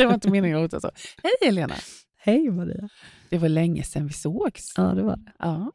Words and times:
det 0.00 0.06
var 0.06 0.14
inte 0.14 0.30
meningen 0.30 0.56
att 0.56 0.62
låta 0.62 0.80
så. 0.80 0.90
Hej 1.22 1.32
Helena. 1.42 1.74
Hej 2.16 2.50
Maria. 2.50 2.88
Det 3.28 3.38
var 3.38 3.48
länge 3.48 3.82
sedan 3.82 4.06
vi 4.06 4.12
sågs. 4.12 4.72
Ja, 4.76 4.82
det 4.82 5.02
var 5.02 5.16
det. 5.16 5.32
Ja, 5.38 5.72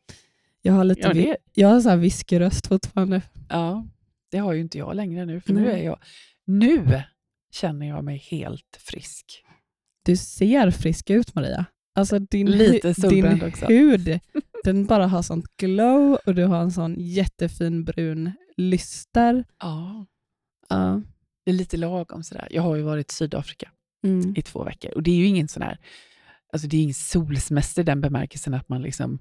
Jag 0.62 0.74
har 0.74 0.84
lite 0.84 1.02
ja, 1.02 1.14
det, 1.14 1.38
jag 1.54 1.68
har 1.68 1.82
så 1.82 1.90
här 1.90 1.98
viskeröst 1.98 2.68
fortfarande. 2.68 3.22
ja, 3.50 3.88
det 4.32 4.38
har 4.38 4.54
ju 4.54 4.62
inte 4.62 4.78
jag 4.78 4.96
längre 4.96 5.26
nu. 5.26 5.42
För 5.42 5.54
nu 5.54 5.62
Nej. 5.62 5.80
är 5.82 5.86
jag... 5.86 6.00
Nu 6.46 7.02
känner 7.52 7.88
jag 7.88 8.04
mig 8.04 8.18
helt 8.18 8.78
frisk. 8.80 9.44
Du 10.06 10.18
ser 10.18 10.72
frisk 10.72 11.10
ut 11.10 11.36
Maria. 11.36 11.66
Alltså 11.96 12.20
din, 12.20 12.52
Lite 12.52 12.94
din 13.10 13.44
också. 13.44 13.66
hud, 13.66 14.20
den 14.64 14.86
bara 14.86 15.08
har 15.08 15.22
sånt 15.22 15.46
glow 15.58 16.18
och 16.26 16.36
du 16.36 16.46
har 16.46 16.62
en 16.62 16.72
sån 16.72 16.96
jättefin 17.00 17.84
brun 17.84 18.32
lyster. 18.58 19.46
Ja, 19.60 20.06
Ja. 20.70 21.02
det 21.46 21.52
är 21.52 21.56
lite 21.56 21.78
lagom 21.78 22.24
sådär. 22.24 22.48
Jag 22.52 22.62
har 22.62 22.76
ju 22.76 22.82
varit 22.82 23.12
i 23.12 23.16
Sydafrika 23.16 23.70
Mm. 24.06 24.34
i 24.38 24.42
två 24.42 24.64
veckor 24.64 24.92
och 24.92 25.04
det 25.04 25.12
är 25.12 25.16
ju 25.16 25.26
ingen 25.26 25.48
sån 25.48 25.62
här 25.64 25.78
Alltså 26.54 26.68
det 26.68 26.78
är 26.78 26.82
ingen 26.82 26.94
solsemester 26.94 27.82
i 27.82 27.86
den 27.86 28.02
bemärkelsen 28.02 28.54
att 28.54 28.70
man 28.70 28.82
liksom 28.82 29.20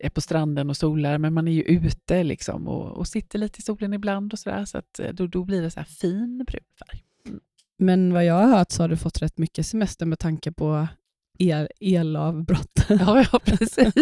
är 0.00 0.10
på 0.10 0.20
stranden 0.20 0.70
och 0.70 0.76
solar, 0.76 1.18
men 1.18 1.32
man 1.34 1.48
är 1.48 1.52
ju 1.52 1.62
ute 1.62 2.24
liksom 2.24 2.68
och, 2.68 2.98
och 2.98 3.08
sitter 3.08 3.38
lite 3.38 3.58
i 3.58 3.62
solen 3.62 3.94
ibland 3.94 4.32
och 4.32 4.38
sådär, 4.38 4.64
så 4.64 4.78
att 4.78 4.98
eh, 4.98 5.12
då, 5.12 5.26
då 5.26 5.44
blir 5.44 5.62
det 5.62 5.70
så 5.70 5.80
här 5.80 5.86
fin 5.86 6.44
brun 6.46 6.64
färg. 6.78 7.02
Men 7.78 8.12
vad 8.12 8.24
jag 8.24 8.34
har 8.34 8.46
hört 8.58 8.70
så 8.70 8.82
har 8.82 8.88
du 8.88 8.96
fått 8.96 9.22
rätt 9.22 9.38
mycket 9.38 9.66
semester 9.66 10.06
med 10.06 10.18
tanke 10.18 10.52
på 10.52 10.88
el, 11.38 11.68
elavbrott. 11.80 12.72
Ja, 12.88 13.24
ja, 13.32 13.38
precis. 13.44 13.94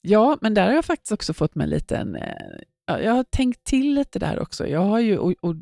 ja, 0.00 0.38
men 0.40 0.54
där 0.54 0.66
har 0.66 0.74
jag 0.74 0.84
faktiskt 0.84 1.12
också 1.12 1.32
fått 1.32 1.54
mig 1.54 1.64
en 1.64 1.70
liten... 1.70 2.16
eh, 2.16 2.22
Ja, 2.86 3.00
jag 3.00 3.12
har 3.12 3.24
tänkt 3.24 3.64
till 3.64 3.94
lite 3.94 4.18
där 4.18 4.38
också. 4.38 4.66
Jag 4.66 4.80
har 4.80 4.98
ju, 5.00 5.18
och, 5.18 5.34
och 5.40 5.54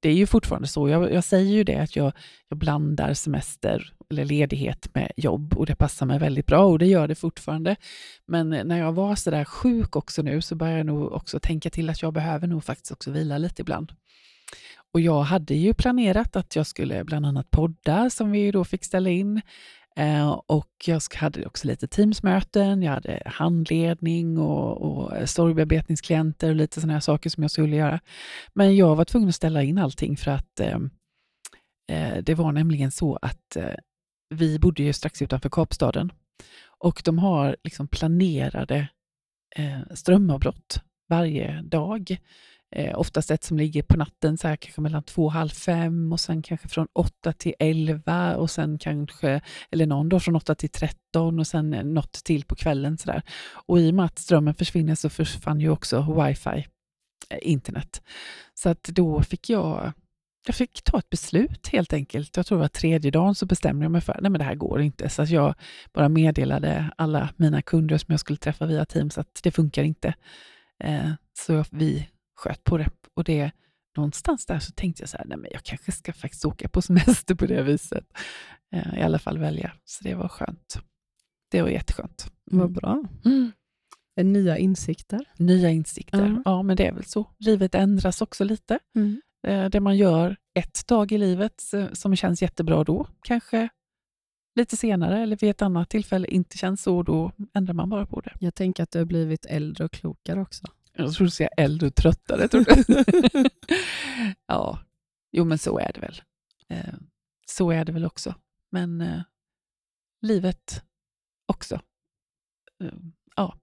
det 0.00 0.08
är 0.08 0.14
ju 0.14 0.26
fortfarande 0.26 0.68
så, 0.68 0.88
jag, 0.88 1.12
jag 1.12 1.24
säger 1.24 1.52
ju 1.52 1.64
det 1.64 1.76
att 1.76 1.96
jag, 1.96 2.12
jag 2.48 2.58
blandar 2.58 3.14
semester 3.14 3.92
eller 4.10 4.24
ledighet 4.24 4.94
med 4.94 5.12
jobb 5.16 5.54
och 5.56 5.66
det 5.66 5.74
passar 5.74 6.06
mig 6.06 6.18
väldigt 6.18 6.46
bra 6.46 6.64
och 6.64 6.78
det 6.78 6.86
gör 6.86 7.08
det 7.08 7.14
fortfarande. 7.14 7.76
Men 8.26 8.50
när 8.50 8.78
jag 8.78 8.92
var 8.92 9.14
sådär 9.14 9.44
sjuk 9.44 9.96
också 9.96 10.22
nu 10.22 10.40
så 10.40 10.54
började 10.54 10.78
jag 10.78 10.86
nog 10.86 11.12
också 11.12 11.40
tänka 11.40 11.70
till 11.70 11.90
att 11.90 12.02
jag 12.02 12.12
behöver 12.12 12.46
nog 12.46 12.64
faktiskt 12.64 12.92
också 12.92 13.10
vila 13.10 13.38
lite 13.38 13.62
ibland. 13.62 13.92
Och 14.92 15.00
jag 15.00 15.22
hade 15.22 15.54
ju 15.54 15.74
planerat 15.74 16.36
att 16.36 16.56
jag 16.56 16.66
skulle 16.66 17.04
bland 17.04 17.26
annat 17.26 17.50
podda 17.50 18.10
som 18.10 18.30
vi 18.30 18.50
då 18.50 18.64
fick 18.64 18.84
ställa 18.84 19.10
in. 19.10 19.40
Eh, 19.96 20.30
och 20.30 20.70
jag 20.84 21.00
hade 21.14 21.46
också 21.46 21.66
lite 21.66 21.86
Teamsmöten, 21.86 22.82
jag 22.82 22.92
hade 22.92 23.22
handledning 23.26 24.38
och, 24.38 24.82
och 24.82 25.28
storybearbetningsklienter 25.28 26.50
och 26.50 26.56
lite 26.56 26.80
sådana 26.80 26.92
här 26.92 27.00
saker 27.00 27.30
som 27.30 27.42
jag 27.42 27.50
skulle 27.50 27.76
göra. 27.76 28.00
Men 28.54 28.76
jag 28.76 28.96
var 28.96 29.04
tvungen 29.04 29.28
att 29.28 29.34
ställa 29.34 29.62
in 29.62 29.78
allting 29.78 30.16
för 30.16 30.30
att 30.30 30.60
eh, 30.60 30.78
eh, 31.92 32.22
det 32.22 32.34
var 32.34 32.52
nämligen 32.52 32.90
så 32.90 33.18
att 33.22 33.56
eh, 33.56 33.74
vi 34.34 34.58
bodde 34.58 34.82
ju 34.82 34.92
strax 34.92 35.22
utanför 35.22 35.48
Kapstaden 35.48 36.12
och 36.78 37.02
de 37.04 37.18
har 37.18 37.56
liksom 37.64 37.88
planerade 37.88 38.88
eh, 39.56 39.80
strömavbrott 39.94 40.80
varje 41.08 41.62
dag. 41.62 42.18
Eh, 42.76 42.98
oftast 42.98 43.30
ett 43.30 43.44
som 43.44 43.56
ligger 43.56 43.82
på 43.82 43.96
natten, 43.96 44.38
så 44.38 44.48
här, 44.48 44.56
kanske 44.56 44.80
mellan 44.80 45.02
två 45.02 45.24
och 45.24 45.32
halv 45.32 45.48
fem 45.48 46.12
och 46.12 46.20
sen 46.20 46.42
kanske 46.42 46.68
från 46.68 46.86
åtta 46.92 47.32
till 47.32 47.54
elva 47.58 48.36
och 48.36 48.50
sen 48.50 48.78
kanske, 48.78 49.40
eller 49.70 49.86
någon 49.86 50.08
dag 50.08 50.22
från 50.22 50.36
åtta 50.36 50.54
till 50.54 50.70
tretton 50.70 51.38
och 51.38 51.46
sen 51.46 51.74
eh, 51.74 51.84
något 51.84 52.12
till 52.12 52.44
på 52.44 52.54
kvällen. 52.54 52.98
Så 52.98 53.10
där. 53.10 53.22
Och 53.66 53.80
i 53.80 53.90
och 53.90 53.94
med 53.94 54.04
att 54.04 54.18
strömmen 54.18 54.54
försvinner 54.54 54.94
så 54.94 55.10
försvann 55.10 55.60
ju 55.60 55.70
också 55.70 56.22
wifi, 56.22 56.66
eh, 57.30 57.38
internet. 57.42 58.02
Så 58.54 58.68
att 58.68 58.82
då 58.82 59.22
fick 59.22 59.50
jag 59.50 59.92
jag 60.46 60.56
fick 60.56 60.82
ta 60.84 60.98
ett 60.98 61.10
beslut 61.10 61.68
helt 61.68 61.92
enkelt. 61.92 62.36
Jag 62.36 62.46
tror 62.46 62.58
det 62.58 62.62
var 62.62 62.68
tredje 62.68 63.10
dagen 63.10 63.34
så 63.34 63.46
bestämde 63.46 63.84
jag 63.84 63.92
mig 63.92 64.00
för 64.00 64.12
att 64.12 64.34
det 64.34 64.44
här 64.44 64.54
går 64.54 64.80
inte. 64.80 65.08
Så 65.08 65.22
att 65.22 65.30
jag 65.30 65.54
bara 65.92 66.08
meddelade 66.08 66.90
alla 66.96 67.28
mina 67.36 67.62
kunder 67.62 67.98
som 67.98 68.12
jag 68.12 68.20
skulle 68.20 68.36
träffa 68.36 68.66
via 68.66 68.84
Teams 68.84 69.18
att 69.18 69.40
det 69.42 69.50
funkar 69.50 69.82
inte. 69.82 70.14
Eh, 70.84 71.10
så 71.38 71.64
vi 71.70 72.08
sköt 72.34 72.64
på 72.64 72.78
det. 72.78 72.90
Och 73.14 73.24
det 73.24 73.50
någonstans 73.96 74.46
där 74.46 74.58
så 74.58 74.72
tänkte 74.72 75.02
jag 75.02 75.08
så 75.08 75.16
här, 75.16 75.24
nej 75.24 75.38
men 75.38 75.50
jag 75.52 75.62
kanske 75.62 75.92
ska 75.92 76.12
faktiskt 76.12 76.44
åka 76.44 76.68
på 76.68 76.82
semester 76.82 77.34
på 77.34 77.46
det 77.46 77.62
viset. 77.62 78.04
Eh, 78.74 78.98
I 78.98 79.02
alla 79.02 79.18
fall 79.18 79.38
välja. 79.38 79.72
Så 79.84 80.04
det 80.04 80.14
var 80.14 80.28
skönt. 80.28 80.78
Det 81.50 81.62
var 81.62 81.68
jätteskönt. 81.68 82.32
Vad 82.50 82.72
bra. 82.72 83.04
Mm. 83.24 83.52
Nya 84.32 84.58
insikter. 84.58 85.24
Nya 85.36 85.70
insikter. 85.70 86.26
Ja. 86.26 86.42
Ja, 86.44 86.62
men 86.62 86.76
det 86.76 86.86
är 86.86 86.92
väl 86.92 87.04
så. 87.04 87.30
Livet 87.38 87.74
ändras 87.74 88.22
också 88.22 88.44
lite. 88.44 88.78
Mm. 88.96 89.20
Eh, 89.46 89.70
Det 89.70 89.80
man 89.80 89.96
gör 89.96 90.36
ett 90.54 90.86
tag 90.86 91.12
i 91.12 91.18
livet 91.18 91.64
som 91.92 92.16
känns 92.16 92.42
jättebra 92.42 92.84
då, 92.84 93.06
kanske 93.22 93.68
lite 94.56 94.76
senare 94.76 95.22
eller 95.22 95.36
vid 95.36 95.50
ett 95.50 95.62
annat 95.62 95.90
tillfälle 95.90 96.26
inte 96.28 96.58
känns 96.58 96.82
så, 96.82 97.02
då 97.02 97.32
ändrar 97.54 97.74
man 97.74 97.90
bara 97.90 98.06
på 98.06 98.20
det. 98.20 98.32
Jag 98.40 98.54
tänker 98.54 98.82
att 98.82 98.90
du 98.90 98.98
har 98.98 99.04
blivit 99.06 99.46
äldre 99.46 99.84
och 99.84 99.92
klokare 99.92 100.40
också. 100.40 100.66
Jag 100.96 101.12
tror 101.12 101.24
du 101.24 101.30
säga 101.30 101.48
äldre 101.48 101.86
och 101.88 101.94
tröttare. 101.94 102.48
Tror 102.48 102.64
ja, 104.46 104.78
jo 105.32 105.44
men 105.44 105.58
så 105.58 105.78
är 105.78 105.92
det 105.94 106.00
väl. 106.00 106.22
Eh, 106.68 106.94
Så 107.46 107.70
är 107.70 107.84
det 107.84 107.92
väl 107.92 108.04
också. 108.04 108.34
Men 108.70 109.00
eh, 109.00 109.20
livet 110.22 110.84
också. 111.46 111.74
Eh, 112.84 112.92
Ja, 113.36 113.58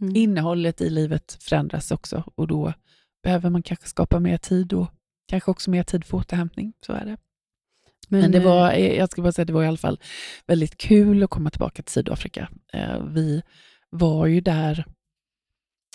Mm. 0.00 0.16
innehållet 0.16 0.80
i 0.80 0.90
livet 0.90 1.38
förändras 1.40 1.90
också 1.90 2.24
och 2.34 2.46
då 2.46 2.72
behöver 3.22 3.50
man 3.50 3.62
kanske 3.62 3.86
skapa 3.88 4.20
mer 4.20 4.38
tid 4.38 4.72
och 4.72 4.88
kanske 5.28 5.50
också 5.50 5.70
mer 5.70 5.82
tid 5.82 6.04
för 6.04 6.16
återhämtning. 6.16 6.72
Så 6.86 6.92
är 6.92 7.04
det. 7.04 7.16
Men 8.08 8.30
det 8.32 8.38
eh, 8.38 8.44
var, 8.44 8.72
jag 8.72 9.10
ska 9.10 9.22
bara 9.22 9.32
säga, 9.32 9.44
det 9.44 9.52
var 9.52 9.62
i 9.64 9.66
alla 9.66 9.76
fall 9.76 10.00
väldigt 10.46 10.76
kul 10.76 11.22
att 11.22 11.30
komma 11.30 11.50
tillbaka 11.50 11.82
till 11.82 11.92
Sydafrika. 11.92 12.48
Vi 13.10 13.42
var 13.90 14.26
ju 14.26 14.40
där 14.40 14.84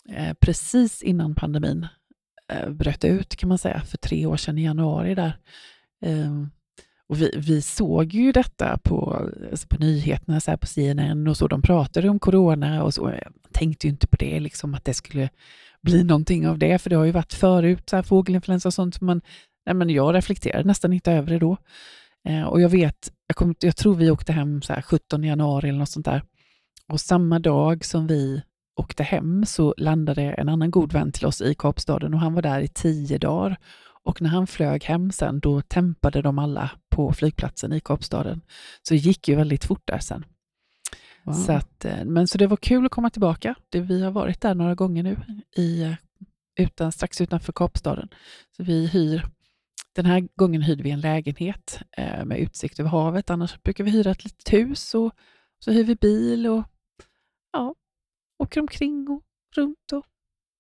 eh, 0.10 0.34
precis 0.40 1.02
innan 1.02 1.36
pandemin 1.36 1.88
eh, 2.52 2.70
bröt 2.70 3.04
ut, 3.06 3.36
kan 3.36 3.50
man 3.50 3.58
säga, 3.58 3.82
för 3.82 3.98
tre 3.98 4.26
år 4.26 4.38
sedan 4.38 4.58
i 4.58 4.64
januari. 4.64 5.16
där. 5.16 5.38
Eh, 6.06 6.44
Och 7.08 7.22
vi, 7.22 7.32
vi 7.38 7.62
såg 7.62 8.14
ju 8.14 8.32
detta 8.32 8.78
på, 8.84 9.30
alltså 9.52 9.68
på 9.68 9.78
nyheterna, 9.80 10.40
så 10.40 10.52
här 10.52 10.58
på 10.58 10.68
CNN 10.68 11.28
och 11.28 11.38
så. 11.38 11.48
De 11.48 11.62
pratade 11.62 12.10
om 12.10 12.20
corona 12.20 12.84
och 12.84 12.94
så. 12.94 13.10
Jag 13.10 13.34
tänkte 13.54 13.88
ju 13.88 13.92
inte 13.92 14.08
på 14.08 14.16
det, 14.16 14.40
liksom, 14.40 14.74
att 14.74 14.86
det 14.86 14.94
skulle 14.94 15.30
bli 15.82 16.04
någonting 16.04 16.48
av 16.48 16.58
det, 16.58 16.80
för 16.80 16.90
det 16.90 16.96
har 16.96 17.06
ju 17.06 17.12
varit 17.12 17.34
förut, 17.34 17.90
så 17.90 17.96
här, 17.96 18.04
fågelinfluensa 18.04 18.70
och 18.70 18.74
sånt. 18.74 19.02
Men, 19.02 19.22
nej, 19.66 19.76
men 19.76 19.90
jag 19.90 20.16
reflekterade 20.16 20.64
nästan 20.68 20.94
inte 20.94 21.12
över 21.12 21.30
det 21.30 21.40
då. 21.40 21.58
Eh, 22.30 22.44
och 22.44 22.62
jag 22.62 22.70
vet, 22.70 23.12
jag, 23.28 23.36
kom, 23.36 23.56
jag 23.60 23.76
tror 23.76 23.96
vi 23.96 24.12
åkte 24.12 24.34
hem 24.34 24.62
så 24.62 24.74
här 24.74 24.82
17 24.82 25.24
januari 25.24 25.70
eller 25.70 25.80
något 25.80 25.90
sånt 25.90 26.06
där. 26.06 26.24
Och 26.88 27.02
samma 27.02 27.40
dag 27.40 27.86
som 27.86 28.08
vi 28.08 28.42
åkte 28.76 29.04
hem 29.04 29.46
så 29.46 29.74
landade 29.78 30.22
en 30.22 30.50
annan 30.50 30.72
god 30.72 30.94
vän 30.94 31.12
till 31.12 31.26
oss 31.26 31.42
i 31.42 31.56
Kapstaden 31.56 32.14
och 32.14 32.20
han 32.20 32.34
var 32.34 32.42
där 32.42 32.60
i 32.62 32.68
tio 32.68 33.18
dagar. 33.18 33.58
Och 34.04 34.22
när 34.22 34.30
han 34.30 34.48
flög 34.48 34.84
hem 34.84 35.12
sen, 35.12 35.40
då 35.40 35.62
tempade 35.62 36.22
de 36.22 36.40
alla 36.40 36.72
på 36.90 37.14
flygplatsen 37.14 37.74
i 37.74 37.80
Kapstaden. 37.80 38.42
Så 38.82 38.94
det 38.94 38.98
gick 38.98 39.28
ju 39.28 39.36
väldigt 39.36 39.66
fort 39.66 39.82
där 39.86 40.00
sen. 40.00 40.26
wow. 41.24 41.34
Så, 41.34 41.52
att, 41.52 41.86
eh, 41.86 42.06
men 42.06 42.28
så 42.28 42.38
det 42.38 42.48
var 42.48 42.58
kul 42.58 42.86
att 42.86 42.92
komma 42.92 43.10
tillbaka. 43.10 43.56
Det, 43.70 43.80
vi 43.80 44.04
har 44.04 44.12
varit 44.12 44.42
där 44.42 44.56
några 44.56 44.76
gånger 44.76 45.04
nu, 45.04 45.18
i, 45.56 45.84
eh, 45.84 45.94
utan, 46.60 46.92
strax 46.92 47.22
utanför 47.22 47.54
Kapstaden. 47.54 48.10
Så 48.58 48.64
vi 48.64 48.88
hyr, 48.88 49.26
den 49.96 50.06
här 50.06 50.28
gången 50.36 50.62
hyrde 50.62 50.84
vi 50.84 50.92
en 50.92 51.02
lägenhet 51.02 51.80
eh, 51.98 52.26
med 52.26 52.40
utsikt 52.40 52.80
över 52.80 52.90
havet. 52.90 53.30
Annars 53.30 53.62
brukar 53.64 53.84
vi 53.84 53.92
hyra 53.92 54.12
ett 54.12 54.24
litet 54.24 54.54
hus 54.54 54.94
och 54.94 55.14
så 55.60 55.72
hyr 55.72 55.84
vi 55.84 55.96
bil 55.96 56.48
och 56.48 56.64
ja, 57.54 57.76
åker 58.38 58.62
omkring 58.62 59.08
och 59.10 59.22
runt 59.56 59.92
och 59.94 60.06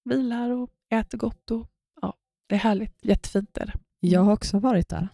vilar 0.03 0.49
och 0.49 0.69
äter 0.89 1.17
gott. 1.17 1.51
Och, 1.51 1.69
ja, 2.01 2.13
det 2.47 2.55
är 2.55 2.59
härligt. 2.59 3.05
Jättefint 3.05 3.57
är 3.57 3.65
det. 3.65 3.73
Jag 3.99 4.21
har 4.21 4.33
också 4.33 4.59
varit 4.59 4.89
där. 4.89 5.07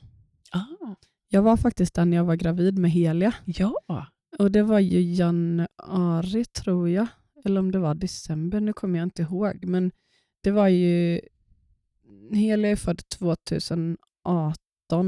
Ah, 0.52 0.96
Jag 1.28 1.42
var 1.42 1.58
faktiskt 1.58 1.94
där 1.94 2.06
när 2.06 2.18
jag 2.18 2.24
var 2.26 2.36
gravid 2.36 2.78
med 2.80 2.92
Helia. 2.92 3.34
ja, 3.46 3.74
Och 4.40 4.52
det 4.52 4.64
var 4.64 4.80
ju 4.80 5.02
januari 5.02 6.46
tror 6.46 6.90
jag. 6.90 7.08
Eller 7.46 7.60
om 7.60 7.72
det 7.72 7.80
var 7.80 7.96
december, 7.96 8.60
nu 8.60 8.74
kommer 8.74 9.00
jag 9.00 9.06
inte 9.06 9.22
ihåg. 9.22 9.66
Men 9.66 9.92
det 10.44 10.52
var 10.52 10.68
ju... 10.68 11.22
Helia 12.34 12.72
är 12.72 12.76
född 12.76 13.02
2018 13.10 13.98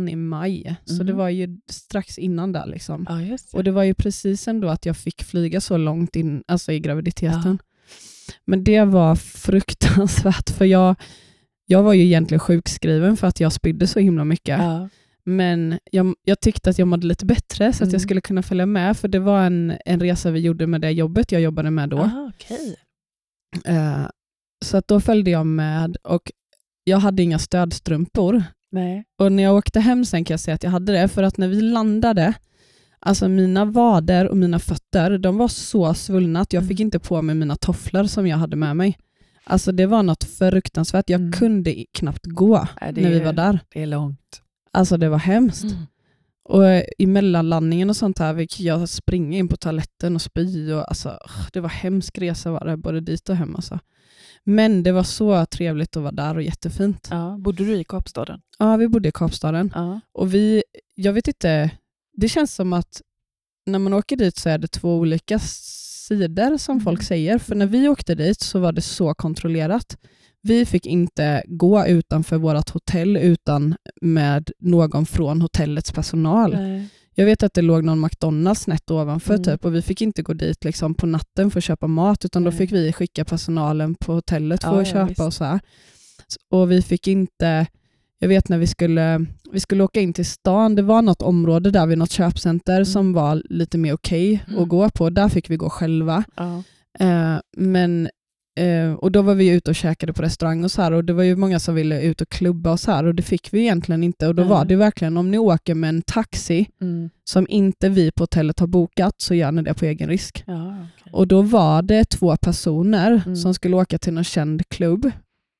i 0.10 0.16
maj. 0.16 0.75
Så 0.86 0.94
Mhm. 0.95 1.06
det 1.06 1.13
var 1.13 1.30
ju 1.30 1.57
strax 1.69 2.18
innan 2.18 2.51
där. 2.51 2.66
Liksom. 2.66 3.06
ja 3.10 3.16
det. 3.16 3.38
Och 3.54 3.63
det 3.63 3.72
var 3.72 3.83
ju 3.83 3.94
precis 3.94 4.48
ändå 4.48 4.68
att 4.69 4.86
jag 4.86 4.98
fick 4.98 5.24
flyga 5.24 5.62
så 5.62 5.78
långt 5.78 6.16
in 6.16 6.44
alltså 6.48 6.72
i 6.72 6.80
graviditeten. 6.80 7.60
Men 8.45 8.63
det 8.63 8.83
var 8.83 9.16
fruktansvärt 9.16 10.50
för 10.50 10.66
jag, 10.66 10.95
jag 11.66 11.83
var 11.83 11.94
ju 11.94 12.04
egentligen 12.04 12.39
sjukskriven 12.39 13.18
för 13.18 13.28
att 13.28 13.39
jag 13.39 13.54
spydde 13.54 13.88
så 13.88 14.00
himla 14.00 14.24
mycket. 14.25 14.60
ja. 14.60 14.89
Men 15.24 15.80
jag, 15.92 16.16
jag 16.24 16.39
tyckte 16.39 16.69
att 16.69 16.80
jag 16.80 16.88
mådde 16.88 17.07
lite 17.07 17.25
bättre 17.25 17.74
så 17.74 17.84
att 17.84 17.88
Mm. 17.88 17.92
jag 17.92 18.01
skulle 18.01 18.22
kunna 18.22 18.44
följa 18.44 18.66
med 18.66 18.98
för 18.98 19.07
det 19.07 19.19
var 19.19 19.42
en, 19.45 19.74
en 19.86 20.00
resa 20.00 20.31
vi 20.31 20.39
gjorde 20.39 20.68
med 20.68 20.81
det 20.81 20.92
jobbet 20.92 21.31
jag 21.31 21.42
jobbade 21.42 21.72
med 21.72 21.89
då. 21.89 21.98
Ah, 22.00 22.31
okej. 22.36 22.75
Eh, 23.66 24.07
så 24.66 24.77
att 24.77 24.88
då 24.88 25.00
följde 25.00 25.31
jag 25.31 25.45
med 25.45 25.98
och 26.04 26.31
jag 26.84 26.98
hade 26.98 27.24
inga 27.24 27.39
stödstrumpor 27.39 28.44
Nej. 28.72 29.04
Och 29.20 29.32
när 29.32 29.44
jag 29.44 29.56
åkte 29.56 29.80
hem 29.80 30.06
sen 30.06 30.24
kan 30.24 30.34
jag 30.34 30.40
säga 30.40 30.56
att 30.56 30.64
jag 30.64 30.72
hade 30.72 30.92
det, 30.94 31.08
för 31.08 31.24
att 31.24 31.38
när 31.38 31.48
vi 31.48 31.62
landade, 31.62 32.34
alltså 33.00 33.28
mina 33.30 33.66
vader 33.66 34.28
och 34.28 34.38
mina 34.38 34.60
fötter, 34.60 35.18
de 35.18 35.38
var 35.38 35.48
så 35.48 35.94
svullna 35.94 36.40
att 36.42 36.54
jag 36.54 36.62
Mm. 36.62 36.68
fick 36.70 36.80
inte 36.80 37.00
på 37.00 37.22
mig 37.22 37.36
mina 37.36 37.56
tofflor 37.56 38.04
som 38.04 38.28
jag 38.28 38.38
hade 38.38 38.56
med 38.56 38.76
mig. 38.78 38.98
Alltså 39.44 39.72
det 39.72 39.86
var 39.86 40.04
något 40.04 40.24
fruktansvärt. 40.24 41.10
Jag 41.10 41.20
Mm. 41.22 41.32
kunde 41.32 41.86
knappt 41.94 42.26
gå 42.26 42.68
Nej, 42.82 42.94
när 42.94 43.10
vi 43.10 43.20
var 43.20 43.34
där. 43.34 43.60
Det 43.74 43.82
är 43.82 43.88
långt. 43.88 44.42
Alltså 44.72 44.98
det 44.98 45.10
var 45.10 45.18
hemskt. 45.18 45.64
Mm. 45.64 45.76
Och 46.44 46.68
eh, 46.68 46.84
i 46.98 47.06
mellanlandningen 47.08 47.90
och 47.90 47.96
sånt 47.96 48.20
här 48.20 48.36
fick 48.36 48.60
jag 48.60 48.90
springa 48.90 49.38
in 49.38 49.48
på 49.48 49.58
toaletten 49.58 50.16
och 50.16 50.22
spy. 50.22 50.72
Och, 50.72 50.88
alltså, 50.90 51.18
det 51.54 51.60
var 51.60 51.70
hemsk 51.70 52.18
resa 52.18 52.52
var 52.52 52.66
det, 52.66 52.78
både 52.78 53.02
dit 53.02 53.30
och 53.30 53.36
hem. 53.36 53.56
Alltså. 53.56 53.80
Men 54.46 54.84
det 54.84 54.92
var 54.92 55.04
så 55.04 55.46
trevligt 55.46 55.98
att 55.98 56.04
vara 56.04 56.12
där 56.12 56.36
och 56.36 56.42
jättefint. 56.42 57.08
Ja. 57.12 57.38
Bodde 57.40 57.66
du 57.66 57.76
i 57.78 57.84
Kapstaden? 57.84 58.42
Ja, 58.60 58.76
vi 58.76 58.88
bodde 58.88 59.10
i 59.10 59.12
Kapstaden. 59.12 59.72
Ja. 59.76 60.00
Och 60.14 60.34
vi, 60.34 60.64
jag 60.96 61.14
vet 61.14 61.28
inte, 61.28 61.72
det 62.18 62.30
känns 62.30 62.56
som 62.56 62.74
att 62.74 63.02
när 63.66 63.80
man 63.80 63.94
åker 63.94 64.16
dit 64.16 64.38
så 64.38 64.50
är 64.50 64.58
det 64.58 64.68
två 64.68 64.96
olika 64.98 65.40
sidor 65.40 66.58
som 66.58 66.74
Mm. 66.74 66.84
folk 66.84 67.04
säger. 67.04 67.38
För 67.38 67.56
när 67.56 67.66
vi 67.66 67.88
åkte 67.88 68.16
dit 68.16 68.40
så 68.42 68.60
var 68.60 68.72
det 68.72 68.82
så 68.82 69.14
kontrollerat. 69.14 69.98
Vi 70.42 70.66
fick 70.66 70.86
inte 70.86 71.44
gå 71.48 71.86
utanför 71.88 72.38
vårt 72.38 72.70
hotell 72.70 73.18
utan 73.18 73.76
med 74.02 74.52
någon 74.60 75.06
från 75.06 75.42
hotellets 75.42 75.92
personal. 75.92 76.54
Nej. 76.54 76.90
Jag 77.22 77.26
vet 77.26 77.44
att 77.44 77.54
det 77.54 77.62
låg 77.62 77.84
någon 77.84 78.02
McDonalds 78.02 78.62
snett 78.62 78.92
ovanför 78.92 79.34
Mm. 79.34 79.44
typ, 79.44 79.66
och 79.66 79.76
vi 79.76 79.82
fick 79.82 80.02
inte 80.02 80.22
gå 80.22 80.34
dit 80.34 80.64
liksom, 80.64 80.94
på 80.96 81.06
natten 81.06 81.52
för 81.52 81.60
att 81.60 81.64
köpa 81.64 81.88
mat, 81.88 82.26
utan 82.26 82.44
då 82.44 82.50
Nej. 82.50 82.58
fick 82.58 82.72
vi 82.72 82.94
skicka 82.94 83.26
personalen 83.26 83.96
på 83.96 84.14
hotellet 84.14 84.64
för 84.64 84.70
Ja, 84.76 84.82
att 84.82 84.88
ja, 84.88 84.94
köpa 84.94 85.06
visst. 85.08 85.20
och 85.22 85.34
så 85.34 85.44
här. 85.44 85.60
Och 86.52 86.72
vi 86.72 86.82
fick 86.82 87.08
inte, 87.08 87.66
jag 88.20 88.28
vet 88.28 88.50
när 88.50 88.58
vi 88.58 88.68
skulle, 88.68 89.26
vi 89.52 89.60
skulle 89.60 89.84
åka 89.84 90.02
in 90.02 90.14
till 90.14 90.26
stan, 90.26 90.76
det 90.76 90.82
var 90.82 91.02
något 91.02 91.22
område 91.22 91.72
där 91.72 91.86
vid 91.88 91.98
något 91.98 92.12
köpcenter 92.12 92.84
som 92.84 93.14
var 93.14 93.42
lite 93.50 93.78
mer 93.78 93.94
okej 93.94 94.44
Mm. 94.48 94.64
att 94.64 94.70
gå 94.70 94.90
på. 94.90 95.10
Där 95.10 95.30
fick 95.30 95.50
vi 95.50 95.58
gå 95.58 95.70
själva. 95.70 96.24
Ja. 96.36 96.64
Eh, 97.00 97.38
men, 97.58 98.10
eh, 98.59 98.94
och 98.94 99.12
då 99.12 99.21
var 99.21 99.36
vi 99.36 99.50
ute 99.50 99.71
och 99.71 99.75
käkade 99.75 100.13
på 100.13 100.21
restaurang 100.21 100.63
och 100.63 100.71
så 100.71 100.81
här 100.81 100.92
och 100.92 101.06
det 101.06 101.13
var 101.13 101.24
ju 101.24 101.36
många 101.36 101.59
som 101.59 101.75
ville 101.75 102.01
ut 102.01 102.21
och 102.21 102.30
klubba 102.30 102.71
och 102.71 102.80
så 102.80 102.92
här 102.92 103.03
och 103.03 103.15
det 103.15 103.24
fick 103.24 103.53
vi 103.53 103.59
egentligen 103.59 104.03
inte. 104.03 104.27
Och 104.27 104.36
då 104.36 104.42
Nej. 104.44 104.50
var 104.50 104.65
det 104.65 104.75
verkligen, 104.75 105.18
om 105.18 105.31
ni 105.31 105.38
åker 105.38 105.75
med 105.75 105.89
en 105.89 106.01
taxi 106.01 106.68
Mm. 106.81 107.09
som 107.24 107.45
inte 107.50 107.89
vi 107.89 108.12
på 108.12 108.24
hotellet 108.24 108.59
har 108.59 108.68
bokat 108.68 109.13
så 109.18 109.36
gör 109.36 109.51
ni 109.51 109.62
det 109.62 109.74
på 109.74 109.86
egen 109.86 110.09
risk. 110.09 110.44
Ja, 110.48 110.75
okej. 111.00 111.13
Och 111.13 111.27
då 111.27 111.42
var 111.42 111.81
det 111.81 112.06
två 112.09 112.38
personer 112.38 113.21
Mm. 113.25 113.36
som 113.36 113.53
skulle 113.53 113.75
åka 113.75 113.98
till 113.98 114.13
någon 114.13 114.24
känd 114.24 114.69
klubb 114.69 115.12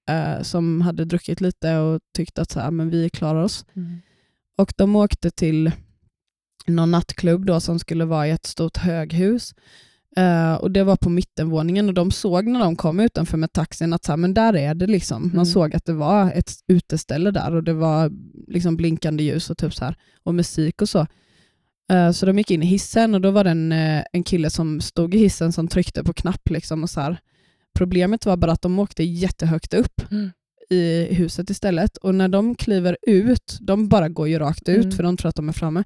eh, 0.09 0.41
som 0.41 0.81
hade 0.81 1.05
druckit 1.05 1.41
lite 1.41 1.77
och 1.77 1.99
tyckte 2.17 2.41
att 2.41 2.51
så 2.51 2.59
här, 2.59 2.71
men 2.71 2.89
vi 2.89 3.09
klarar 3.09 3.43
oss. 3.43 3.65
Mm. 3.75 4.01
Och 4.57 4.73
de 4.77 4.95
åkte 4.95 5.31
till 5.31 5.71
någon 6.67 6.91
nattklubb 6.91 7.45
då 7.45 7.59
som 7.59 7.79
skulle 7.79 8.05
vara 8.05 8.27
i 8.27 8.31
ett 8.31 8.45
stort 8.45 8.77
höghus. 8.77 9.53
Eh, 10.18 10.54
och 10.54 10.72
Det 10.72 10.84
var 10.84 10.96
på 10.96 11.10
mittenvåningen 11.10 11.88
och 11.88 11.94
de 11.94 12.12
såg 12.12 12.48
när 12.48 12.60
de 12.60 12.75
kom 12.75 13.00
utanför 13.00 13.38
med 13.38 13.54
taxin 13.54 13.94
att 13.94 14.04
så 14.06 14.12
här, 14.12 14.18
men 14.18 14.34
där 14.34 14.56
är 14.56 14.74
det. 14.75 14.88
liksom. 14.88 15.22
Man 15.22 15.31
Mm. 15.31 15.46
såg 15.46 15.75
att 15.75 15.86
det 15.86 15.94
var 15.94 16.31
ett 16.31 16.52
uteställe 16.68 17.31
där 17.31 17.56
och 17.56 17.63
det 17.63 17.74
var 17.74 18.12
liksom 18.48 18.75
blinkande 18.78 19.24
ljus 19.24 19.50
och, 19.50 19.58
typ 19.58 19.74
så 19.74 19.86
här, 19.86 19.96
och 20.24 20.36
musik 20.36 20.81
och 20.81 20.90
så. 20.90 21.08
Eh, 21.92 22.12
Så 22.12 22.25
de 22.25 22.38
gick 22.38 22.52
in 22.52 22.63
i 22.63 22.66
hissen 22.66 23.13
och 23.16 23.22
då 23.22 23.31
var 23.31 23.44
det 23.44 23.50
en, 23.50 23.72
eh, 23.72 24.04
en 24.13 24.24
kille 24.24 24.50
som 24.50 24.81
stod 24.81 25.16
i 25.16 25.18
hissen 25.18 25.52
som 25.52 25.68
tryckte 25.68 26.04
på 26.04 26.13
knapp. 26.13 26.50
Liksom 26.50 26.84
och 26.84 26.90
så 26.90 27.02
här. 27.02 27.18
Problemet 27.78 28.25
var 28.25 28.38
bara 28.38 28.52
att 28.52 28.62
de 28.62 28.80
åkte 28.80 29.04
jättehögt 29.04 29.74
upp 29.74 30.12
Mm. 30.12 30.31
I 30.71 31.07
huset 31.13 31.50
istället. 31.50 31.97
Och 31.97 32.15
när 32.15 32.27
de 32.27 32.56
kliver 32.56 32.97
ut, 33.07 33.57
de 33.62 33.88
bara 33.88 34.09
går 34.09 34.27
ju 34.27 34.39
rakt 34.39 34.69
ut 34.69 34.83
Mm. 34.85 34.91
för 34.91 35.03
de 35.03 35.18
tror 35.18 35.29
att 35.29 35.35
de 35.35 35.50
är 35.50 35.53
framme. 35.53 35.83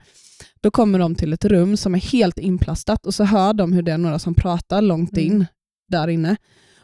Då 0.61 0.71
kommer 0.71 0.99
de 0.99 1.15
till 1.15 1.33
ett 1.33 1.45
rum 1.45 1.77
som 1.77 1.95
är 1.95 1.99
helt 1.99 2.39
inplastat 2.39 3.05
och 3.05 3.13
så 3.13 3.23
hör 3.23 3.53
de 3.53 3.73
hur 3.73 3.81
det 3.81 3.91
är 3.91 3.97
några 3.97 4.19
som 4.19 4.33
pratar 4.33 4.81
långt 4.81 5.11
Mm. 5.17 5.25
in 5.25 5.45
där 5.91 6.07
inne. 6.07 6.35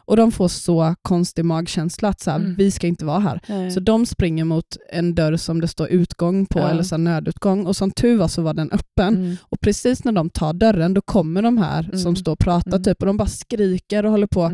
Och 0.04 0.16
de 0.16 0.32
får 0.32 0.48
så 0.48 0.94
konstig 1.02 1.44
magkänsla 1.44 2.08
att 2.08 2.20
så 2.20 2.30
här, 2.30 2.38
Mm. 2.38 2.54
vi 2.54 2.70
ska 2.70 2.86
inte 2.86 3.04
vara 3.04 3.18
här. 3.18 3.40
Nej. 3.48 3.70
Så 3.70 3.80
de 3.80 4.06
springer 4.06 4.44
mot 4.44 4.76
en 4.92 5.14
dörr 5.14 5.36
som 5.36 5.60
det 5.60 5.68
står 5.68 5.88
utgång 5.88 6.46
på, 6.46 6.58
Ja. 6.58 6.68
eller 6.70 6.82
så 6.82 6.96
nödutgång. 6.96 7.66
Och 7.66 7.76
som 7.76 7.90
tur 7.90 8.16
var 8.16 8.28
så 8.28 8.42
var 8.42 8.54
den 8.54 8.70
öppen. 8.72 9.16
Mm. 9.16 9.36
Och 9.42 9.60
precis 9.60 10.04
när 10.04 10.12
de 10.12 10.30
tar 10.30 10.52
dörren, 10.52 10.94
då 10.94 11.00
kommer 11.00 11.42
de 11.42 11.58
här 11.58 11.82
som 11.82 12.00
Mm. 12.00 12.16
står 12.16 12.32
och 12.32 12.38
pratar 12.38 12.70
Mm. 12.70 12.82
typ, 12.82 13.00
och 13.02 13.06
de 13.06 13.16
bara 13.16 13.28
skriker 13.28 14.04
och 14.04 14.10
håller 14.10 14.26
på. 14.26 14.50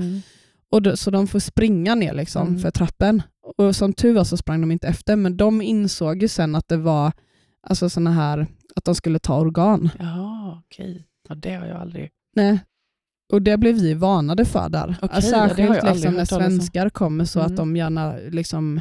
Och 0.73 0.83
då, 0.83 0.97
så 0.97 1.11
de 1.11 1.27
får 1.27 1.39
springa 1.39 1.95
ner 1.95 2.15
liksom 2.15 2.49
Mm. 2.49 2.59
för 2.61 2.71
trappen. 2.71 3.23
Och 3.59 3.77
som 3.77 3.93
tur 3.93 4.15
var 4.15 4.25
så 4.25 4.37
sprang 4.37 4.61
de 4.61 4.71
inte 4.71 4.89
efter, 4.89 5.17
men 5.17 5.37
de 5.37 5.63
insåg 5.63 6.23
ju 6.23 6.29
sen 6.29 6.55
att 6.55 6.69
det 6.69 6.77
var 6.77 7.13
alltså 7.67 7.91
såna 7.91 8.11
här, 8.11 8.47
att 8.77 8.85
de 8.85 8.95
skulle 8.95 9.19
ta 9.19 9.41
organ. 9.41 9.91
Jaha, 9.99 10.63
okej. 10.67 11.07
Ja, 11.29 11.35
det 11.35 11.55
har 11.55 11.67
jag 11.67 11.77
aldrig... 11.81 12.11
Nej. 12.37 12.61
Och 13.33 13.43
det 13.43 13.57
blev 13.57 13.75
vi 13.75 13.95
varnade 13.95 14.45
för 14.45 14.69
där. 14.69 14.97
Okej, 15.03 15.09
Alltså, 15.17 15.31
ja, 15.37 15.49
Särskilt 15.49 15.71
aldrig 15.71 15.95
liksom 15.95 16.13
när 16.13 16.21
om. 16.21 16.27
svenskar 16.27 16.89
kommer 16.91 17.25
så 17.25 17.41
Mm. 17.41 17.51
att 17.53 17.57
de 17.57 17.77
gärna 17.77 18.15
liksom, 18.31 18.81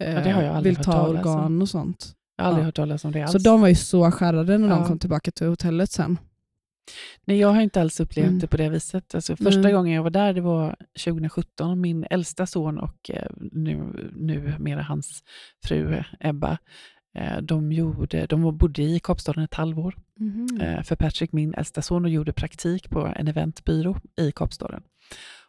eh, 0.00 0.28
Ja, 0.28 0.60
vill 0.60 0.76
ta 0.76 1.08
organ 1.08 1.62
och 1.62 1.68
sånt. 1.68 2.12
Jag 2.36 2.44
har 2.44 2.48
aldrig 2.48 2.62
Ja. 2.62 2.66
hört 2.66 2.74
talas 2.76 3.04
om 3.04 3.12
det 3.12 3.22
alls. 3.22 3.32
Så 3.32 3.38
de 3.38 3.60
var 3.60 3.68
ju 3.68 3.74
så 3.74 4.10
skärrade 4.10 4.58
när 4.58 4.68
de 4.68 4.78
Ja. 4.80 4.86
kom 4.86 4.98
tillbaka 4.98 5.30
till 5.30 5.46
hotellet 5.46 5.90
sen. 5.92 6.18
Nej, 7.24 7.38
jag 7.38 7.48
har 7.48 7.60
inte 7.60 7.80
alls 7.80 8.00
upplevt 8.00 8.26
Mm. 8.26 8.38
det 8.38 8.46
på 8.46 8.56
det 8.56 8.68
viset. 8.68 9.14
Alltså, 9.14 9.36
första 9.36 9.60
Nej. 9.60 9.72
gången 9.72 9.94
jag 9.94 10.02
var 10.02 10.10
där 10.10 10.32
det 10.32 10.40
var 10.40 10.76
2017. 11.04 11.80
Min 11.80 12.06
äldsta 12.10 12.46
son 12.46 12.78
och 12.78 13.10
eh, 13.10 13.26
nu, 13.52 14.10
nu 14.16 14.54
mera 14.58 14.82
hans 14.82 15.22
fru 15.64 16.02
Ebba, 16.20 16.58
eh, 17.18 17.38
de, 17.42 17.72
gjorde, 17.72 18.26
de 18.26 18.56
bodde 18.58 18.82
i 18.82 19.00
Kapstaden 19.00 19.44
ett 19.44 19.54
halvår. 19.54 19.96
Eh, 20.60 20.82
för 20.82 20.96
Patrick, 20.96 21.32
min 21.32 21.54
äldsta 21.54 21.82
son, 21.82 22.04
och 22.04 22.10
gjorde 22.10 22.32
praktik 22.32 22.90
på 22.90 23.12
en 23.16 23.28
eventbyrå 23.28 23.96
i 24.20 24.32
Kapstaden. 24.32 24.82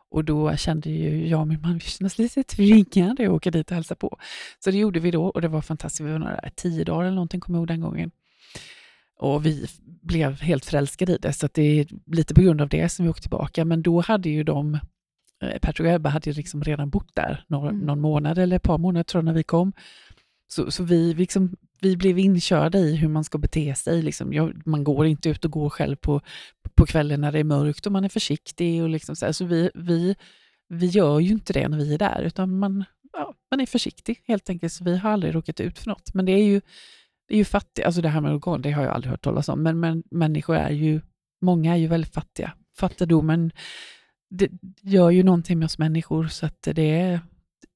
Och 0.10 0.26
då 0.26 0.56
kände 0.56 0.90
ju 0.90 1.28
jag 1.28 1.42
och 1.42 1.48
min 1.48 1.62
man, 1.62 1.74
vi 1.74 1.80
kände 1.80 2.06
oss 2.06 2.18
lite 2.18 2.44
tvingade 2.44 3.24
att 3.24 3.30
åka 3.30 3.52
dit 3.52 3.72
och 3.72 3.76
hälsa 3.76 3.96
på. 3.96 4.18
Så 4.60 4.72
det 4.72 4.78
gjorde 4.78 5.00
vi 5.00 5.12
då 5.12 5.26
och 5.26 5.42
det 5.42 5.48
var 5.48 5.62
fantastiskt. 5.62 6.02
Vi 6.08 6.12
var 6.12 6.20
några 6.20 6.40
tio 6.56 6.84
dagar 6.84 7.06
eller 7.06 7.16
någonting, 7.16 7.40
kommer 7.40 7.58
jag 7.58 7.62
ihåg 7.62 7.68
den 7.68 7.82
gången. 7.82 8.12
Och 9.20 9.46
vi 9.46 9.68
blev 10.02 10.42
helt 10.42 10.66
förälskade 10.66 11.14
i 11.14 11.18
det, 11.18 11.34
så 11.34 11.46
att 11.46 11.54
det 11.54 11.80
är 11.80 11.88
lite 12.06 12.34
på 12.34 12.42
grund 12.42 12.62
av 12.62 12.70
det 12.70 12.90
som 12.90 13.06
vi 13.06 13.10
åkte 13.12 13.22
tillbaka. 13.22 13.66
Men 13.66 13.82
då 13.82 14.02
hade 14.02 14.30
ju 14.30 14.44
de, 14.44 14.80
eh, 15.44 15.60
Patrick 15.62 15.88
och 15.88 15.94
Ebba 15.94 16.10
hade 16.10 16.30
ju 16.30 16.36
liksom 16.36 16.64
redan 16.64 16.90
bott 16.90 17.16
där 17.16 17.44
några, 17.48 17.70
Mm. 17.70 17.86
någon 17.86 18.02
månad 18.02 18.38
eller 18.38 18.56
ett 18.56 18.64
par 18.64 18.78
månader 18.78 19.04
tror 19.04 19.20
jag 19.20 19.26
när 19.26 19.34
vi 19.34 19.44
kom. 19.44 19.74
Så, 20.48 20.72
så 20.72 20.84
vi, 20.84 21.14
vi 21.14 21.24
liksom, 21.24 21.56
vi 21.82 21.98
blev 21.98 22.20
inkörda 22.20 22.80
i 22.80 22.96
hur 22.96 23.08
man 23.08 23.24
ska 23.24 23.38
bete 23.38 23.76
sig. 23.76 24.02
Liksom. 24.02 24.34
Jag, 24.34 24.62
man 24.68 24.84
går 24.84 25.06
inte 25.06 25.30
ut 25.30 25.46
och 25.46 25.52
går 25.52 25.70
själv 25.70 25.96
på, 25.96 26.22
på 26.76 26.86
kvällen 26.86 27.22
när 27.22 27.32
det 27.32 27.40
är 27.40 27.44
mörkt 27.44 27.86
och 27.86 27.92
man 27.92 28.06
är 28.06 28.10
försiktig. 28.10 28.84
Och 28.84 28.90
liksom 28.90 29.16
så 29.16 29.26
här. 29.26 29.32
så 29.32 29.46
vi, 29.46 29.70
vi, 29.76 30.16
vi 30.70 30.86
gör 30.88 31.20
ju 31.20 31.32
inte 31.32 31.54
det 31.54 31.68
när 31.68 31.78
vi 31.78 31.94
är 31.94 31.98
där, 31.98 32.22
utan 32.22 32.60
man, 32.60 32.86
ja, 33.14 33.34
man 33.52 33.60
är 33.62 33.66
försiktig 33.66 34.24
helt 34.28 34.50
enkelt. 34.50 34.74
Så 34.74 34.84
vi 34.84 34.98
har 34.98 35.10
aldrig 35.12 35.36
råkat 35.36 35.60
ut 35.60 35.80
för 35.80 35.90
något. 35.90 36.14
Men 36.14 36.26
det 36.26 36.32
är 36.32 36.44
ju, 36.44 36.62
det 37.28 37.34
är 37.34 37.38
ju 37.38 37.46
fattigt, 37.46 37.86
alltså 37.86 38.02
det 38.02 38.10
här 38.10 38.22
med 38.22 38.34
organ, 38.34 38.62
det 38.62 38.72
har 38.72 38.84
jag 38.84 38.94
aldrig 38.94 39.12
hört 39.12 39.24
talas 39.24 39.50
om, 39.50 39.64
men, 39.64 39.80
men 39.80 40.04
människor 40.12 40.56
är 40.56 40.70
ju, 40.70 41.02
många 41.42 41.74
är 41.74 41.78
ju 41.78 41.88
väldigt 41.88 42.14
fattiga. 42.14 42.54
Fattigdomen 42.78 43.52
det 44.30 44.50
gör 44.82 45.10
ju 45.10 45.24
någonting 45.24 45.60
med 45.60 45.66
oss 45.66 45.78
människor, 45.78 46.28
så 46.28 46.50
det 46.62 47.00
är, 47.00 47.20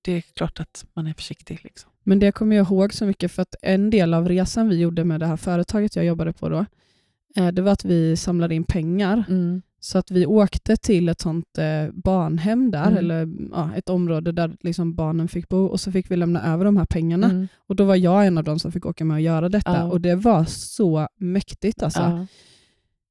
det 0.02 0.12
är 0.12 0.22
klart 0.22 0.60
att 0.60 0.86
man 0.94 1.08
är 1.08 1.14
försiktig. 1.14 1.60
Liksom. 1.64 1.92
Men 2.04 2.20
det 2.20 2.32
kommer 2.32 2.56
jag 2.56 2.68
ihåg 2.68 2.94
så 2.94 3.06
mycket 3.06 3.32
för 3.32 3.42
att 3.42 3.56
en 3.62 3.90
del 3.90 4.14
av 4.14 4.30
resan 4.30 4.70
vi 4.70 4.80
gjorde 4.80 5.04
med 5.04 5.20
det 5.20 5.26
här 5.26 5.38
företaget 5.38 5.96
jag 5.96 6.06
jobbade 6.06 6.34
på 6.34 6.50
då, 6.50 6.66
eh, 7.36 7.48
det 7.48 7.62
var 7.62 7.72
att 7.72 7.86
vi 7.86 8.18
samlade 8.18 8.56
in 8.56 8.64
pengar. 8.64 9.26
Så 9.84 9.98
att 9.98 10.12
vi 10.12 10.26
åkte 10.26 10.78
till 10.78 11.10
ett 11.10 11.22
sånt 11.22 11.58
eh, 11.58 11.92
barnhem 11.94 12.72
där, 12.72 12.86
Mm. 12.88 12.98
eller 12.98 13.30
ja, 13.52 13.70
ett 13.76 13.90
område 13.90 14.32
där 14.32 14.56
liksom 14.62 14.96
barnen 14.96 15.28
fick 15.28 15.50
bo 15.50 15.66
och 15.66 15.80
så 15.80 15.92
fick 15.92 16.12
vi 16.12 16.16
lämna 16.16 16.54
över 16.54 16.66
de 16.66 16.78
här 16.78 16.86
pengarna. 16.86 17.30
Mm. 17.30 17.48
Och 17.68 17.76
då 17.76 17.84
var 17.84 17.96
jag 17.96 18.28
en 18.28 18.38
av 18.38 18.44
de 18.44 18.60
som 18.60 18.72
fick 18.72 18.86
åka 18.86 19.06
med 19.06 19.16
och 19.16 19.22
göra 19.22 19.50
detta 19.50 19.72
Ja. 19.78 19.84
och 19.84 20.02
det 20.02 20.16
var 20.16 20.46
så 20.46 21.08
mäktigt. 21.18 21.84
Alltså. 21.84 22.00
Ja. 22.00 22.28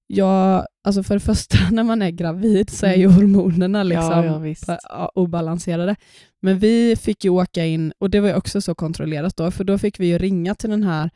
Jag, 0.07 0.67
alltså 0.85 1.03
för 1.03 1.15
det 1.15 1.21
första, 1.21 1.57
när 1.71 1.83
man 1.85 2.03
är 2.03 2.11
gravid 2.11 2.71
så 2.71 2.87
är 2.87 2.95
ju 2.95 3.05
Mm. 3.05 3.15
hormonerna 3.17 3.83
liksom 3.83 4.55
Ja, 4.89 5.13
obalanserade. 5.15 5.97
Men 6.41 6.59
vi 6.59 6.97
fick 6.97 7.25
ju 7.25 7.31
åka 7.31 7.67
in, 7.67 7.93
och 7.99 8.11
det 8.11 8.21
var 8.21 8.29
ju 8.29 8.35
också 8.35 8.61
så 8.61 8.75
kontrollerat 8.75 9.37
då, 9.37 9.51
för 9.51 9.65
då 9.65 9.79
fick 9.79 10.01
vi 10.01 10.07
ju 10.07 10.19
ringa 10.19 10.55
till 10.55 10.71
den 10.71 10.83
här 10.83 11.11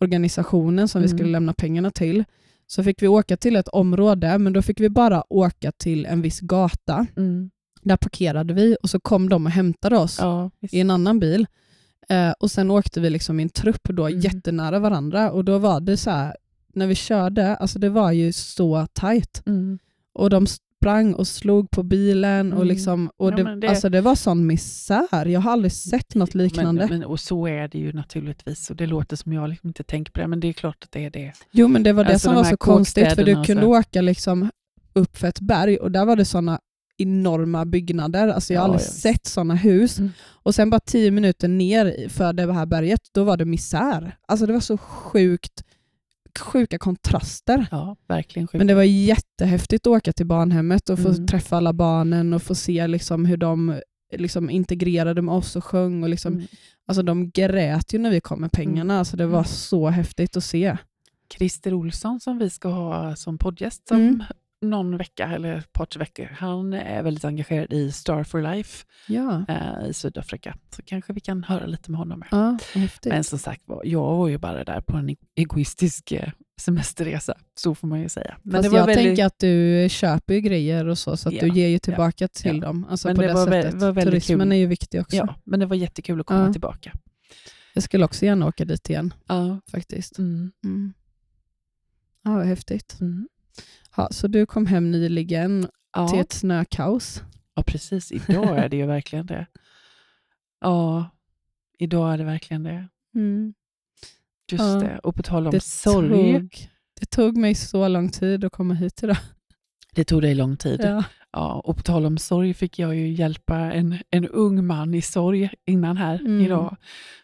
organisationen 0.00 0.88
som 0.88 1.02
vi 1.02 1.08
Mm. 1.08 1.18
skulle 1.18 1.30
lämna 1.30 1.54
pengarna 1.54 1.90
till. 1.90 2.24
Så 2.70 2.82
fick 2.84 3.02
vi 3.02 3.08
åka 3.08 3.36
till 3.36 3.56
ett 3.56 3.68
område, 3.68 4.38
men 4.38 4.52
då 4.52 4.62
fick 4.62 4.80
vi 4.80 4.88
bara 4.88 5.24
åka 5.32 5.72
till 5.72 6.06
en 6.06 6.22
viss 6.22 6.40
gata. 6.40 7.06
Mm. 7.16 7.50
Där 7.82 7.96
parkerade 7.96 8.54
vi 8.54 8.76
och 8.82 8.90
så 8.90 9.00
kom 9.00 9.28
de 9.28 9.46
och 9.46 9.52
hämtade 9.52 9.96
oss 9.98 10.18
Ja, 10.20 10.50
i 10.60 10.80
en 10.80 10.90
annan 10.90 11.20
bil. 11.20 11.46
Eh, 12.08 12.30
och 12.40 12.50
Sen 12.50 12.70
åkte 12.70 13.00
vi 13.00 13.10
liksom 13.10 13.40
i 13.40 13.42
en 13.42 13.48
trupp 13.48 13.84
då, 13.88 14.06
Mm. 14.08 14.20
jättenära 14.20 14.78
varandra. 14.78 15.30
Och 15.30 15.44
då 15.44 15.58
var 15.58 15.80
det 15.80 15.96
så 15.96 16.10
här, 16.10 16.36
när 16.74 16.86
vi 16.86 16.94
körde, 16.94 17.56
alltså 17.56 17.78
det 17.78 17.88
var 17.88 18.12
ju 18.12 18.32
så 18.32 18.86
tajt. 18.92 19.42
Mm. 19.46 19.78
Och 20.12 20.30
de 20.30 20.46
sprang 20.80 21.14
och 21.14 21.26
slog 21.26 21.70
på 21.70 21.82
bilen. 21.82 22.52
Och 22.52 22.58
Mm. 22.58 22.68
liksom, 22.68 23.10
och 23.16 23.32
Ja, 23.32 23.36
det, 23.36 23.44
men 23.44 23.60
det- 23.60 23.68
Alltså 23.68 23.88
det 23.88 24.00
var 24.00 24.14
sån 24.14 24.46
misär. 24.46 25.26
Jag 25.26 25.40
har 25.40 25.52
aldrig 25.52 25.72
sett 25.72 26.14
något 26.14 26.34
liknande. 26.34 26.86
Men, 26.90 26.98
men, 26.98 27.08
och 27.08 27.20
så 27.20 27.46
är 27.48 27.68
det 27.68 27.78
ju 27.78 27.92
naturligtvis. 27.92 28.70
Och 28.70 28.76
det 28.76 28.86
låter 28.86 29.16
som 29.16 29.32
jag 29.32 29.48
liksom 29.50 29.68
inte 29.68 29.82
tänker 29.84 30.12
på 30.12 30.20
det, 30.20 30.26
men 30.26 30.40
det 30.40 30.48
är 30.48 30.52
klart 30.52 30.84
att 30.84 30.92
det 30.92 31.04
är 31.04 31.10
det. 31.10 31.32
Jo, 31.50 31.68
men 31.68 31.82
det 31.82 31.92
var 31.92 32.04
det 32.04 32.10
Alltså 32.12 32.24
som 32.28 32.34
de 32.34 32.42
var 32.42 32.50
så 32.50 32.56
konstigt, 32.56 33.12
för 33.12 33.24
du 33.24 33.44
kunde 33.44 33.66
åka 33.66 34.00
liksom 34.00 34.50
upp 34.92 35.16
för 35.16 35.28
ett 35.28 35.40
berg 35.40 35.76
och 35.76 35.92
där 35.92 36.04
var 36.04 36.16
det 36.16 36.24
såna 36.24 36.60
enorma 36.96 37.64
byggnader. 37.64 38.28
Alltså 38.28 38.52
jag 38.52 38.60
har 38.60 38.68
Ja, 38.68 38.72
aldrig 38.74 38.88
ja, 38.88 38.92
sett 38.92 39.26
såna 39.26 39.54
hus. 39.54 39.98
Mm. 39.98 40.10
Och 40.42 40.54
sen 40.54 40.70
bara 40.70 40.80
tio 40.80 41.10
minuter 41.10 41.48
ner 41.48 42.08
för 42.08 42.32
det 42.32 42.52
här 42.52 42.66
berget, 42.66 43.00
då 43.14 43.24
var 43.24 43.36
det 43.36 43.44
misär. 43.44 44.16
Alltså 44.28 44.46
det 44.46 44.52
var 44.52 44.60
så 44.60 44.76
sjukt, 44.78 45.62
sjuka 46.40 46.78
kontraster. 46.78 47.66
Ja, 47.70 47.96
verkligen 48.08 48.46
sjukt. 48.48 48.58
Men 48.58 48.66
det 48.66 48.74
var 48.74 48.82
jättehäftigt 48.82 49.86
att 49.86 49.90
åka 49.90 50.12
till 50.12 50.26
barnhemmet 50.26 50.90
och 50.90 50.98
få 50.98 51.08
Mm. 51.08 51.26
träffa 51.26 51.56
alla 51.56 51.72
barnen 51.72 52.32
och 52.32 52.42
få 52.42 52.54
se 52.54 52.86
liksom 52.86 53.24
hur 53.24 53.36
de 53.36 53.80
liksom 54.16 54.50
integrerade 54.50 55.22
med 55.22 55.34
oss 55.34 55.56
och 55.56 55.64
sjöng. 55.64 56.02
Och 56.02 56.08
liksom, 56.08 56.32
Mm. 56.34 56.46
alltså 56.86 57.02
de 57.02 57.30
grät 57.30 57.94
ju 57.94 57.98
när 57.98 58.10
vi 58.10 58.20
kom 58.20 58.40
med 58.40 58.52
pengarna. 58.52 58.98
Alltså 58.98 59.16
det 59.16 59.26
var 59.26 59.38
Mm. 59.38 59.44
så 59.44 59.88
häftigt 59.88 60.36
att 60.36 60.44
se. 60.44 60.76
Christer 61.34 61.74
Olsson 61.74 62.20
som 62.20 62.38
vi 62.38 62.50
ska 62.50 62.68
ha 62.68 63.16
som 63.16 63.38
poddgäst 63.38 63.90
om 63.90 63.96
Mm. 64.00 64.22
Någon 64.60 64.96
vecka 64.96 65.24
eller 65.34 65.54
ett 65.56 65.72
par 65.72 65.98
veckor. 65.98 66.24
Han 66.38 66.72
är 66.72 67.02
väldigt 67.02 67.24
engagerad 67.24 67.72
i 67.72 67.92
Star 67.92 68.24
for 68.24 68.42
Life 68.42 68.84
Ja, 69.08 69.44
eh, 69.48 69.88
i 69.88 69.92
Sydafrika. 69.94 70.56
Så 70.76 70.82
kanske 70.82 71.12
vi 71.12 71.20
kan 71.20 71.44
höra 71.44 71.66
lite 71.66 71.90
med 71.90 71.98
honom. 71.98 72.22
Ja. 72.30 72.58
Men 73.04 73.24
som 73.24 73.38
sagt 73.38 73.62
jag 73.84 74.16
var 74.16 74.28
ju 74.28 74.38
bara 74.38 74.64
där 74.64 74.80
på 74.80 74.96
en 74.96 75.16
egoistisk 75.36 76.12
eh, 76.12 76.30
semesterresa. 76.60 77.34
Så 77.54 77.74
får 77.74 77.88
man 77.88 78.00
ju 78.00 78.08
säga. 78.08 78.36
Men 78.42 78.52
Fast 78.52 78.62
det 78.62 78.68
var 78.68 78.78
jag 78.78 78.86
väldigt, 78.86 79.04
tänker 79.04 79.24
att 79.26 79.38
du 79.38 79.86
köper 79.90 80.34
ju 80.34 80.40
grejer 80.40 80.86
och 80.86 80.98
så, 80.98 81.16
så 81.16 81.28
att 81.28 81.34
Ja, 81.34 81.40
du 81.40 81.48
ger 81.48 81.68
ju 81.68 81.78
tillbaka 81.78 82.28
till 82.28 82.60
dem. 82.60 82.86
Alltså 82.90 83.08
Men 83.08 83.16
på 83.16 83.22
det 83.22 83.28
det, 83.28 83.34
var 83.34 83.46
sättet. 83.46 83.74
var 83.74 83.92
väldigt 83.92 84.12
Turismen 84.24 84.40
kul. 84.46 84.52
är 84.52 84.56
ju 84.56 84.66
viktig 84.66 85.00
också. 85.00 85.16
ja, 85.16 85.34
men 85.44 85.60
det 85.60 85.66
var 85.66 85.76
jättekul 85.76 86.20
att 86.20 86.26
komma 86.26 86.52
tillbaka. 86.52 86.92
Jag 87.74 87.82
skulle 87.82 88.04
också 88.04 88.24
gärna 88.24 88.46
åka 88.46 88.64
dit 88.64 88.90
igen 88.90 89.14
Ja. 89.26 89.60
faktiskt. 89.70 90.18
Mm. 90.18 90.52
Mm. 90.64 90.92
Ja, 92.24 92.42
häftigt. 92.42 92.96
Mm. 93.00 93.28
Ja, 93.96 94.08
så 94.10 94.28
du 94.28 94.46
kom 94.46 94.66
hem 94.66 94.90
nyligen 94.90 95.62
till 95.62 95.70
Ja. 95.92 96.20
ett 96.20 96.32
snökaos. 96.32 97.22
ja, 97.54 97.62
precis. 97.62 98.12
Idag 98.12 98.58
är 98.58 98.68
det 98.68 98.76
ju 98.76 98.86
verkligen 98.86 99.26
det. 99.26 99.46
Ja, 100.60 101.10
idag 101.78 102.12
är 102.12 102.18
det 102.18 102.24
verkligen 102.24 102.62
det. 102.62 102.88
Just 104.52 104.64
Ja. 104.64 104.74
det. 104.80 104.98
Och 104.98 105.14
på 105.14 105.22
tal 105.22 105.46
om 105.46 105.50
Det 105.50 105.60
sorg. 105.60 106.32
tog, 106.32 106.56
det 107.00 107.06
tog 107.10 107.36
mig 107.36 107.54
så 107.54 107.88
lång 107.88 108.10
tid 108.10 108.44
att 108.44 108.52
komma 108.52 108.74
hit 108.74 109.02
idag. 109.02 109.16
Det 109.94 110.04
tog 110.04 110.22
dig 110.22 110.34
lång 110.34 110.56
tid. 110.56 110.80
Ja. 110.84 111.04
Ja, 111.32 111.60
och 111.64 111.76
på 111.76 111.82
tal 111.82 112.06
om 112.06 112.18
sorg 112.18 112.54
fick 112.54 112.78
jag 112.78 112.96
ju 112.96 113.08
hjälpa 113.12 113.56
en, 113.56 113.98
en 114.10 114.28
ung 114.28 114.66
man 114.66 114.94
i 114.94 115.02
sorg 115.02 115.50
innan 115.66 115.96
här 115.96 116.20
Mm. 116.20 116.40
idag. 116.40 116.76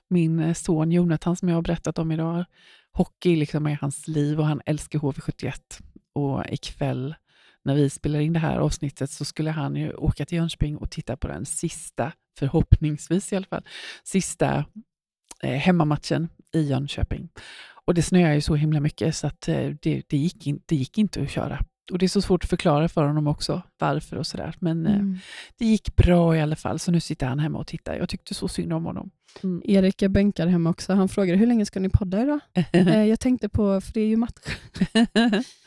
Min 0.09 0.38
eh, 0.38 0.54
son 0.54 0.92
Jonathan 0.92 1.37
som 1.37 1.49
jag 1.49 1.56
har 1.56 1.62
berättat 1.62 1.99
om 1.99 2.12
idag. 2.12 2.44
Hockey 2.92 3.37
liksom 3.37 3.66
är 3.66 3.78
hans 3.80 4.09
liv 4.09 4.40
och 4.40 4.47
han 4.47 4.61
älskar 4.66 4.99
HV71. 4.99 5.52
Och 6.14 6.44
ikväll 6.50 7.14
när 7.64 7.75
vi 7.75 7.90
spelar 7.90 8.21
in 8.21 8.33
det 8.33 8.38
här 8.38 8.59
avsnittet 8.59 9.11
så 9.11 9.25
skulle 9.25 9.50
han 9.50 9.76
ju 9.76 9.92
åka 9.94 10.25
till 10.26 10.38
Jönköping 10.38 10.76
och 10.76 10.90
titta 10.90 11.16
på 11.16 11.28
den 11.28 11.47
sista, 11.47 12.12
förhoppningsvis 12.38 13.33
i 13.33 13.37
alla 13.37 13.47
fall, 13.47 13.62
sista 14.04 14.64
eh, 15.42 15.50
hemmamatchen 15.59 16.28
i 16.54 16.62
Jönköping. 16.62 17.28
Och 17.87 17.94
det 17.94 18.02
snöar 18.02 18.35
ju 18.35 18.40
så 18.40 18.54
himla 18.54 18.80
mycket 18.80 19.16
så 19.16 19.26
att 19.26 19.49
eh, 19.49 19.71
det, 19.83 20.02
det, 20.09 20.16
gick 20.16 20.47
in, 20.47 20.61
det 20.66 20.76
gick 20.76 20.99
inte 20.99 21.23
att 21.23 21.30
köra. 21.30 21.64
Och 21.92 21.99
det 21.99 22.06
är 22.06 22.09
så 22.09 22.23
svårt 22.23 22.44
att 22.44 22.50
förklara 22.50 22.88
för 22.88 23.04
honom 23.06 23.26
också 23.26 23.62
varför 23.78 24.16
och 24.16 24.26
sådär. 24.26 24.54
Men 24.59 24.87
eh, 24.87 24.94
Mm. 24.94 25.18
det 25.59 25.64
gick 25.66 25.97
bra 25.97 26.37
i 26.37 26.40
alla 26.40 26.56
fall, 26.56 26.78
så 26.78 26.90
nu 26.92 27.00
sitter 27.00 27.26
han 27.26 27.38
hemma 27.38 27.59
och 27.59 27.66
tittar. 27.66 27.94
Jag 27.97 28.09
tyckte 28.09 28.35
så 28.35 28.49
synd 28.49 28.73
om 28.73 28.85
honom. 28.85 29.11
Erik 29.64 30.02
är 30.02 30.09
bänkad 30.09 30.49
hemma 30.49 30.71
också. 30.71 30.92
Han 30.94 31.09
frågade 31.09 31.38
hur 31.38 31.47
länge 31.47 31.66
ska 31.66 31.80
ni 31.80 31.88
podda 31.88 32.23
idag? 32.23 32.40
Eh, 32.73 33.04
jag 33.04 33.21
tänkte 33.21 33.49
på, 33.49 33.80
för 33.80 33.92
det 33.92 34.00
är 34.00 34.06
ju 34.06 34.16
match. 34.16 34.33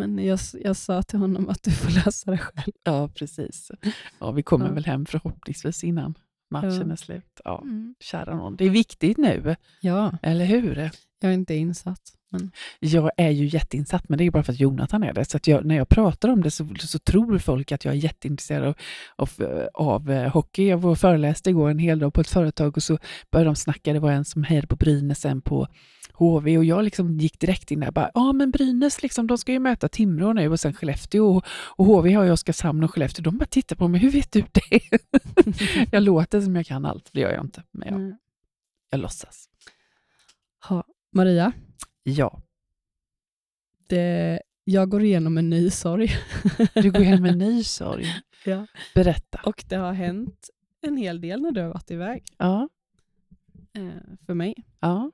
Men 0.00 0.24
jag, 0.24 0.38
jag 0.64 0.76
sa 0.76 1.02
till 1.02 1.18
honom 1.18 1.48
att 1.48 1.62
du 1.62 1.70
får 1.70 1.90
lösa 2.04 2.30
det 2.30 2.38
själv. 2.38 2.72
ja, 2.84 3.08
precis. 3.08 3.70
Ja, 4.18 4.30
vi 4.30 4.42
kommer 4.42 4.66
Ja. 4.66 4.72
väl 4.72 4.84
hem 4.84 5.06
förhoppningsvis 5.06 5.84
innan 5.84 6.14
matchen 6.50 6.82
Ja. 6.86 6.92
är 6.92 6.96
slut. 6.96 7.40
Ja, 7.44 7.60
Mm. 7.64 7.94
kära 8.00 8.36
någon. 8.36 8.56
Det 8.56 8.64
är 8.64 8.70
viktigt 8.70 9.18
nu, 9.18 9.56
Ja, 9.80 10.12
eller 10.22 10.44
hur? 10.44 10.76
jag 11.20 11.30
är 11.30 11.34
inte 11.34 11.54
insatt. 11.54 12.00
Men, 12.32 12.50
Jag 12.80 13.10
är 13.16 13.30
ju 13.30 13.46
jätteinsatt, 13.46 14.08
men 14.08 14.18
det 14.18 14.24
är 14.24 14.30
bara 14.30 14.42
för 14.42 14.52
att 14.52 14.60
Jonathan 14.60 15.02
är 15.02 15.12
det. 15.12 15.24
Så 15.30 15.38
jag, 15.44 15.64
när 15.64 15.74
jag 15.76 15.88
pratar 15.88 16.28
om 16.28 16.42
det 16.42 16.50
så, 16.50 16.68
så 16.78 16.98
tror 16.98 17.38
folk 17.38 17.72
att 17.72 17.84
jag 17.84 17.94
är 17.94 17.98
jätteintresserad 17.98 18.66
av, 18.68 18.74
av, 19.16 19.68
av 19.74 20.10
eh, 20.10 20.32
hockey. 20.32 20.68
Jag 20.68 20.78
var 20.78 20.94
föreläste 20.94 21.50
igår 21.50 21.70
en 21.70 21.78
hel 21.78 21.98
dag 21.98 22.14
på 22.14 22.20
ett 22.20 22.28
företag 22.30 22.76
och 22.76 22.82
så 22.82 22.98
började 23.30 23.48
de 23.48 23.56
snacka. 23.56 23.92
Det 23.92 23.98
var 24.00 24.12
en 24.12 24.24
som 24.24 24.44
hejade 24.44 24.66
på 24.66 24.76
Brynäs, 24.76 25.24
en 25.24 25.40
på 25.42 25.68
HV 26.20 26.58
och 26.58 26.64
jag 26.64 26.84
liksom 26.84 27.18
gick 27.18 27.40
direkt 27.40 27.70
in 27.70 27.80
där. 27.80 27.90
Bara, 27.90 28.10
ja, 28.14 28.32
men 28.32 28.50
Brynäs, 28.50 29.02
liksom, 29.02 29.26
de 29.26 29.38
ska 29.38 29.52
ju 29.52 29.58
möta 29.58 29.88
Timrå 29.88 30.32
nu 30.32 30.48
och 30.48 30.60
sen 30.60 30.72
Skellefteå 30.74 31.36
och, 31.36 31.44
och 31.50 31.86
HV 31.86 32.12
har 32.14 32.24
ju 32.24 32.30
Oskarshamn 32.30 32.84
och 32.84 32.90
Skellefteå. 32.94 33.22
De 33.22 33.38
bara 33.38 33.46
tittar 33.46 33.76
på 33.76 33.88
mig, 33.88 34.00
hur 34.00 34.10
vet 34.10 34.32
du 34.32 34.40
det? 34.52 34.80
jag 35.92 36.02
låter 36.02 36.40
som 36.40 36.56
jag 36.56 36.66
kan 36.66 36.84
allt, 36.84 37.08
det 37.12 37.20
gör 37.20 37.32
jag 37.32 37.44
inte, 37.44 37.62
men 37.70 37.88
jag, 37.88 37.96
Mm. 38.00 38.16
jag 38.90 39.00
låtsas. 39.00 39.48
ha. 40.68 40.84
Maria, 41.12 41.52
Ja, 42.02 42.42
det, 43.88 44.40
jag 44.64 44.88
går 44.90 45.02
igenom 45.02 45.38
en 45.38 45.50
ny 45.50 45.70
sorg. 45.70 46.10
du 46.74 46.90
går 46.90 47.02
igenom 47.02 47.24
en 47.24 47.38
ny 47.38 47.64
sorg. 47.64 48.06
Ja. 48.44 48.66
Berätta. 48.94 49.40
Och 49.44 49.64
det 49.68 49.76
har 49.76 49.92
hänt 49.92 50.50
en 50.80 50.96
hel 50.96 51.20
del 51.20 51.40
när 51.42 51.50
du 51.52 51.60
har 51.60 51.68
varit 51.68 51.90
iväg. 51.90 52.24
Ja, 52.38 52.68
Eh, 53.72 53.90
för 54.26 54.34
mig. 54.34 54.54
ja. 54.80 55.10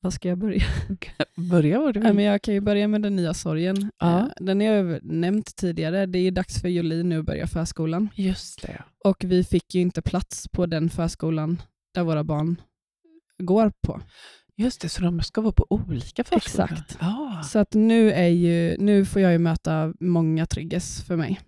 Var 0.00 0.10
ska 0.10 0.28
jag 0.28 0.38
börja? 0.38 0.62
Börja 1.50 1.80
var 1.80 1.92
du 1.92 2.00
vill. 2.00 2.12
men 2.14 2.24
jag 2.24 2.42
kan 2.42 2.54
ju 2.54 2.60
börja 2.60 2.88
med 2.88 3.02
den 3.02 3.16
nya 3.16 3.34
sorgen. 3.34 3.90
Ja. 3.98 4.18
Eh, 4.20 4.26
Den 4.40 4.60
har 4.60 4.66
jag 4.66 5.04
nämnt 5.04 5.56
tidigare. 5.56 6.06
Det 6.06 6.18
är 6.18 6.30
dags 6.30 6.60
för 6.60 6.68
Jolin 6.68 7.08
nu 7.08 7.18
att 7.18 7.24
börja 7.24 7.46
förskolan. 7.46 8.08
Just 8.14 8.62
det. 8.62 8.82
Och 9.04 9.24
vi 9.24 9.44
fick 9.44 9.74
ju 9.74 9.80
inte 9.80 10.02
plats 10.02 10.48
på 10.48 10.66
den 10.66 10.90
förskolan 10.90 11.62
där 11.94 12.02
våra 12.02 12.24
barn 12.24 12.60
går 13.38 13.72
på. 13.86 14.00
Just 14.56 14.80
det, 14.80 14.88
så 14.88 15.02
de 15.02 15.20
ska 15.20 15.40
vara 15.40 15.52
på 15.52 15.66
olika 15.70 16.24
förskolor? 16.24 16.68
Exakt. 16.72 16.96
Ja. 17.00 17.42
Så 17.44 17.58
att 17.58 17.74
nu, 17.74 18.12
är 18.12 18.26
ju, 18.28 18.76
nu 18.78 19.04
får 19.04 19.22
jag 19.22 19.32
ju 19.32 19.38
möta 19.38 19.94
många 20.00 20.46
trigges 20.46 21.02
för 21.02 21.16
mig. 21.16 21.40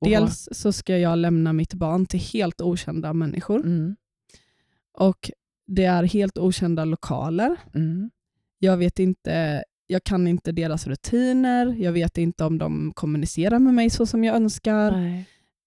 Och 0.00 0.08
Dels 0.08 0.48
så 0.52 0.72
ska 0.72 0.98
jag 0.98 1.18
lämna 1.18 1.52
mitt 1.52 1.74
barn 1.74 2.06
till 2.06 2.20
helt 2.20 2.60
okända 2.60 3.12
människor. 3.12 3.58
vad- 3.58 3.66
Mm. 3.66 3.96
Och 4.98 5.30
det 5.74 5.84
är 5.84 6.02
helt 6.02 6.38
okända 6.38 6.84
lokaler. 6.84 7.56
Mm. 7.74 8.10
Jag 8.58 8.76
vet 8.76 8.98
inte, 8.98 9.64
jag 9.86 10.04
kan 10.04 10.28
inte 10.28 10.52
deras 10.52 10.86
rutiner. 10.86 11.74
Jag 11.78 11.92
vet 11.92 12.18
inte 12.18 12.44
om 12.44 12.58
de 12.58 12.92
kommunicerar 12.94 13.58
med 13.58 13.74
mig 13.74 13.90
så 13.90 14.06
som 14.06 14.24
jag 14.24 14.36
önskar. 14.36 14.92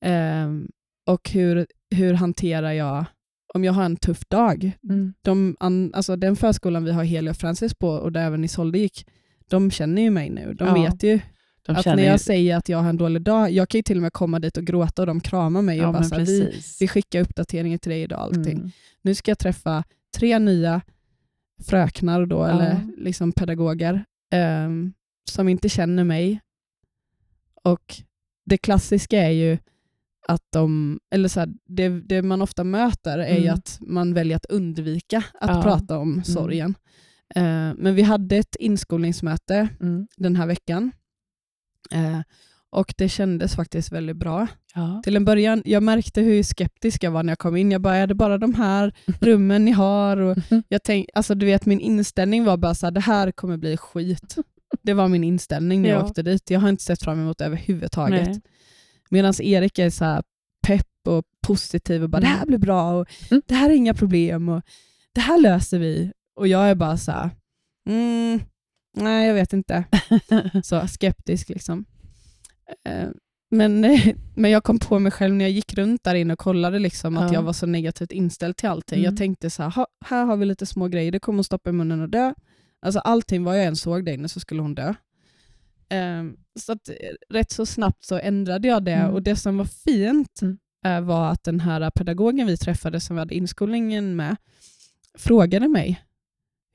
Ehm, 0.06 0.68
och 1.08 1.30
hur, 1.30 1.68
hur 1.96 2.14
hanterar 2.14 2.72
jag 2.72 3.06
om 3.54 3.64
jag 3.64 3.74
har 3.74 3.84
en 3.84 3.96
tuff 3.98 4.26
dag? 4.28 4.72
Mm. 4.90 5.14
De, 5.22 5.56
an, 5.60 5.92
alltså 5.94 6.16
den 6.16 6.36
förskolan 6.36 6.84
vi 6.84 6.92
har 6.92 7.04
Helia 7.04 7.32
och 7.32 7.38
Francis 7.38 7.74
på 7.74 7.90
och 7.90 8.12
där 8.12 8.22
även 8.22 8.44
Isolde 8.44 8.78
gick, 8.78 9.08
de 9.50 9.72
känner 9.72 10.02
ju 10.02 10.10
mig 10.10 10.30
nu. 10.30 10.54
De 10.54 10.68
Ja, 10.68 10.74
vet 10.74 11.04
ju 11.04 11.20
De 11.66 11.76
att 11.76 11.86
när 11.86 11.98
ju- 11.98 12.04
jag 12.04 12.20
säger 12.20 12.58
att 12.58 12.70
jag 12.70 12.78
har 12.78 12.90
en 12.90 12.98
dålig 12.98 13.22
dag, 13.22 13.52
jag 13.52 13.70
kan 13.70 13.80
ju 13.80 13.84
till 13.84 13.98
och 13.98 14.02
med 14.02 14.14
komma 14.14 14.40
dit 14.40 14.58
och 14.58 14.64
gråta 14.64 15.02
och 15.02 15.06
de 15.06 15.20
kramar 15.22 15.62
mig 15.62 15.78
ja, 15.78 15.88
och 15.88 15.94
bara 15.94 16.04
så 16.04 16.16
här, 16.16 16.26
vi, 16.26 16.62
vi 16.80 16.88
skickar 16.88 17.22
uppdateringar 17.22 17.78
till 17.78 17.92
dig 17.92 18.02
idag. 18.02 18.20
Allting. 18.20 18.58
Mm. 18.58 18.72
Nu 19.02 19.16
ska 19.16 19.32
jag 19.32 19.40
träffa 19.40 19.84
tre 20.18 20.40
nya 20.40 20.82
fröknar 21.64 22.26
då, 22.26 22.36
Ja. 22.38 22.50
eller 22.50 22.80
liksom 22.98 23.32
pedagoger 23.32 24.06
ehm, 24.32 24.94
som 25.30 25.50
inte 25.50 25.70
känner 25.70 26.04
mig. 26.04 26.42
Och 27.64 27.96
det 28.46 28.58
klassiska 28.58 29.18
är 29.22 29.30
ju 29.32 29.58
att 30.28 30.44
de, 30.50 31.00
eller 31.12 31.30
så 31.30 31.40
här, 31.40 31.50
det, 31.66 31.90
det 31.90 32.22
man 32.22 32.42
ofta 32.42 32.64
möter 32.64 33.18
är 33.20 33.36
ju 33.36 33.44
Mm. 33.44 33.54
att 33.54 33.78
man 33.82 34.14
väljer 34.14 34.36
att 34.38 34.46
undvika 34.46 35.18
att 35.18 35.50
Ja. 35.56 35.62
prata 35.64 35.98
om 35.98 36.24
sorgen. 36.24 36.76
Eh, 37.36 37.44
men 37.78 37.96
vi 37.96 38.02
hade 38.02 38.38
ett 38.38 38.56
inskolningsmöte 38.60 39.68
Mm. 39.82 40.08
den 40.18 40.36
här 40.36 40.48
veckan 40.48 40.92
eh, 41.92 42.20
och 42.70 42.94
det 42.98 43.10
kändes 43.10 43.56
faktiskt 43.56 43.92
väldigt 43.92 44.18
bra. 44.18 44.48
Ja. 44.76 45.02
Till 45.04 45.16
en 45.16 45.26
början, 45.26 45.62
jag 45.66 45.84
märkte 45.84 46.22
hur 46.22 46.44
skeptisk 46.44 47.04
jag 47.04 47.12
var 47.12 47.24
när 47.24 47.32
jag 47.32 47.40
kom 47.40 47.56
in. 47.58 47.72
Jag 47.72 47.82
bara, 47.82 47.96
är 47.96 48.08
det 48.08 48.16
bara 48.16 48.38
de 48.38 48.54
här 48.54 48.94
rummen 49.20 49.66
ni 49.66 49.72
har? 49.72 50.18
Och 50.18 50.38
jag 50.70 50.84
tänk, 50.84 51.08
alltså, 51.14 51.36
du 51.36 51.46
vet, 51.46 51.66
min 51.66 51.80
inställning 51.80 52.44
var 52.46 52.58
bara 52.58 52.76
så 52.76 52.86
här, 52.86 52.92
det 52.92 53.00
här 53.00 53.32
kommer 53.32 53.58
bli 53.58 53.78
skit. 53.78 54.36
Det 54.82 54.94
var 54.94 55.08
min 55.08 55.24
inställning 55.24 55.82
när 55.82 55.90
jag 55.90 56.00
Ja. 56.02 56.06
åkte 56.06 56.22
dit. 56.22 56.50
Jag 56.50 56.60
har 56.60 56.70
inte 56.70 56.84
sett 56.84 57.04
fram 57.04 57.20
emot 57.20 57.38
det 57.38 57.46
överhuvudtaget. 57.46 58.28
Medan 59.10 59.34
Erik 59.42 59.80
är 59.80 59.90
så 59.90 60.06
här 60.06 60.24
pepp 60.68 60.88
och 61.08 61.24
positiv 61.48 62.04
och 62.04 62.10
bara, 62.10 62.20
det 62.22 62.28
här 62.28 62.46
blir 62.46 62.58
bra 62.58 62.92
och 63.00 63.08
Mm. 63.32 63.42
det 63.46 63.56
här 63.56 63.70
är 63.70 63.74
inga 63.74 63.94
problem 63.94 64.50
och 64.50 64.62
det 65.14 65.22
här 65.22 65.42
löser 65.42 65.80
vi. 65.80 66.12
Och 66.36 66.48
jag 66.48 66.70
är 66.70 66.76
bara 66.76 66.98
så 66.98 67.12
här, 67.12 67.30
mm, 67.90 68.40
nej 68.96 69.28
jag 69.28 69.34
vet 69.34 69.54
inte. 69.54 69.84
Så 70.64 70.88
skeptisk 70.88 71.50
liksom. 71.50 71.86
Eh, 72.90 73.10
men, 73.52 73.82
men 74.36 74.52
jag 74.52 74.64
kom 74.64 74.80
på 74.80 75.00
mig 75.00 75.12
själv 75.12 75.36
när 75.36 75.46
jag 75.46 75.52
gick 75.52 75.74
runt 75.74 76.04
där 76.04 76.16
inne 76.16 76.34
och 76.34 76.40
kollade 76.40 76.80
liksom, 76.80 77.18
att 77.18 77.32
Ja. 77.32 77.34
jag 77.34 77.42
var 77.44 77.54
så 77.54 77.66
negativt 77.66 78.12
inställd 78.12 78.58
till 78.58 78.70
allting. 78.70 79.00
Mm. 79.00 79.06
Jag 79.06 79.18
tänkte 79.18 79.50
så 79.50 79.64
här, 79.64 79.70
"Ha, 79.70 79.88
här 80.06 80.26
har 80.26 80.38
vi 80.38 80.46
lite 80.46 80.66
små 80.66 80.88
grejer, 80.88 81.12
det 81.12 81.20
kommer 81.20 81.40
att 81.40 81.46
stoppa 81.46 81.70
i 81.70 81.74
munnen 81.74 82.02
och 82.02 82.10
dö. 82.10 82.34
Alltså 82.82 83.00
allting, 83.00 83.44
vad 83.44 83.58
jag 83.60 83.66
än 83.66 83.76
såg 83.76 84.06
där 84.06 84.12
inne 84.14 84.30
så 84.30 84.40
skulle 84.40 84.62
hon 84.62 84.76
dö. 84.76 84.94
Ehm, 85.90 86.38
så 86.60 86.72
att, 86.72 86.90
eh, 86.90 86.96
rätt 87.34 87.52
så 87.52 87.66
snabbt 87.66 88.04
så 88.06 88.18
ändrade 88.20 88.68
jag 88.68 88.84
det 88.84 88.92
Mm. 88.94 89.14
och 89.14 89.24
det 89.24 89.36
som 89.36 89.58
var 89.58 89.66
fint 89.66 90.42
Mm. 90.42 90.58
eh, 90.86 91.02
var 91.02 91.32
att 91.32 91.44
den 91.44 91.60
här 91.60 91.90
pedagogen 91.90 92.48
vi 92.48 92.58
träffade 92.58 93.00
som 93.00 93.16
vi 93.16 93.20
hade 93.20 93.36
inskolningen 93.36 94.16
med 94.16 94.36
frågade 95.18 95.68
mig, 95.68 96.02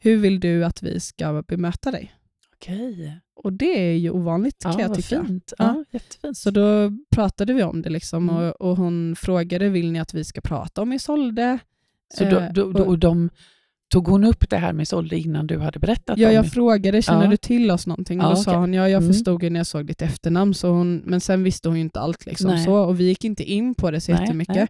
hur 0.00 0.16
vill 0.16 0.40
du 0.40 0.64
att 0.64 0.82
vi 0.82 1.00
ska 1.00 1.42
bemöta 1.48 1.90
dig? 1.90 2.12
Okej. 2.56 3.20
Och 3.42 3.52
det 3.52 3.80
är 3.90 3.96
ju 3.96 4.10
ovanligt 4.10 4.56
Ja, 4.64 4.70
kan 4.72 4.80
jag 4.80 4.88
vad 4.88 4.96
tycka. 4.96 5.24
fint. 5.26 5.52
Ja. 5.58 5.64
Ja, 5.64 5.84
jättefint. 5.90 6.36
Så 6.36 6.50
då 6.50 6.92
pratade 7.14 7.52
vi 7.52 7.62
om 7.62 7.82
det 7.82 7.90
liksom 7.90 8.28
Mm. 8.30 8.42
och, 8.44 8.60
och 8.60 8.76
hon 8.76 9.16
frågade, 9.16 9.68
vill 9.68 9.92
ni 9.92 10.00
att 10.00 10.14
vi 10.14 10.24
ska 10.24 10.40
prata 10.40 10.82
om 10.82 10.92
Isolde? 10.92 11.58
Så 12.14 12.24
då, 12.24 12.38
Eh, 12.38 12.52
då, 12.52 12.72
då, 12.72 12.84
och- 12.84 12.98
de, 12.98 13.30
tog 13.92 14.06
hon 14.08 14.24
upp 14.24 14.50
det 14.50 14.56
här 14.56 14.72
med 14.72 14.82
Isolde 14.82 15.18
innan 15.18 15.46
du 15.46 15.58
hade 15.58 15.78
berättat 15.78 16.18
Ja, 16.18 16.28
om 16.28 16.34
jag 16.34 16.44
det? 16.44 16.50
frågade, 16.50 17.02
känner 17.02 17.24
Ja. 17.24 17.30
du 17.30 17.36
till 17.36 17.70
oss 17.70 17.86
någonting? 17.86 18.20
Och 18.20 18.24
Ja, 18.26 18.30
då 18.30 18.36
sa 18.36 18.50
okej. 18.50 18.60
hon, 18.60 18.74
ja 18.74 18.88
jag 18.88 19.02
Mm. 19.02 19.12
förstod 19.14 19.42
ju 19.42 19.50
när 19.50 19.60
jag 19.60 19.66
såg 19.66 19.86
ditt 19.86 20.02
efternamn, 20.02 20.54
så 20.54 20.68
hon, 20.70 20.96
men 21.06 21.20
sen 21.20 21.42
visste 21.42 21.68
hon 21.68 21.76
ju 21.76 21.82
inte 21.82 22.00
allt. 22.00 22.26
Liksom, 22.26 22.50
Nej. 22.50 22.64
så, 22.64 22.74
och 22.74 23.00
vi 23.00 23.04
gick 23.04 23.24
inte 23.24 23.44
in 23.44 23.74
på 23.74 23.90
det 23.90 24.00
så 24.00 24.12
Nej, 24.12 24.20
jättemycket. 24.20 24.54
nej. 24.56 24.66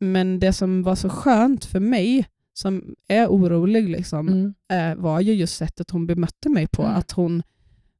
Men 0.00 0.38
det 0.38 0.52
som 0.52 0.82
var 0.82 0.94
så 0.94 1.08
skönt 1.08 1.64
för 1.64 1.80
mig, 1.80 2.26
som 2.58 2.94
är 3.08 3.26
orolig, 3.28 3.88
liksom, 3.88 4.28
Mm. 4.28 4.54
eh, 4.72 5.02
var 5.02 5.20
ju 5.20 5.32
just 5.34 5.56
sättet 5.56 5.90
hon 5.90 6.06
bemötte 6.06 6.48
mig 6.48 6.66
på. 6.66 6.82
Mm. 6.82 6.94
Att 6.96 7.12
hon 7.12 7.42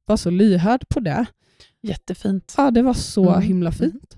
var 0.05 0.17
så 0.17 0.29
lyhörd 0.29 0.89
på 0.89 0.99
det. 0.99 1.25
Jättefint. 1.81 2.53
Ja, 2.57 2.71
det 2.71 2.81
var 2.81 2.93
så 2.93 3.29
Mm. 3.29 3.41
himla 3.41 3.71
fint. 3.71 4.17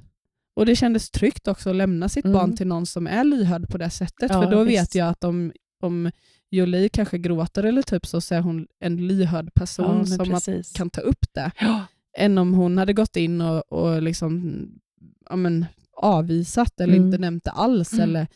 Och 0.55 0.65
det 0.65 0.75
kändes 0.75 1.09
tryggt 1.09 1.47
också 1.47 1.69
att 1.69 1.75
lämna 1.75 2.09
sitt 2.09 2.25
Mm. 2.25 2.33
barn 2.33 2.55
till 2.55 2.67
någon 2.67 2.85
som 2.85 3.07
är 3.07 3.23
lyhörd 3.23 3.69
på 3.69 3.77
det 3.77 3.89
sättet. 3.89 4.31
Ja, 4.31 4.41
För 4.43 4.51
då 4.51 4.63
visst. 4.63 4.81
vet 4.81 4.95
jag 4.95 5.09
att 5.09 5.23
om, 5.23 5.51
om 5.81 6.11
Jolie 6.49 6.89
kanske 6.89 7.17
gråter 7.17 7.63
eller 7.63 7.81
typ 7.81 8.05
så, 8.05 8.21
så 8.21 8.35
är 8.35 8.41
hon 8.41 8.67
en 8.79 9.07
lyhörd 9.07 9.53
person 9.53 9.97
Ja, 9.97 10.05
som 10.05 10.33
att, 10.33 10.73
kan 10.73 10.89
ta 10.89 11.01
upp 11.01 11.25
det. 11.33 11.51
Ja. 11.59 11.83
Än 12.17 12.37
om 12.37 12.53
hon 12.53 12.77
hade 12.77 12.93
gått 12.93 13.15
in 13.15 13.41
och, 13.41 13.71
och 13.73 14.01
liksom, 14.01 14.61
ja, 15.29 15.35
men, 15.35 15.65
avvisat 16.01 16.79
eller 16.79 16.93
Mm. 16.93 17.05
inte 17.05 17.17
nämnt 17.17 17.43
det 17.43 17.51
alls. 17.51 17.93
Mm. 17.93 18.03
Eller, 18.03 18.27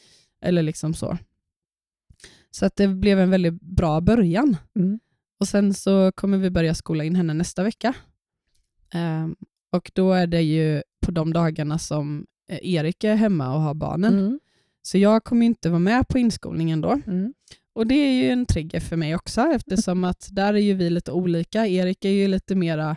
eller 0.41 0.61
liksom 0.63 0.93
så. 0.93 1.17
Så 2.55 2.65
att 2.65 2.75
det 2.75 2.87
blev 2.87 3.19
en 3.19 3.29
väldigt 3.29 3.61
bra 3.61 4.01
början. 4.01 4.57
Mm. 4.75 4.99
Och 5.39 5.47
Sen 5.47 5.73
så 5.73 6.11
kommer 6.11 6.37
vi 6.37 6.49
börja 6.49 6.73
skola 6.73 7.03
in 7.03 7.15
henne 7.15 7.33
nästa 7.33 7.63
vecka. 7.63 7.93
Ehm, 8.93 9.35
och 9.71 9.91
Då 9.93 10.13
är 10.13 10.27
det 10.27 10.41
ju 10.41 10.81
på 11.05 11.11
de 11.11 11.33
dagarna 11.33 11.77
som 11.79 12.25
eh, 12.49 12.59
Erik 12.75 13.03
är 13.03 13.15
hemma 13.15 13.53
och 13.55 13.61
har 13.61 13.73
barnen. 13.73 14.19
Mm. 14.19 14.39
Så 14.81 14.97
jag 14.97 15.23
kommer 15.23 15.45
inte 15.45 15.69
vara 15.69 15.79
med 15.79 16.07
på 16.07 16.19
inskolningen 16.19 16.81
då. 16.81 17.01
Mm. 17.07 17.33
Och 17.73 17.87
Det 17.87 17.95
är 17.95 18.13
ju 18.23 18.29
en 18.29 18.45
trigger 18.45 18.79
för 18.79 18.95
mig 18.95 19.15
också 19.15 19.41
eftersom 19.41 20.03
att 20.03 20.27
där 20.31 20.53
är 20.53 20.57
ju 20.57 20.73
vi 20.73 20.89
lite 20.89 21.11
olika. 21.11 21.67
Erik 21.67 22.05
är 22.05 22.09
ju 22.09 22.27
lite 22.27 22.55
mera 22.55 22.95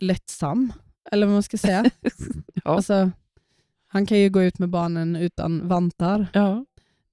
lättsam, 0.00 0.72
eller 1.12 1.26
vad 1.26 1.32
man 1.34 1.42
ska 1.42 1.58
säga. 1.58 1.84
Ja. 2.64 2.70
Alltså, 2.76 3.10
han 3.86 4.06
kan 4.06 4.18
ju 4.18 4.30
gå 4.30 4.42
ut 4.42 4.58
med 4.58 4.68
barnen 4.68 5.16
utan 5.16 5.68
vantar. 5.68 6.26
ja. 6.32 6.64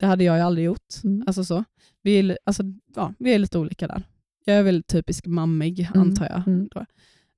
Det 0.03 0.07
hade 0.07 0.23
jag 0.23 0.37
ju 0.37 0.41
aldrig 0.43 0.65
gjort. 0.65 1.03
Mm. 1.03 1.23
Alltså 1.27 1.43
så. 1.43 1.63
Vi, 2.01 2.19
är, 2.19 2.37
alltså, 2.43 2.63
ja, 2.95 3.13
vi 3.19 3.33
är 3.33 3.39
lite 3.39 3.57
olika 3.59 3.87
där. 3.87 4.03
Jag 4.45 4.57
är 4.57 4.63
väl 4.63 4.83
typisk 4.83 5.25
mammig, 5.25 5.79
Mm, 5.95 6.01
antar 6.09 6.25
jag. 6.25 6.47
mm. 6.47 6.69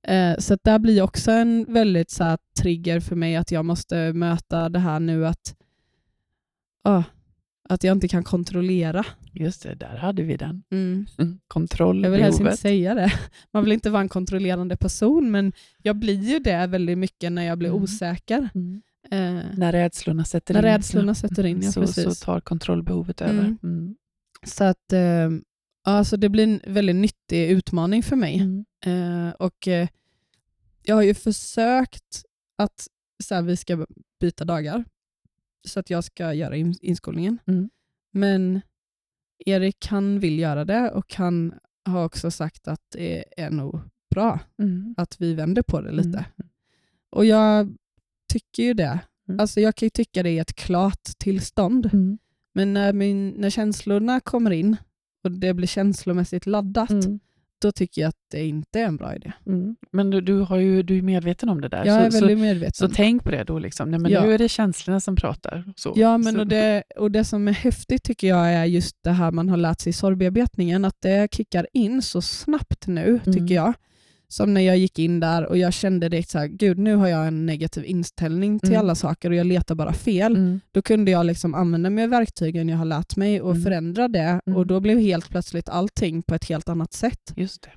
Eh, 0.07 0.39
så 0.39 0.57
där 0.63 0.79
blir 0.79 1.01
också 1.01 1.31
en 1.31 1.65
väldigt 1.69 2.09
så 2.09 2.23
här, 2.23 2.37
trigger 2.59 2.99
för 2.99 3.15
mig 3.15 3.35
att 3.35 3.51
jag 3.51 3.65
måste 3.65 4.13
möta 4.13 4.69
det 4.69 4.79
här 4.79 4.99
nu 4.99 5.27
att, 5.27 5.55
ah, 6.83 7.03
att 7.69 7.83
jag 7.83 7.95
inte 7.95 8.07
kan 8.07 8.23
kontrollera. 8.23 9.05
Just 9.33 9.63
det, 9.63 9.75
där 9.75 9.97
hade 9.97 10.23
vi 10.23 10.37
den. 10.37 10.63
Mm. 10.71 11.05
Mm. 11.17 11.39
Kontroll, 11.47 12.03
Jag 12.03 12.11
vill 12.11 12.21
helst 12.21 12.39
inte 12.39 12.57
säga 12.57 12.93
det. 12.93 13.13
Man 13.53 13.63
vill 13.63 13.73
inte 13.73 13.89
vara 13.89 14.01
en 14.01 14.09
kontrollerande 14.09 14.77
person, 14.77 15.31
men 15.31 15.53
jag 15.83 15.95
blir 15.95 16.21
ju 16.23 16.39
det 16.39 16.67
väldigt 16.67 16.97
mycket 16.97 17.31
när 17.31 17.43
jag 17.43 17.57
blir 17.57 17.69
Mm. 17.69 17.83
osäker. 17.83 18.49
Mm. 19.11 19.37
Eh, 19.37 19.45
När 19.57 19.71
rädslorna 19.71 20.25
sätter 20.25 20.53
när 20.53 20.61
in. 20.61 20.65
rädslorna 20.65 21.15
sätter 21.15 21.45
in, 21.45 21.61
ja, 21.61 21.71
så, 21.71 21.81
precis. 21.81 22.03
så 22.19 22.25
tar 22.25 22.39
kontrollbehovet 22.41 23.21
Mm. 23.21 23.37
över. 23.37 23.57
Mm. 23.63 23.95
Så 24.45 24.63
att, 24.63 24.93
eh, 24.93 25.29
alltså 25.83 26.17
det 26.17 26.29
blir 26.29 26.43
en 26.43 26.73
väldigt 26.73 26.95
nyttig 26.95 27.49
utmaning 27.49 28.03
för 28.03 28.15
mig. 28.15 28.39
Mm. 28.39 28.65
Eh, 29.27 29.33
och 29.33 29.67
eh, 29.67 29.87
Jag 30.83 30.95
har 30.95 31.01
ju 31.03 31.13
försökt 31.13 32.23
att 32.57 32.87
så 33.23 33.35
här, 33.35 33.41
vi 33.41 33.57
ska 33.57 33.85
byta 34.19 34.45
dagar 34.45 34.85
så 35.67 35.79
att 35.79 35.89
jag 35.89 36.03
ska 36.03 36.33
göra 36.33 36.55
in, 36.55 36.75
inskolningen. 36.81 37.37
Mm. 37.47 37.69
Men 38.11 38.61
Erik 39.45 39.87
han 39.87 40.19
vill 40.19 40.39
göra 40.39 40.65
det 40.65 40.91
och 40.91 41.15
han 41.15 41.53
har 41.85 42.05
också 42.05 42.31
sagt 42.31 42.67
att 42.67 42.81
det 42.91 43.41
är 43.41 43.49
nog 43.51 43.79
bra 44.09 44.39
Mm. 44.59 44.95
att 44.97 45.21
vi 45.21 45.33
vänder 45.33 45.61
på 45.61 45.81
det 45.81 45.91
lite. 45.91 46.17
Mm. 46.37 46.49
Och 47.09 47.25
jag 47.25 47.75
tycker 48.39 48.63
ju 48.63 48.73
det. 48.73 48.99
Mm. 49.29 49.39
Alltså 49.39 49.61
jag 49.61 49.75
kan 49.75 49.85
ju 49.85 49.89
tycka 49.89 50.23
det 50.23 50.29
är 50.29 50.41
ett 50.41 50.55
klart 50.55 51.03
tillstånd. 51.17 51.89
Mm. 51.93 52.17
Men 52.53 52.73
när, 52.73 52.93
min, 52.93 53.29
när 53.29 53.49
känslorna 53.49 54.19
kommer 54.19 54.51
in 54.51 54.77
och 55.23 55.31
det 55.31 55.53
blir 55.53 55.67
känslomässigt 55.67 56.45
laddat, 56.45 56.89
Mm. 56.89 57.19
då 57.61 57.71
tycker 57.71 58.01
jag 58.01 58.09
att 58.09 58.15
det 58.31 58.45
inte 58.47 58.79
är 58.79 58.85
en 58.85 58.97
bra 58.97 59.15
idé. 59.15 59.31
Mm. 59.45 59.75
Men 59.91 60.09
du, 60.09 60.21
du, 60.21 60.39
har 60.39 60.57
ju, 60.57 60.83
du 60.83 60.97
är 60.97 61.01
medveten 61.01 61.49
om 61.49 61.61
det 61.61 61.67
där. 61.69 61.85
Jag 61.85 61.95
är 61.95 62.09
så, 62.11 62.19
väldigt 62.19 62.37
så, 62.37 62.41
medveten. 62.41 62.73
så 62.89 62.95
tänk 62.95 63.23
på 63.23 63.31
det 63.31 63.43
då. 63.43 63.59
Liksom. 63.59 63.91
Nej, 63.91 63.99
men 63.99 64.11
Ja. 64.11 64.23
Nu 64.25 64.33
är 64.33 64.37
det 64.37 64.49
känslorna 64.49 64.99
som 64.99 65.15
pratar. 65.15 65.63
Så. 65.75 65.93
Ja, 65.95 66.17
men 66.17 66.33
så. 66.33 66.39
och 66.39 66.47
det, 66.47 66.83
och 66.97 67.11
det 67.11 67.23
som 67.23 67.47
är 67.47 67.51
häftigt 67.51 68.03
tycker 68.03 68.27
jag 68.27 68.53
är 68.53 68.65
just 68.65 68.95
det 69.03 69.11
här 69.11 69.31
man 69.31 69.49
har 69.49 69.57
lärt 69.57 69.81
sig 69.81 69.89
i 69.89 69.93
sorgbearbetningen, 69.93 70.85
att 70.85 71.01
det 71.01 71.27
kickar 71.35 71.67
in 71.73 72.01
så 72.01 72.21
snabbt 72.21 72.87
nu, 72.87 73.19
Mm. 73.25 73.33
tycker 73.33 73.55
jag. 73.55 73.73
Som 74.27 74.53
när 74.53 74.61
jag 74.61 74.77
gick 74.77 74.99
in 74.99 75.19
där 75.19 75.45
och 75.45 75.57
jag 75.57 75.73
kände 75.73 76.09
direkt 76.09 76.29
så 76.29 76.39
här, 76.39 76.47
gud 76.47 76.77
nu 76.77 76.95
har 76.95 77.07
jag 77.07 77.27
en 77.27 77.45
negativ 77.45 77.85
inställning 77.85 78.59
till 78.59 78.69
Mm. 78.69 78.79
alla 78.79 78.95
saker 78.95 79.29
och 79.29 79.35
jag 79.35 79.47
letar 79.47 79.75
bara 79.75 79.93
fel. 79.93 80.35
Mm. 80.35 80.59
Då 80.71 80.81
kunde 80.81 81.11
jag 81.11 81.25
liksom 81.25 81.55
använda 81.55 81.89
mig 81.89 82.03
av 82.03 82.09
verktygen 82.09 82.69
jag 82.69 82.77
har 82.77 82.85
lärt 82.85 83.15
mig 83.15 83.41
och 83.41 83.51
Mm. 83.51 83.63
förändra 83.63 84.07
det 84.07 84.41
Mm. 84.45 84.57
och 84.57 84.67
då 84.67 84.79
blev 84.79 84.99
helt 84.99 85.29
plötsligt 85.29 85.69
allting 85.69 86.21
på 86.21 86.35
ett 86.35 86.45
helt 86.49 86.69
annat 86.69 86.93
sätt. 86.93 87.33
Just 87.35 87.61
det. 87.61 87.71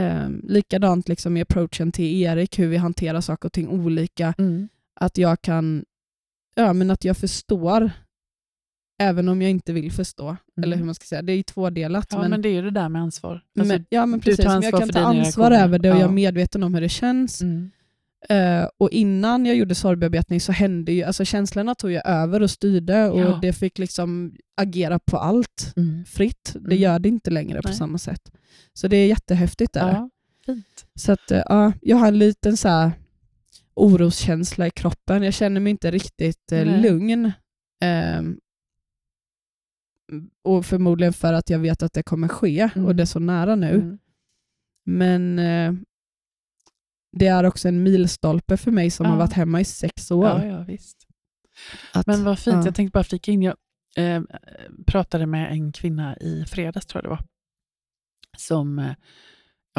Eh, 0.00 0.28
likadant 0.42 1.08
liksom 1.08 1.36
i 1.36 1.40
approachen 1.42 1.92
till 1.92 2.22
Erik, 2.22 2.58
hur 2.58 2.68
vi 2.68 2.76
hanterar 2.76 3.20
saker 3.20 3.46
och 3.48 3.52
ting 3.52 3.68
olika. 3.68 4.34
Mm. 4.38 4.68
Att 5.00 5.18
jag 5.18 5.42
kan, 5.42 5.84
ja 6.54 6.72
men 6.72 6.90
att 6.90 7.04
jag 7.04 7.16
förstår 7.16 7.90
även 9.04 9.28
om 9.28 9.42
jag 9.42 9.50
inte 9.50 9.72
vill 9.72 9.92
förstå. 9.92 10.26
Mm. 10.28 10.38
Eller 10.62 10.76
hur 10.76 10.84
man 10.84 10.94
ska 10.94 11.04
säga, 11.04 11.22
det 11.22 11.32
är 11.32 11.36
ju 11.36 11.42
tvådelat. 11.42 12.06
Ja, 12.10 12.18
men, 12.18 12.30
men, 12.30 12.42
det 12.42 12.48
är 12.48 12.52
ju 12.52 12.62
det 12.62 12.70
där 12.70 12.88
med 12.88 13.02
ansvar. 13.02 13.40
Alltså, 13.58 13.74
men, 13.74 13.86
ja, 13.88 14.06
men 14.06 14.20
precis, 14.20 14.44
men 14.46 14.62
jag 14.62 14.78
kan 14.78 14.88
ta 14.88 15.00
ansvar 15.00 15.50
över 15.50 15.78
det 15.78 15.90
och 15.90 15.96
jag 15.96 16.00
är 16.02 16.06
Ja. 16.06 16.10
medveten 16.12 16.62
om 16.62 16.74
hur 16.74 16.80
det 16.80 16.88
känns. 16.88 17.42
mm. 17.42 17.70
Eh, 18.28 18.68
och 18.78 18.90
innan 18.90 19.46
jag 19.46 19.56
gjorde 19.56 19.74
sorgbearbetning 19.74 20.40
så 20.40 20.52
hände 20.52 20.92
ju, 20.92 21.02
alltså 21.02 21.24
känslorna 21.24 21.74
tog 21.74 21.90
jag 21.92 22.06
över 22.06 22.42
och 22.42 22.50
styrde 22.50 23.10
och 23.10 23.20
Ja. 23.20 23.38
det 23.42 23.52
fick 23.52 23.78
liksom 23.78 24.32
agera 24.56 24.98
på 24.98 25.16
allt 25.18 25.72
Mm. 25.76 26.04
fritt. 26.04 26.52
Det 26.54 26.58
Mm. 26.74 26.78
gör 26.78 26.98
det 26.98 27.08
inte 27.08 27.30
längre 27.30 27.62
på 27.62 27.68
Nej. 27.68 27.76
samma 27.76 27.98
sätt. 27.98 28.32
Så 28.72 28.88
det 28.88 28.96
är 28.96 29.06
jättehäftigt. 29.06 29.76
Är 29.76 29.86
det. 29.86 29.92
Ja, 29.92 30.10
fint. 30.46 30.86
Så 30.94 31.12
att, 31.12 31.30
ja, 31.30 31.72
jag 31.80 31.96
har 31.96 32.08
en 32.08 32.18
liten 32.18 32.56
så 32.56 32.68
här 32.68 32.92
oroskänsla 33.74 34.66
i 34.66 34.70
kroppen. 34.70 35.22
Jag 35.22 35.34
känner 35.34 35.60
mig 35.60 35.70
inte 35.70 35.90
riktigt 35.90 36.48
Nej. 36.50 36.64
lugn. 36.82 37.32
Och 40.42 40.66
förmodligen 40.66 41.12
för 41.12 41.32
att 41.32 41.50
jag 41.50 41.58
vet 41.58 41.82
att 41.82 41.92
det 41.92 42.02
kommer 42.02 42.28
ske 42.28 42.70
Mm. 42.74 42.86
och 42.86 42.96
det 42.96 43.02
är 43.02 43.06
så 43.06 43.18
nära 43.18 43.56
nu. 43.56 43.70
Mm. 43.74 43.98
Men 44.86 45.38
eh, 45.38 45.72
det 47.12 47.26
är 47.26 47.44
också 47.44 47.68
en 47.68 47.82
milstolpe 47.82 48.56
för 48.56 48.70
mig 48.70 48.90
som 48.90 49.04
Ja. 49.06 49.10
har 49.10 49.18
varit 49.18 49.32
hemma 49.32 49.60
i 49.60 49.64
sex 49.64 50.10
år. 50.10 50.26
Ja, 50.26 50.44
ja, 50.44 50.62
visst. 50.62 51.06
Att, 51.92 52.06
Men 52.06 52.24
vad 52.24 52.38
fint, 52.38 52.56
ja. 52.56 52.64
jag 52.64 52.74
tänkte 52.74 52.92
bara 52.96 53.04
flika 53.04 53.32
in. 53.32 53.42
Jag 53.42 53.56
eh, 53.96 54.22
pratade 54.86 55.26
med 55.26 55.52
en 55.52 55.72
kvinna 55.72 56.16
i 56.16 56.44
fredags, 56.48 56.86
tror 56.86 56.98
jag 57.04 57.04
det 57.04 57.16
var, 57.16 57.24
som 58.38 58.78
eh, 58.78 58.92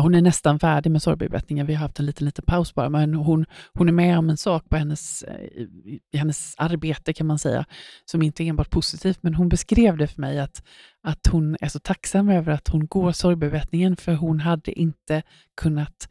hon 0.01 0.15
är 0.15 0.21
nästan 0.21 0.60
färdig 0.60 0.91
med 0.91 1.01
sorgbearbetningen. 1.01 1.65
Vi 1.65 1.73
har 1.73 1.81
haft 1.81 1.99
en 1.99 2.05
liten, 2.05 2.25
liten 2.25 2.45
paus 2.45 2.73
bara, 2.73 2.89
men 2.89 3.13
hon, 3.13 3.45
hon 3.73 3.88
är 3.88 3.93
med 3.93 4.17
om 4.17 4.29
en 4.29 4.38
sak 4.38 4.69
på 4.69 4.77
hennes, 4.77 5.23
i 5.23 5.99
i 6.12 6.17
hennes 6.17 6.55
arbete 6.58 7.13
kan 7.13 7.27
man 7.27 7.39
säga, 7.39 7.65
som 8.05 8.21
inte 8.21 8.43
är 8.43 8.45
enbart 8.45 8.69
positivt, 8.69 9.23
men 9.23 9.36
hon 9.36 9.49
beskrev 9.49 9.97
det 9.97 10.08
för 10.08 10.21
mig 10.21 10.39
att, 10.39 10.63
att 11.03 11.27
hon 11.31 11.58
är 11.62 11.67
så 11.67 11.79
tacksam 11.79 12.29
över 12.29 12.51
att 12.51 12.67
hon 12.67 12.88
går 12.88 13.12
sorgbearbetningen, 13.12 13.95
för 13.95 14.13
hon 14.13 14.39
hade 14.39 14.79
inte 14.79 15.23
kunnat 15.62 16.10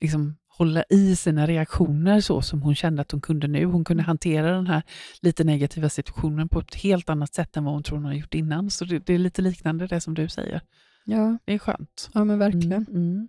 liksom, 0.00 0.36
hålla 0.48 0.84
i 0.90 1.16
sina 1.16 1.46
reaktioner 1.46 2.20
så 2.20 2.42
som 2.42 2.62
hon 2.62 2.74
kände 2.74 3.02
att 3.02 3.12
hon 3.12 3.20
kunde 3.20 3.48
nu. 3.48 3.64
Hon 3.64 3.84
kunde 3.84 4.02
hantera 4.02 4.52
den 4.52 4.66
här 4.66 4.82
lite 5.22 5.44
negativa 5.44 5.88
situationen 5.88 6.48
på 6.48 6.60
ett 6.60 6.74
helt 6.74 7.10
annat 7.10 7.34
sätt 7.34 7.56
än 7.56 7.64
vad 7.64 7.74
hon 7.74 7.82
tror 7.82 7.98
hon 7.98 8.04
har 8.04 8.12
gjort 8.12 8.34
innan. 8.34 8.70
Så 8.70 8.84
det, 8.84 9.06
det 9.06 9.14
är 9.14 9.18
lite 9.18 9.42
liknande 9.42 9.86
det 9.86 10.00
som 10.00 10.14
du 10.14 10.28
säger 10.28 10.60
ja, 11.06 11.38
Det 11.44 11.52
är 11.52 11.58
skönt. 11.58 12.10
ja, 12.14 12.24
men 12.24 12.38
verkligen. 12.38 12.72
Mm, 12.72 12.88
mm. 12.88 13.28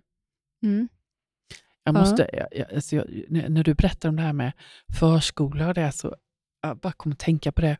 Mm. 0.62 0.88
Jag 1.84 1.94
Ja. 1.94 2.00
måste, 2.00 2.28
jag, 2.32 2.46
jag, 2.52 2.74
alltså 2.74 2.96
jag, 2.96 3.06
när 3.28 3.64
du 3.64 3.74
berättar 3.74 4.08
om 4.08 4.16
det 4.16 4.22
här 4.22 4.32
med 4.32 4.52
förskola 4.98 5.68
och 5.68 5.74
det, 5.74 5.92
så 5.92 6.16
jag 6.62 6.76
bara 6.78 6.92
kommer 6.92 7.14
att 7.14 7.18
tänka 7.20 7.52
på 7.52 7.60
det. 7.60 7.76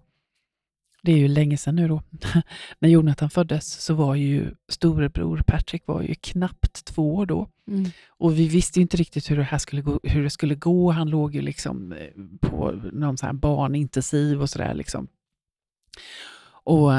Det 1.02 1.12
är 1.12 1.16
ju 1.16 1.28
länge 1.28 1.56
sedan 1.56 1.76
nu 1.76 1.88
då. 1.88 2.02
när 2.78 2.88
Jonathan 2.88 3.30
föddes 3.30 3.80
så 3.84 3.94
var 3.94 4.14
ju 4.14 4.54
storebror 4.68 5.42
Patrick 5.46 5.86
var 5.86 6.02
ju 6.02 6.14
knappt 6.14 6.84
två 6.84 7.14
år 7.14 7.26
då. 7.26 7.48
Mm. 7.68 7.90
Och 8.08 8.38
vi 8.38 8.48
visste 8.48 8.78
ju 8.78 8.82
inte 8.82 8.96
riktigt 8.96 9.30
hur 9.30 9.36
det 9.36 9.42
här 9.42 9.58
skulle 9.58 9.82
gå. 9.82 10.00
Hur 10.02 10.22
det 10.24 10.30
skulle 10.30 10.54
gå. 10.54 10.90
Han 10.90 11.10
låg 11.10 11.34
ju 11.34 11.40
liksom 11.40 11.92
eh, 11.92 12.08
på 12.40 12.72
någon 12.92 13.16
sån 13.16 13.26
här 13.26 13.32
barnintensiv 13.34 14.42
och 14.42 14.50
sådär. 14.50 14.74
Liksom. 14.74 15.08
Och, 16.68 16.92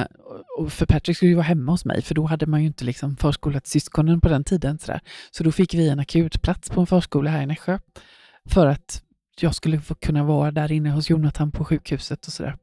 och 0.58 0.73
för 0.73 0.86
Patrick 0.86 1.17
skulle 1.17 1.29
ju 1.29 1.36
vara 1.36 1.45
hemma 1.45 1.71
hos 1.71 1.86
mig, 1.86 2.01
för 2.01 2.15
då 2.15 2.25
hade 2.25 2.45
man 2.45 2.62
ju 2.62 2.67
inte 2.67 2.86
liksom 2.86 3.17
förskolat 3.17 3.67
syskonen 3.67 4.21
på 4.21 4.29
den 4.29 4.43
tiden. 4.43 4.79
Så, 4.79 4.91
där. 4.91 5.01
så 5.32 5.43
då 5.43 5.51
fick 5.51 5.73
vi 5.73 5.89
en 5.89 5.99
akutplats 5.99 6.69
på 6.69 6.82
en 6.82 6.88
förskola 6.88 7.29
här 7.29 7.41
i 7.41 7.45
Nässjö 7.45 7.79
för 8.49 8.67
att 8.67 9.03
jag 9.41 9.55
skulle 9.55 9.82
få 9.82 9.95
kunna 9.95 10.23
vara 10.23 10.51
där 10.51 10.71
inne 10.71 10.89
hos 10.89 11.10
Jonathan 11.10 11.51
på 11.51 11.65
sjukhuset 11.65 12.27
och 12.27 12.34
sådär. 12.34 12.58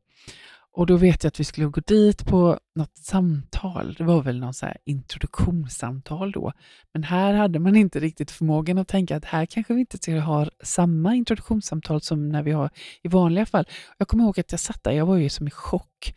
Och 0.72 0.86
då 0.86 0.96
vet 0.96 1.24
jag 1.24 1.28
att 1.28 1.40
vi 1.40 1.44
skulle 1.44 1.66
gå 1.66 1.80
dit 1.86 2.26
på 2.26 2.58
något 2.74 2.96
samtal. 2.96 3.94
Det 3.98 4.04
var 4.04 4.22
väl 4.22 4.40
någon 4.40 4.54
så 4.54 4.66
här 4.66 4.76
introduktionssamtal 4.84 6.32
då. 6.32 6.52
Men 6.92 7.02
här 7.02 7.34
hade 7.34 7.58
man 7.58 7.76
inte 7.76 8.00
riktigt 8.00 8.30
förmågan 8.30 8.78
att 8.78 8.88
tänka 8.88 9.16
att 9.16 9.24
här 9.24 9.46
kanske 9.46 9.74
vi 9.74 9.80
inte 9.80 9.98
ska 9.98 10.20
ha 10.20 10.46
samma 10.62 11.14
introduktionssamtal 11.14 12.00
som 12.00 12.28
när 12.28 12.42
vi 12.42 12.52
har 12.52 12.70
i 13.02 13.08
vanliga 13.08 13.46
fall. 13.46 13.64
Jag 13.98 14.08
kommer 14.08 14.24
ihåg 14.24 14.40
att 14.40 14.52
jag 14.52 14.60
satt 14.60 14.84
där, 14.84 14.92
jag 14.92 15.06
var 15.06 15.16
ju 15.16 15.28
som 15.28 15.48
i 15.48 15.50
chock 15.50 16.14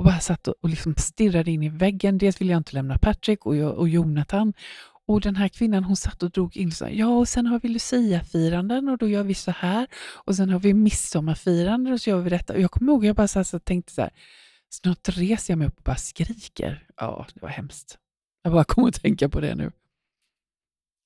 och 0.00 0.04
bara 0.06 0.20
satt 0.20 0.48
och, 0.48 0.54
och 0.60 0.68
liksom 0.68 0.94
stirrade 0.96 1.50
in 1.50 1.62
i 1.62 1.68
väggen. 1.68 2.18
Dels 2.18 2.40
ville 2.40 2.52
jag 2.52 2.60
inte 2.60 2.74
lämna 2.74 2.98
Patrick 2.98 3.46
och, 3.46 3.56
jag, 3.56 3.78
och 3.78 3.88
Jonathan. 3.88 4.52
Och 5.06 5.20
den 5.20 5.36
här 5.36 5.48
kvinnan 5.48 5.84
hon 5.84 5.96
satt 5.96 6.22
och 6.22 6.30
drog 6.30 6.56
in 6.56 6.72
så 6.72 6.84
här, 6.84 6.92
ja 6.92 7.06
och 7.06 7.28
sen 7.28 7.46
har 7.46 7.60
vi 7.60 7.68
Lucia-firanden 7.68 8.88
och 8.88 8.98
då 8.98 9.08
gör 9.08 9.22
vi 9.22 9.34
så 9.34 9.50
här. 9.50 9.86
Och 10.24 10.36
sen 10.36 10.50
har 10.50 10.60
vi 10.60 10.74
midsommarfiranden 10.74 11.92
och 11.92 12.00
så 12.00 12.10
gör 12.10 12.20
vi 12.20 12.30
detta. 12.30 12.52
Och 12.52 12.60
jag 12.60 12.70
kommer 12.70 12.92
ihåg, 12.92 13.04
jag 13.04 13.16
bara 13.16 13.28
satt 13.28 13.54
och 13.54 13.64
tänkte 13.64 13.92
så 13.92 14.02
här, 14.02 14.10
snart 14.70 15.08
reser 15.08 15.52
jag 15.52 15.58
mig 15.58 15.68
upp 15.68 15.76
och 15.76 15.82
bara 15.82 15.96
skriker. 15.96 16.86
Ja, 16.96 17.26
det 17.34 17.42
var 17.42 17.48
hemskt. 17.48 17.98
Jag 18.42 18.52
bara 18.52 18.64
kommer 18.64 18.88
att 18.88 19.02
tänka 19.02 19.28
på 19.28 19.40
det 19.40 19.54
nu. 19.54 19.72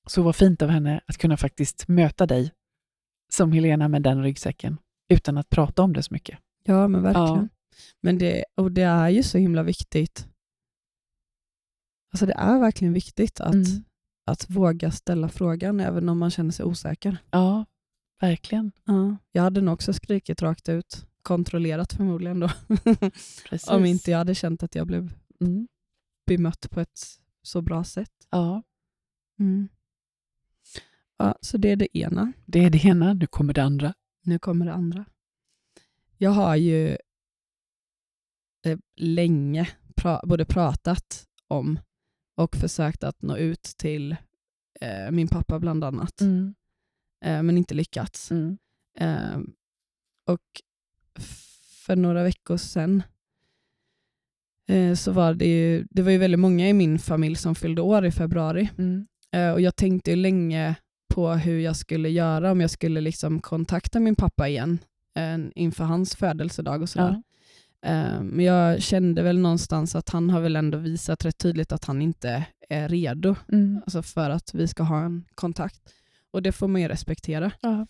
Så 0.07 0.23
vad 0.23 0.37
fint 0.37 0.63
av 0.63 0.69
henne 0.69 1.01
att 1.07 1.19
kunna 1.19 1.37
faktiskt 1.37 1.89
möta 1.89 2.27
dig 2.27 2.53
som 3.33 3.53
Helena 3.53 3.89
med 3.89 4.03
den 4.03 4.23
ryggsäcken 4.23 4.79
utan 5.09 5.39
att 5.39 5.51
prata 5.51 5.83
om 5.83 5.93
det 5.93 6.03
så 6.03 6.15
mycket. 6.15 6.39
Ja, 6.65 6.89
men 6.89 7.03
verkligen. 7.03 7.29
Ja. 7.29 7.49
Men 8.01 8.19
det, 8.19 8.45
och 8.55 8.73
det 8.73 8.83
är 8.83 9.09
ju 9.09 9.23
så 9.23 9.39
himla 9.39 9.63
viktigt. 9.63 10.29
Alltså 12.13 12.27
det 12.27 12.33
är 12.33 12.59
verkligen 12.61 12.93
viktigt 12.95 13.41
att, 13.41 13.55
Mm. 13.55 13.85
att 14.27 14.51
våga 14.51 14.91
ställa 14.91 15.29
frågan 15.29 15.81
även 15.81 16.09
om 16.09 16.19
man 16.19 16.31
känner 16.31 16.51
sig 16.51 16.65
osäker. 16.65 17.17
Ja, 17.31 17.65
verkligen. 18.21 18.73
Ja. 18.85 19.17
Jag 19.33 19.43
hade 19.43 19.61
nog 19.61 19.75
också 19.75 19.93
skrikit 19.93 20.43
rakt 20.43 20.69
ut. 20.69 21.07
Kontrollerat 21.23 21.93
förmodligen 21.93 22.41
då. 22.41 22.51
Om 23.69 23.85
inte 23.85 24.11
jag 24.11 24.19
hade 24.19 24.35
känt 24.35 24.63
att 24.63 24.75
jag 24.75 24.87
blev 24.87 25.13
Mm. 25.41 25.69
bemött 26.27 26.71
på 26.71 26.81
ett 26.81 27.01
så 27.43 27.63
bra 27.63 27.85
sätt. 27.85 28.11
Ja, 28.31 28.63
Mm. 29.39 29.69
Ja, 31.17 31.35
så 31.41 31.57
det 31.59 31.69
är 31.71 31.77
det 31.77 31.99
ena. 31.99 32.33
det 32.47 32.65
är 32.65 32.71
det 32.71 32.85
ena. 32.85 33.13
Nu 33.15 33.27
kommer 33.27 33.53
det 33.55 33.63
andra. 33.63 33.95
Nu 34.23 34.39
kommer 34.39 34.67
det 34.67 34.73
andra. 34.73 35.05
Jag 36.19 36.31
har 36.31 36.57
ju 36.57 36.97
eh, 38.65 38.79
länge 38.97 39.69
pra- 39.97 40.27
både 40.27 40.45
pratat 40.45 41.25
om 41.49 41.79
och 42.37 42.57
försökt 42.57 43.05
att 43.05 43.23
nå 43.23 43.37
ut 43.37 43.63
till 43.63 44.17
eh, 44.81 45.11
min 45.11 45.29
pappa 45.29 45.59
bland 45.59 45.85
annat, 45.85 46.21
Mm. 46.21 46.55
eh, 47.25 47.43
men 47.43 47.59
inte 47.59 47.75
lyckats. 47.75 48.31
Mm. 48.31 48.59
Eh, 48.99 49.39
och 50.27 50.41
för 51.87 51.97
några 51.97 52.23
veckor 52.23 52.57
sedan 52.57 53.03
eh, 54.69 54.95
så 54.95 55.13
var 55.13 55.35
det 55.35 55.47
ju, 55.47 55.87
det 55.91 56.03
var 56.03 56.11
ju 56.11 56.19
väldigt 56.19 56.41
många 56.41 56.69
i 56.69 56.73
min 56.73 56.99
familj 56.99 57.37
som 57.37 57.55
fyllde 57.55 57.83
år 57.83 58.05
i 58.07 58.11
februari. 58.11 58.71
Mm. 58.79 59.07
Eh, 59.33 59.53
och 59.53 59.61
jag 59.61 59.77
tänkte 59.77 60.11
ju 60.11 60.17
länge 60.17 60.75
på 61.15 61.31
hur 61.33 61.59
jag 61.61 61.77
skulle 61.77 62.09
göra 62.09 62.51
om 62.53 62.61
jag 62.61 62.71
skulle 62.71 63.01
liksom 63.01 63.41
kontakta 63.41 64.01
min 64.01 64.17
pappa 64.17 64.49
igen 64.49 64.79
eh, 65.17 65.39
inför 65.55 65.85
hans 65.85 66.17
födelsedag 66.17 66.83
och 66.83 66.89
sådär. 66.89 67.11
Ja. 67.11 67.23
Eh, 67.85 68.21
men 68.23 68.45
jag 68.45 68.83
kände 68.83 69.23
väl 69.23 69.39
någonstans 69.39 69.95
att 69.95 70.09
han 70.09 70.31
har 70.31 70.41
väl 70.41 70.57
ändå 70.57 70.79
visat 70.79 71.25
rätt 71.25 71.39
tydligt 71.39 71.73
att 71.73 71.85
han 71.85 72.03
inte 72.03 72.47
är 72.69 72.89
redo 72.89 73.37
Mm. 73.53 73.81
alltså 73.87 74.03
för 74.03 74.31
att 74.31 74.55
vi 74.55 74.69
ska 74.69 74.83
ha 74.83 75.05
en 75.05 75.25
kontakt. 75.35 75.81
Och 76.31 76.43
det 76.43 76.53
får 76.53 76.69
man 76.69 76.81
ju 76.81 76.89
respektera. 76.89 77.53
Ja. 77.61 77.87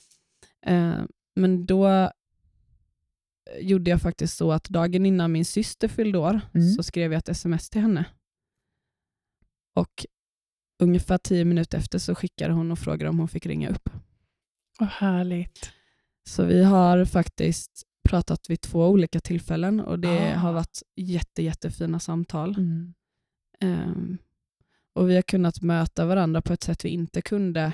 Eh, 0.67 0.95
men 1.37 1.67
då 1.67 2.11
gjorde 3.61 3.91
jag 3.91 4.01
faktiskt 4.03 4.37
så 4.37 4.53
att 4.53 4.65
dagen 4.65 5.07
innan 5.07 5.33
min 5.33 5.45
syster 5.45 5.89
fyllde 5.89 6.19
år 6.19 6.41
Mm. 6.55 6.69
så 6.73 6.83
skrev 6.83 7.13
jag 7.13 7.19
ett 7.19 7.29
sms 7.29 7.71
till 7.71 7.81
henne. 7.81 8.05
Och 9.75 10.07
ungefär 10.83 11.19
tio 11.19 11.45
minuter 11.45 11.79
efter 11.79 11.99
så 11.99 12.15
skickade 12.15 12.55
hon 12.55 12.71
och 12.71 12.79
frågade 12.79 13.09
om 13.11 13.19
hon 13.19 13.29
fick 13.29 13.47
ringa 13.47 13.69
upp. 13.69 13.89
Vad 14.79 14.89
härligt. 14.89 15.71
Så 16.29 16.45
vi 16.45 16.65
har 16.65 17.05
faktiskt 17.05 17.83
pratat 18.05 18.51
vid 18.51 18.61
två 18.61 18.89
olika 18.89 19.21
tillfällen 19.21 19.81
och 19.81 19.99
det 19.99 20.35
Ah. 20.35 20.39
har 20.39 20.53
varit 20.53 20.83
jätte, 20.97 21.43
jättefina 21.43 21.99
samtal. 22.01 22.51
Mm. 22.59 22.95
Ehm, 23.61 24.19
och 24.93 25.11
vi 25.11 25.15
har 25.15 25.23
kunnat 25.23 25.63
möta 25.63 26.07
varandra 26.07 26.43
på 26.43 26.53
ett 26.53 26.63
sätt 26.63 26.85
vi 26.85 26.89
inte 26.89 27.23
kunde 27.23 27.73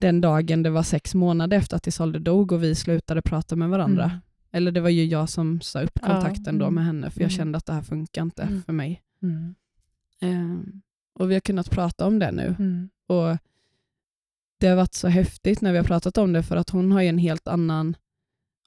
den 0.00 0.20
dagen 0.20 0.62
det 0.62 0.70
var 0.70 0.82
sex 0.82 1.14
månader 1.14 1.56
efter 1.56 1.76
att 1.76 1.86
Isolde 1.86 2.18
dog 2.18 2.52
och 2.52 2.62
vi 2.62 2.74
slutade 2.74 3.22
prata 3.22 3.56
med 3.56 3.68
varandra. 3.68 4.04
Mm. 4.04 4.18
Eller 4.52 4.72
det 4.72 4.80
var 4.80 4.88
ju 4.88 5.04
jag 5.04 5.28
som 5.28 5.60
sa 5.60 5.80
upp 5.82 5.98
Ja, 6.02 6.06
kontakten 6.08 6.58
då 6.58 6.64
mm, 6.64 6.74
med 6.74 6.84
henne 6.84 7.10
för 7.10 7.20
jag 7.20 7.30
mm. 7.30 7.36
kände 7.36 7.58
att 7.58 7.66
det 7.66 7.72
här 7.72 7.82
funkar 7.82 8.22
inte 8.22 8.42
Mm. 8.42 8.62
för 8.62 8.72
mig. 8.72 9.02
Ehm, 10.20 10.82
och 11.14 11.30
vi 11.30 11.34
har 11.34 11.40
kunnat 11.40 11.70
prata 11.70 12.06
om 12.06 12.18
det 12.18 12.32
nu. 12.32 12.54
Och 13.06 13.38
Det 14.60 14.66
har 14.66 14.76
varit 14.76 14.94
så 14.94 15.08
häftigt 15.08 15.60
när 15.60 15.72
vi 15.72 15.78
har 15.78 15.84
pratat 15.84 16.18
om 16.18 16.32
det 16.32 16.42
för 16.42 16.56
att 16.56 16.70
hon 16.70 16.92
har 16.92 17.02
ju 17.02 17.08
en 17.08 17.18
helt 17.18 17.48
annan 17.48 17.96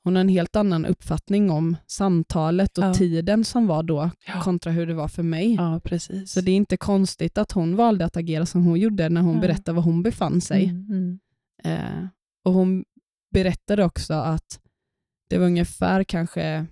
hon 0.03 0.15
har 0.15 0.21
en 0.21 0.29
helt 0.29 0.55
annan 0.55 0.85
uppfattning 0.85 1.51
om 1.51 1.77
samtalet 1.87 2.77
och 2.77 2.83
Ja. 2.83 2.93
tiden 2.93 3.43
som 3.43 3.67
var 3.67 3.83
då 3.83 4.09
kontra 4.43 4.71
hur 4.71 4.87
det 4.87 4.93
var 4.93 5.07
för 5.07 5.23
mig. 5.23 5.53
ja, 5.55 5.79
precis. 5.83 6.31
Så 6.31 6.41
det 6.41 6.51
är 6.51 6.55
inte 6.55 6.77
konstigt 6.77 7.37
att 7.37 7.51
hon 7.51 7.75
valde 7.75 8.05
att 8.05 8.17
agera 8.17 8.45
som 8.45 8.63
hon 8.63 8.79
gjorde 8.79 9.09
när 9.09 9.21
hon 9.21 9.35
Ja. 9.35 9.41
berättade 9.41 9.75
var 9.75 9.83
hon 9.83 10.03
befann 10.03 10.41
sig. 10.41 10.63
Mm. 10.65 10.85
Mm. 10.89 11.19
Eh, 11.63 12.07
och 12.45 12.53
Hon 12.53 12.85
berättade 13.33 13.83
också 13.85 14.13
att 14.13 14.59
det 15.29 15.37
var 15.37 15.45
ungefär 15.45 16.03
kanske 16.03 16.65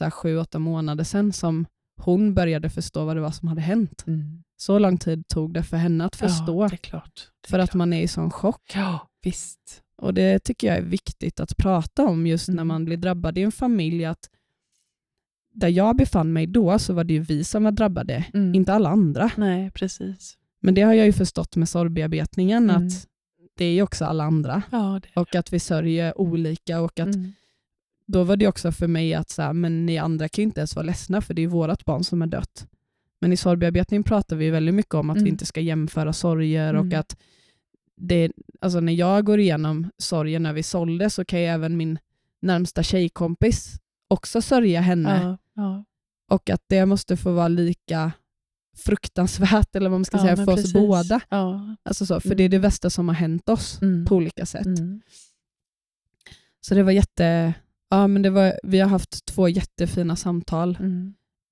ja, 0.00 0.10
sju, 0.10 0.38
åtta 0.38 0.58
månader 0.58 1.04
sedan 1.04 1.32
som 1.32 1.66
hon 2.00 2.34
började 2.34 2.70
förstå 2.70 3.04
vad 3.04 3.16
det 3.16 3.20
var 3.20 3.30
som 3.30 3.48
hade 3.48 3.60
hänt. 3.60 4.04
Mm. 4.06 4.42
Så 4.56 4.78
lång 4.78 4.98
tid 4.98 5.28
tog 5.28 5.54
det 5.54 5.62
för 5.62 5.76
henne 5.76 6.04
att 6.04 6.16
förstå, 6.16 6.62
Ja, 6.62 6.72
är 6.72 6.76
klart. 6.76 7.28
För 7.48 7.58
att 7.58 7.74
man 7.74 7.92
är 7.92 8.02
i 8.02 8.08
sån 8.08 8.30
chock. 8.30 8.72
Ja, 8.74 9.08
visst. 9.22 9.82
Och 9.98 10.14
Det 10.14 10.38
tycker 10.38 10.66
jag 10.66 10.76
är 10.76 10.82
viktigt 10.82 11.40
att 11.40 11.56
prata 11.56 12.04
om 12.06 12.26
just 12.26 12.48
när 12.48 12.54
Mm. 12.54 12.66
man 12.68 12.84
blir 12.84 12.96
drabbad 12.96 13.38
i 13.38 13.42
en 13.42 13.52
familj. 13.52 14.04
att 14.04 14.30
Där 15.52 15.68
jag 15.68 15.96
befann 15.96 16.32
mig 16.32 16.46
då 16.46 16.78
så 16.78 16.92
var 16.92 17.04
det 17.04 17.12
ju 17.14 17.20
vi 17.20 17.44
som 17.44 17.64
var 17.64 17.72
drabbade, 17.72 18.24
Mm. 18.34 18.54
inte 18.54 18.72
alla 18.72 18.88
andra. 18.88 19.30
Nej, 19.36 19.70
precis. 19.70 20.38
Men 20.60 20.74
det 20.74 20.82
har 20.82 20.92
jag 20.94 21.06
ju 21.06 21.12
förstått 21.12 21.56
med 21.56 21.68
sorgbearbetningen, 21.68 22.70
Mm. 22.70 22.86
att 22.86 22.92
det 23.56 23.64
är 23.64 23.72
ju 23.72 23.82
också 23.82 24.04
alla 24.04 24.24
andra. 24.24 24.62
Ja. 24.70 25.00
Och 25.14 25.34
att 25.34 25.52
vi 25.52 25.58
sörjer 25.60 26.20
olika. 26.20 26.80
Och 26.80 27.00
att 27.00 27.14
Mm. 27.14 27.32
Då 28.08 28.24
var 28.24 28.36
det 28.36 28.46
också 28.48 28.72
för 28.72 28.86
mig 28.86 29.14
att 29.14 29.30
så 29.30 29.42
här, 29.42 29.52
men 29.52 29.86
ni 29.86 29.98
andra 29.98 30.28
kan 30.28 30.42
ju 30.42 30.46
inte 30.46 30.60
ens 30.60 30.76
vara 30.76 30.86
ledsna 30.86 31.20
för 31.20 31.34
det 31.34 31.42
är 31.42 31.46
vårt 31.46 31.84
barn 31.84 32.04
som 32.04 32.22
är 32.22 32.26
dött. 32.26 32.66
Men 33.20 33.32
i 33.32 33.36
sorgbearbetning 33.36 34.02
pratar 34.02 34.36
vi 34.36 34.50
väldigt 34.50 34.74
mycket 34.74 34.94
om 34.94 35.10
att 35.10 35.16
vi 35.16 35.20
Mm. 35.20 35.32
inte 35.32 35.46
ska 35.46 35.60
jämföra 35.60 36.12
sorger 36.12 36.74
och 36.74 36.84
Mm. 36.84 37.00
att 37.00 37.16
det, 37.96 38.32
alltså 38.60 38.80
när 38.80 38.92
jag 38.92 39.24
går 39.26 39.40
igenom 39.40 39.90
sorgen 39.98 40.42
när 40.42 40.52
vi 40.52 40.62
sålde 40.62 41.10
så 41.10 41.24
kan 41.24 41.40
ju 41.40 41.46
även 41.46 41.76
min 41.76 41.98
närmsta 42.42 42.82
tjejkompis 42.82 43.74
också 44.08 44.42
sörja 44.42 44.80
henne 44.80 45.20
Ja, 45.22 45.38
ja. 45.62 45.84
och 46.30 46.50
att 46.50 46.62
det 46.66 46.86
måste 46.86 47.16
få 47.16 47.32
vara 47.32 47.48
lika 47.48 48.12
fruktansvärt 48.76 49.76
eller 49.76 49.90
vad 49.90 50.00
man 50.00 50.04
ska 50.04 50.16
Ja, 50.16 50.22
säga 50.22 50.36
för 50.36 50.44
precis. 50.46 50.66
oss 50.66 50.72
båda. 50.72 51.20
Alltså 51.82 52.06
så, 52.06 52.20
för 52.20 52.28
Mm. 52.28 52.36
det 52.36 52.44
är 52.44 52.48
det 52.48 52.58
värsta 52.58 52.90
som 52.90 53.08
har 53.08 53.14
hänt 53.14 53.48
oss 53.48 53.82
Mm. 53.82 54.04
på 54.04 54.14
olika 54.16 54.46
sätt. 54.46 54.66
Mm. 54.66 55.00
Så 56.60 56.74
det 56.74 56.82
var 56.82 56.92
jätte, 56.92 57.54
ja 57.90 58.06
men 58.06 58.22
det 58.22 58.30
var, 58.30 58.60
vi 58.62 58.80
har 58.80 58.88
haft 58.88 59.24
två 59.26 59.48
jättefina 59.48 60.16
samtal 60.16 60.78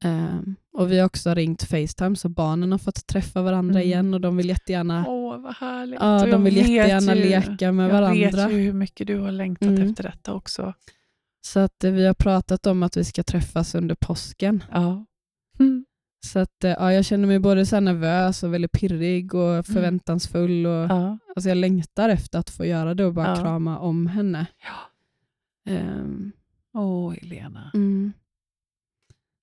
Mm. 0.05 0.25
Ehm, 0.25 0.55
och 0.73 0.93
vi 0.93 0.99
har 0.99 1.07
också 1.07 1.35
ringt 1.35 1.63
Facetime 1.63 2.17
så 2.17 2.29
barnen 2.29 2.73
har 2.73 2.79
fått 2.79 3.07
träffa 3.07 3.43
varandra 3.43 3.75
Mm. 3.81 3.87
igen 3.87 4.15
och 4.15 4.21
de 4.21 4.37
vill 4.37 4.49
jättegärna, 4.49 5.05
Åh, 5.09 5.39
vad 5.41 5.55
härligt. 5.57 5.99
ja, 6.01 6.21
jag 6.21 6.31
de 6.31 6.45
vill 6.45 6.57
jättegärna 6.57 7.15
ju- 7.17 7.23
leka 7.25 7.73
med 7.73 7.85
jag 7.89 7.93
varandra. 7.93 8.15
vet 8.47 8.53
ju 8.53 8.57
hur 8.59 8.73
mycket 8.73 9.07
du 9.07 9.19
har 9.19 9.33
längtat 9.33 9.69
Mm. 9.69 9.91
efter 9.91 10.03
detta 10.03 10.33
också. 10.35 10.75
Så 11.47 11.61
att 11.61 11.85
eh, 11.85 11.91
vi 11.93 12.07
har 12.07 12.15
pratat 12.15 12.67
om 12.67 12.83
att 12.83 12.97
vi 12.97 13.05
ska 13.05 13.23
träffas 13.23 13.75
under 13.75 13.95
påsken. 13.95 14.65
Ja. 14.73 15.05
Mm. 15.61 15.85
Så 16.27 16.39
att, 16.39 16.65
eh, 16.65 16.71
ja, 16.71 16.93
jag 16.93 17.05
känner 17.05 17.27
mig 17.27 17.39
både 17.39 17.67
så 17.67 17.81
nervös 17.81 18.43
och 18.43 18.55
väldigt 18.55 18.73
pirrig 18.73 19.35
och 19.35 19.67
förväntansfull. 19.67 20.67
Och, 20.67 20.73
Ja. 20.91 21.19
alltså 21.37 21.49
jag 21.49 21.57
längtar 21.59 22.09
efter 22.09 22.39
att 22.39 22.51
få 22.51 22.65
göra 22.65 22.95
det 22.95 23.05
och 23.05 23.15
bara 23.15 23.29
Ja. 23.29 23.37
krama 23.37 23.79
om 23.79 24.07
henne. 24.07 24.47
Ja. 24.65 25.73
Ehm, 25.73 26.33
Åh, 26.75 27.13
Helena. 27.15 27.71
mm. 27.75 28.13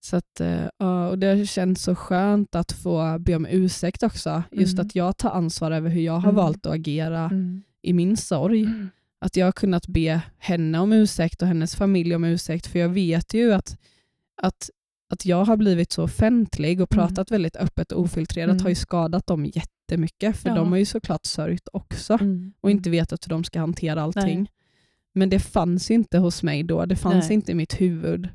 Så 0.04 0.16
att, 0.18 0.40
eh, 0.40 0.66
och 1.10 1.20
Det 1.20 1.50
känns 1.50 1.84
så 1.84 1.96
skönt 1.96 2.56
att 2.56 2.72
få 2.72 3.18
be 3.20 3.36
om 3.36 3.46
ursäkt 3.50 4.04
också. 4.04 4.44
Just 4.52 4.74
Mm. 4.74 4.86
att 4.86 4.96
jag 4.96 5.18
tar 5.18 5.30
ansvar 5.32 5.72
över 5.72 5.90
hur 5.90 6.02
jag 6.02 6.14
har 6.14 6.24
Mm. 6.30 6.36
valt 6.36 6.66
att 6.66 6.74
agera 6.74 7.20
Mm. 7.26 7.62
i 7.82 7.94
min 7.94 8.18
sorg. 8.18 8.62
Mm. 8.64 8.90
Att 9.20 9.36
jag 9.38 9.48
har 9.48 9.52
kunnat 9.52 9.88
be 9.88 10.22
henne 10.38 10.80
om 10.80 10.94
ursäkt 10.94 11.42
och 11.42 11.48
hennes 11.48 11.76
familj 11.76 12.16
om 12.16 12.24
ursäkt. 12.24 12.68
För 12.68 12.80
jag 12.80 12.90
vet 12.90 13.34
ju 13.34 13.54
att, 13.54 13.78
att, 14.42 14.70
att 15.10 15.26
jag 15.26 15.46
har 15.46 15.58
blivit 15.58 15.92
så 15.92 16.04
offentlig 16.04 16.82
och 16.82 16.90
pratat 16.90 17.32
väldigt 17.32 17.56
öppet 17.56 17.92
och 17.92 18.02
ofiltrerat 18.02 18.52
Mm. 18.52 18.62
har 18.64 18.70
ju 18.70 18.76
skadat 18.76 19.28
dem 19.28 19.46
jättemycket. 19.46 20.38
För 20.38 20.50
Ja. 20.50 20.56
de 20.56 20.72
har 20.72 20.78
ju 20.78 20.86
såklart 20.86 21.26
sörjt 21.26 21.68
också 21.74 22.14
Mm. 22.14 22.54
och 22.62 22.72
inte 22.72 22.90
vetat 22.90 23.26
hur 23.26 23.30
de 23.30 23.44
ska 23.44 23.60
hantera 23.60 24.02
allting. 24.02 24.40
Nej. 24.40 24.52
Men 25.14 25.30
det 25.30 25.40
fanns 25.40 25.92
inte 25.92 26.18
hos 26.18 26.44
mig 26.44 26.64
då. 26.64 26.86
Det 26.86 26.96
fanns 26.96 27.26
Nej. 27.30 27.34
inte 27.34 27.52
i 27.52 27.56
mitt 27.56 27.82
huvud. 27.82 28.30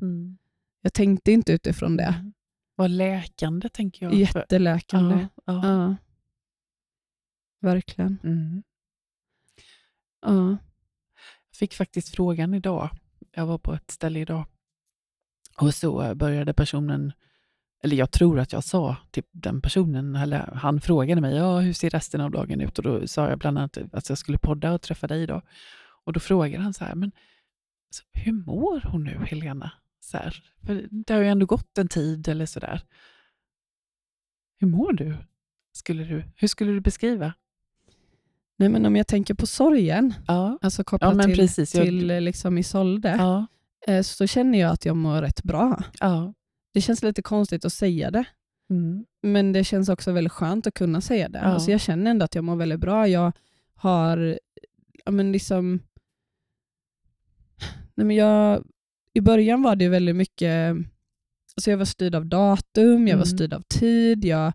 Jag 0.81 0.93
tänkte 0.93 1.31
inte 1.31 1.53
utifrån 1.53 1.97
det. 1.97 2.03
Mm. 2.03 2.33
Vad 2.75 2.91
läkande, 2.91 3.69
tänker 3.69 4.05
jag. 4.05 4.13
Jätteläkande. 4.13 5.15
Ja, 5.15 5.29
ja. 5.45 5.67
Ja. 5.67 5.95
Verkligen. 7.61 8.19
Mm. 8.23 8.63
Ja. 10.21 10.49
Jag 11.49 11.57
fick 11.59 11.73
faktiskt 11.73 12.15
frågan 12.15 12.53
idag. 12.53 12.89
Jag 13.31 13.45
var 13.45 13.57
på 13.57 13.73
ett 13.73 13.91
ställe 13.91 14.19
idag 14.19 14.45
och 15.61 15.73
så 15.73 16.15
började 16.15 16.53
personen, 16.53 17.13
eller 17.83 17.97
jag 17.97 18.11
tror 18.11 18.39
att 18.39 18.53
jag 18.53 18.63
sa 18.63 18.97
till 19.11 19.23
den 19.31 19.61
personen, 19.61 20.15
eller 20.15 20.51
han 20.55 20.81
frågade 20.81 21.21
mig, 21.21 21.35
ja, 21.35 21.59
hur 21.59 21.73
ser 21.73 21.89
resten 21.89 22.21
av 22.21 22.31
dagen 22.31 22.61
ut? 22.61 22.77
Och 22.77 22.83
då 22.83 23.07
sa 23.07 23.29
jag 23.29 23.39
bland 23.39 23.57
annat 23.57 23.77
att 23.91 24.09
jag 24.09 24.17
skulle 24.17 24.37
podda 24.37 24.73
och 24.73 24.81
träffa 24.81 25.07
dig 25.07 25.23
idag. 25.23 25.41
Och 26.03 26.13
då 26.13 26.19
frågade 26.19 26.63
han 26.63 26.73
så 26.73 26.85
här, 26.85 26.95
men 26.95 27.11
så, 27.89 28.03
hur 28.13 28.31
mår 28.31 28.81
hon 28.91 29.03
nu, 29.03 29.25
Helena? 29.25 29.71
Så 30.07 30.17
här, 30.17 30.43
för 30.65 30.87
det 30.91 31.13
har 31.13 31.21
ju 31.21 31.27
ändå 31.27 31.45
gått 31.45 31.77
en 31.77 31.87
tid 31.87 32.27
eller 32.27 32.45
sådär. 32.45 32.81
Hur 34.59 34.67
mår 34.67 34.93
du? 34.93 35.17
Skulle 35.71 36.03
du? 36.03 36.23
Hur 36.35 36.47
skulle 36.47 36.71
du 36.71 36.79
beskriva? 36.81 37.33
Nej, 38.57 38.69
men 38.69 38.85
om 38.85 38.95
jag 38.95 39.07
tänker 39.07 39.33
på 39.33 39.45
sorgen, 39.45 40.13
Ja, 40.27 40.57
alltså 40.61 40.83
kopplat 40.83 41.15
men 41.15 41.25
till, 41.25 41.37
precis. 41.37 41.75
Jag- 41.75 41.85
till 41.85 42.11
eh, 42.11 42.21
liksom 42.21 42.57
Isolde, 42.57 43.09
ja, 43.09 43.47
eh, 43.87 44.01
så 44.01 44.27
känner 44.27 44.59
jag 44.59 44.71
att 44.71 44.85
jag 44.85 44.97
mår 44.97 45.21
rätt 45.21 45.43
bra. 45.43 45.83
ja. 45.99 46.33
Det 46.73 46.81
känns 46.81 47.03
lite 47.03 47.21
konstigt 47.21 47.65
att 47.65 47.73
säga 47.73 48.11
det, 48.11 48.25
Mm. 48.69 49.05
men 49.21 49.53
det 49.53 49.63
känns 49.63 49.89
också 49.89 50.11
väldigt 50.11 50.33
skönt 50.33 50.67
att 50.67 50.73
kunna 50.73 51.01
säga 51.01 51.29
det. 51.29 51.39
Ja. 51.39 51.45
Alltså 51.45 51.71
jag 51.71 51.81
känner 51.81 52.11
ändå 52.11 52.25
att 52.25 52.35
jag 52.35 52.43
mår 52.43 52.55
väldigt 52.55 52.79
bra. 52.79 53.07
Jag 53.07 53.31
har, 53.75 54.39
ja 55.05 55.11
men 55.11 55.31
liksom, 55.31 55.79
nej 57.95 58.05
men 58.07 58.15
jag, 58.15 58.63
i 59.17 59.21
början 59.21 59.61
var 59.61 59.75
det 59.75 59.89
väldigt 59.89 60.15
mycket, 60.15 60.75
alltså 61.55 61.71
jag 61.71 61.77
var 61.77 61.85
styrd 61.85 62.15
av 62.15 62.25
datum, 62.25 63.07
jag 63.07 63.17
var 63.17 63.25
Mm. 63.25 63.37
styrd 63.37 63.53
av 63.53 63.61
tid, 63.61 64.25
jag 64.25 64.53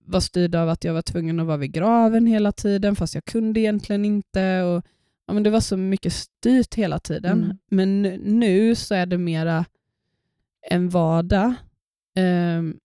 var 0.00 0.20
styrd 0.20 0.54
av 0.54 0.68
att 0.68 0.84
jag 0.84 0.94
var 0.94 1.02
tvungen 1.02 1.40
att 1.40 1.46
vara 1.46 1.56
vid 1.56 1.72
graven 1.72 2.26
hela 2.26 2.52
tiden, 2.52 2.96
fast 2.96 3.14
jag 3.14 3.24
kunde 3.24 3.60
egentligen 3.60 4.04
inte. 4.04 4.62
Och, 4.62 4.84
ja 5.26 5.32
men 5.34 5.42
det 5.42 5.50
var 5.50 5.60
så 5.60 5.76
mycket 5.76 6.12
styrt 6.12 6.74
hela 6.74 6.98
tiden. 6.98 7.44
Mm. 7.44 7.56
Men 7.70 8.02
nu- 8.40 8.74
så 8.74 8.94
är 8.94 9.06
det 9.06 9.18
mera 9.18 9.64
en 10.70 10.88
vardag. 10.88 11.54
Ehm, 12.16 12.76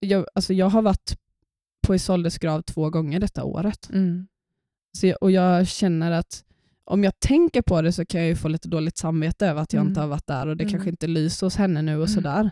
jag, 0.00 0.26
alltså 0.34 0.52
jag 0.54 0.66
har 0.66 0.82
varit 0.82 1.16
på 1.86 1.94
Isoldes 1.94 2.38
grav 2.38 2.62
två 2.62 2.90
gånger 2.90 3.20
detta 3.20 3.44
året. 3.44 3.88
Mm. 3.92 4.26
Så 4.98 5.06
jag, 5.06 5.16
och 5.20 5.30
jag 5.30 5.68
känner 5.68 6.10
att 6.12 6.44
om 6.90 7.04
jag 7.04 7.20
tänker 7.20 7.62
på 7.62 7.82
det 7.82 7.92
så 7.92 8.04
kan 8.04 8.20
jag 8.20 8.28
ju 8.28 8.36
få 8.36 8.48
lite 8.48 8.68
dåligt 8.68 8.98
samvete 8.98 9.46
över 9.46 9.62
att 9.62 9.72
jag 9.72 9.80
Mm. 9.80 9.90
inte 9.90 10.00
har 10.00 10.08
varit 10.08 10.26
där 10.26 10.46
och 10.46 10.56
det 10.56 10.64
Mm. 10.64 10.72
kanske 10.72 10.90
inte 10.90 11.06
lyser 11.06 11.46
hos 11.46 11.56
henne 11.56 11.82
nu 11.82 11.92
och 11.92 11.96
Mm. 11.96 12.08
sådär. 12.08 12.50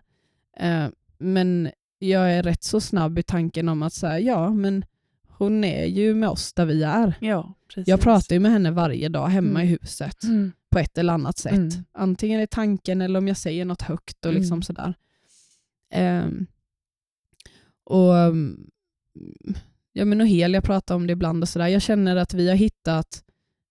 Eh, 0.56 0.86
men 1.18 1.70
jag 1.98 2.32
är 2.32 2.42
rätt 2.42 2.64
så 2.64 2.80
snabb 2.80 3.18
i 3.18 3.22
tanken 3.22 3.68
om 3.68 3.82
att 3.82 3.92
säga 3.92 4.18
ja, 4.20 4.50
men 4.50 4.84
hon 5.28 5.64
är 5.64 5.84
ju 5.84 6.14
med 6.14 6.28
oss 6.28 6.52
där 6.52 6.66
vi 6.66 6.82
är. 6.82 7.14
Ja, 7.20 7.54
precis. 7.68 7.88
Jag 7.88 8.00
pratar 8.00 8.36
ju 8.36 8.40
med 8.40 8.50
henne 8.52 8.70
varje 8.70 9.08
dag 9.08 9.26
hemma 9.26 9.60
Mm. 9.60 9.62
i 9.62 9.66
huset 9.66 10.24
Mm. 10.24 10.52
på 10.70 10.78
ett 10.78 10.98
eller 10.98 11.12
annat 11.12 11.38
sätt. 11.38 11.52
Antingen 11.92 12.40
i 12.40 12.46
tanken 12.46 13.00
eller 13.00 13.18
om 13.18 13.28
jag 13.28 13.36
säger 13.36 13.64
något 13.64 13.82
högt 13.82 14.26
och 14.26 14.32
liksom 14.32 14.62
sådär. 14.62 14.94
Ehm, 15.92 16.46
och, 17.84 18.14
ja, 19.92 20.04
men 20.04 20.20
och 20.20 20.26
hel, 20.26 20.54
jag 20.54 20.64
pratar 20.64 20.94
om 20.94 21.06
det 21.06 21.12
ibland 21.12 21.42
och 21.42 21.48
sådär. 21.48 21.66
Jag 21.66 21.82
känner 21.82 22.16
att 22.16 22.34
vi 22.34 22.48
har 22.48 22.56
hittat 22.56 23.22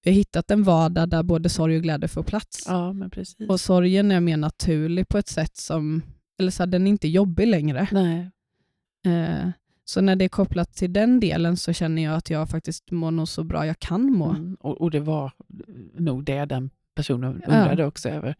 vi 0.05 0.11
har 0.11 0.15
hittat 0.15 0.51
en 0.51 0.63
vardag 0.63 1.09
där 1.09 1.23
både 1.23 1.49
sorg 1.49 1.75
och 1.75 1.83
glädje 1.83 2.07
får 2.07 2.23
plats. 2.23 2.63
Ja, 2.67 2.93
men 2.93 3.09
precis. 3.09 3.49
Och 3.49 3.59
sorgen 3.59 4.11
är 4.11 4.19
mer 4.19 4.37
naturlig 4.37 5.07
på 5.07 5.17
ett 5.17 5.27
sätt 5.27 5.57
som, 5.57 6.01
eller 6.39 6.51
så 6.51 6.63
här, 6.63 6.67
den 6.67 6.87
är 6.87 6.91
inte 6.91 7.07
jobbig 7.07 7.47
längre. 7.47 7.87
Nej. 7.91 8.31
Eh, 9.05 9.49
så 9.85 10.01
när 10.01 10.15
det 10.15 10.25
är 10.25 10.29
kopplat 10.29 10.73
till 10.73 10.93
den 10.93 11.19
delen 11.19 11.57
så 11.57 11.73
känner 11.73 12.03
jag 12.03 12.15
att 12.15 12.29
jag 12.29 12.49
faktiskt 12.49 12.91
mår 12.91 13.11
nog 13.11 13.27
så 13.27 13.43
bra 13.43 13.65
jag 13.65 13.79
kan 13.79 14.11
må. 14.11 14.29
Mm. 14.29 14.57
Och, 14.59 14.81
och 14.81 14.91
det 14.91 14.99
var 14.99 15.31
nog 15.97 16.23
det 16.23 16.45
den 16.45 16.69
personen 16.95 17.41
Ja. 17.47 17.53
undrade 17.53 17.85
också 17.85 18.09
över. 18.09 18.35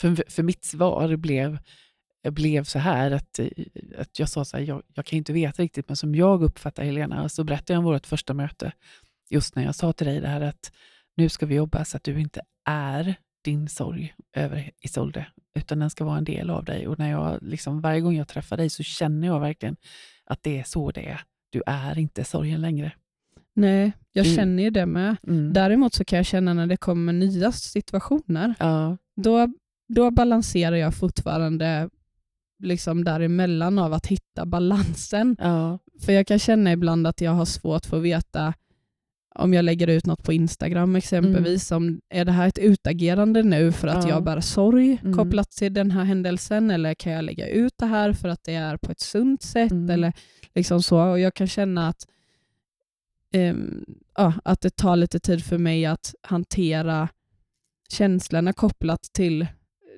För, 0.00 0.30
för 0.30 0.42
mitt 0.42 0.64
svar 0.64 1.16
blev, 1.16 1.58
blev 2.30 2.64
så 2.64 2.78
här 2.78 3.10
att, 3.10 3.40
att 3.98 4.18
jag 4.18 4.28
sa 4.28 4.44
så 4.44 4.56
här, 4.56 4.64
jag, 4.64 4.82
jag 4.94 5.04
kan 5.04 5.16
inte 5.16 5.32
veta 5.32 5.62
riktigt, 5.62 5.88
men 5.88 5.96
som 5.96 6.14
jag 6.14 6.42
uppfattar 6.42 6.84
Helena, 6.84 7.28
så 7.28 7.44
berättade 7.44 7.72
jag 7.72 7.78
om 7.78 7.84
vårt 7.84 8.06
första 8.06 8.34
möte, 8.34 8.72
just 9.30 9.56
när 9.56 9.64
jag 9.64 9.74
sa 9.74 9.92
till 9.92 10.06
dig 10.06 10.20
det 10.20 10.28
här 10.28 10.40
att 10.40 10.72
nu 11.18 11.28
ska 11.28 11.46
vi 11.46 11.54
jobba 11.54 11.84
så 11.84 11.96
att 11.96 12.04
du 12.04 12.20
inte 12.20 12.40
är 12.64 13.14
din 13.44 13.68
sorg 13.68 14.14
över 14.36 14.70
Isolde, 14.80 15.26
utan 15.54 15.78
den 15.78 15.90
ska 15.90 16.04
vara 16.04 16.18
en 16.18 16.24
del 16.24 16.50
av 16.50 16.64
dig. 16.64 16.88
Och 16.88 16.98
när 16.98 17.10
jag, 17.10 17.38
liksom, 17.42 17.80
varje 17.80 18.00
gång 18.00 18.16
jag 18.16 18.28
träffar 18.28 18.56
dig 18.56 18.70
så 18.70 18.82
känner 18.82 19.26
jag 19.28 19.40
verkligen 19.40 19.76
att 20.24 20.42
det 20.42 20.58
är 20.58 20.64
så 20.64 20.90
det 20.90 21.08
är. 21.08 21.20
Du 21.50 21.62
är 21.66 21.98
inte 21.98 22.24
sorgen 22.24 22.60
längre. 22.60 22.92
Nej, 23.54 23.92
jag 24.12 24.26
Mm. 24.26 24.36
känner 24.36 24.62
ju 24.62 24.70
det 24.70 24.86
med. 24.86 25.16
Mm. 25.26 25.52
Däremot 25.52 25.94
så 25.94 26.04
kan 26.04 26.16
jag 26.16 26.26
känna 26.26 26.54
när 26.54 26.66
det 26.66 26.76
kommer 26.76 27.12
nya 27.12 27.52
situationer, 27.52 28.54
Ja, 28.58 28.96
då, 29.16 29.48
då 29.88 30.10
balanserar 30.10 30.76
jag 30.76 30.94
fortfarande 30.94 31.90
liksom 32.62 33.04
däremellan 33.04 33.78
av 33.78 33.92
att 33.92 34.06
hitta 34.06 34.46
balansen. 34.46 35.36
ja, 35.38 35.78
För 36.04 36.12
jag 36.12 36.26
kan 36.26 36.38
känna 36.38 36.72
ibland 36.72 37.06
att 37.06 37.20
jag 37.20 37.30
har 37.32 37.44
svårt 37.44 37.86
för 37.86 37.96
att 37.96 38.02
veta 38.02 38.54
om 39.38 39.54
jag 39.54 39.64
lägger 39.64 39.86
ut 39.86 40.06
något 40.06 40.22
på 40.22 40.32
Instagram 40.32 40.96
exempelvis, 40.96 41.70
om 41.72 42.00
är 42.08 42.24
det 42.24 42.32
här 42.32 42.48
ett 42.48 42.58
utagerande 42.58 43.42
nu 43.42 43.72
för 43.72 43.88
att 43.88 43.94
Mm. 43.94 44.08
Ja. 44.08 44.14
jag 44.14 44.24
bär 44.24 44.40
sorg 44.40 44.98
Mm. 45.02 45.16
kopplat 45.16 45.50
till 45.50 45.74
den 45.74 45.90
här 45.90 46.04
händelsen, 46.04 46.70
eller 46.70 46.94
kan 46.94 47.12
jag 47.12 47.24
lägga 47.24 47.48
ut 47.48 47.72
det 47.78 47.86
här 47.86 48.12
för 48.12 48.28
att 48.28 48.44
det 48.44 48.54
är 48.54 48.76
på 48.76 48.92
ett 48.92 49.00
sunt 49.00 49.42
sätt, 49.42 49.70
Mm. 49.72 49.90
eller 49.90 50.12
liksom 50.54 50.82
så. 50.82 51.00
Och 51.02 51.20
jag 51.20 51.34
kan 51.34 51.46
känna 51.46 51.88
att, 51.88 52.06
ehm, 53.32 53.84
ja, 54.16 54.32
att 54.44 54.60
det 54.60 54.76
tar 54.76 54.96
lite 54.96 55.20
tid 55.20 55.44
för 55.44 55.58
mig 55.58 55.86
att 55.86 56.14
hantera 56.22 57.08
känslorna 57.90 58.52
kopplat 58.52 59.02
till 59.02 59.46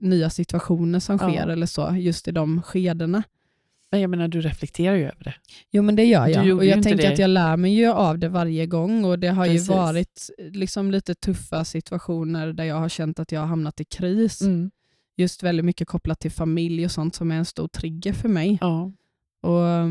nya 0.00 0.30
situationer 0.30 0.98
som 1.00 1.18
Ja. 1.20 1.28
sker, 1.30 1.46
eller 1.48 1.66
så, 1.66 1.94
just 1.96 2.28
i 2.28 2.32
de 2.32 2.62
skedena. 2.62 3.22
Men 3.90 4.00
jag 4.00 4.10
menar 4.10 4.28
du 4.28 4.40
reflekterar 4.40 4.96
ju 4.96 5.02
över 5.04 5.24
det. 5.24 5.34
Jo 5.70 5.82
men 5.82 5.96
det 5.96 6.04
gör 6.04 6.26
jag. 6.28 6.56
Och 6.56 6.64
jag 6.64 6.82
tänker 6.82 7.02
det. 7.02 7.12
att 7.12 7.18
jag 7.18 7.30
lär 7.30 7.56
mig 7.56 7.74
ju 7.74 7.86
av 7.86 8.18
det 8.18 8.28
varje 8.28 8.66
gång 8.66 9.04
och 9.04 9.18
det 9.18 9.28
har 9.28 9.46
Precis. 9.46 9.68
ju 9.70 9.72
varit 9.74 10.30
liksom 10.38 10.90
lite 10.90 11.14
tuffa 11.14 11.64
situationer 11.64 12.52
där 12.52 12.64
jag 12.64 12.76
har 12.76 12.88
känt 12.88 13.18
att 13.20 13.32
jag 13.32 13.40
har 13.40 13.46
hamnat 13.46 13.80
i 13.80 13.84
kris. 13.84 14.42
Mm. 14.42 14.70
Just 15.16 15.42
väldigt 15.42 15.64
mycket 15.64 15.88
kopplat 15.88 16.20
till 16.20 16.30
familj 16.30 16.84
och 16.84 16.90
sånt 16.90 17.14
som 17.14 17.30
är 17.32 17.36
en 17.36 17.44
stor 17.44 17.68
trigger 17.68 18.12
för 18.12 18.28
mig. 18.28 18.58
Ja. 18.60 18.92
Och, 19.42 19.90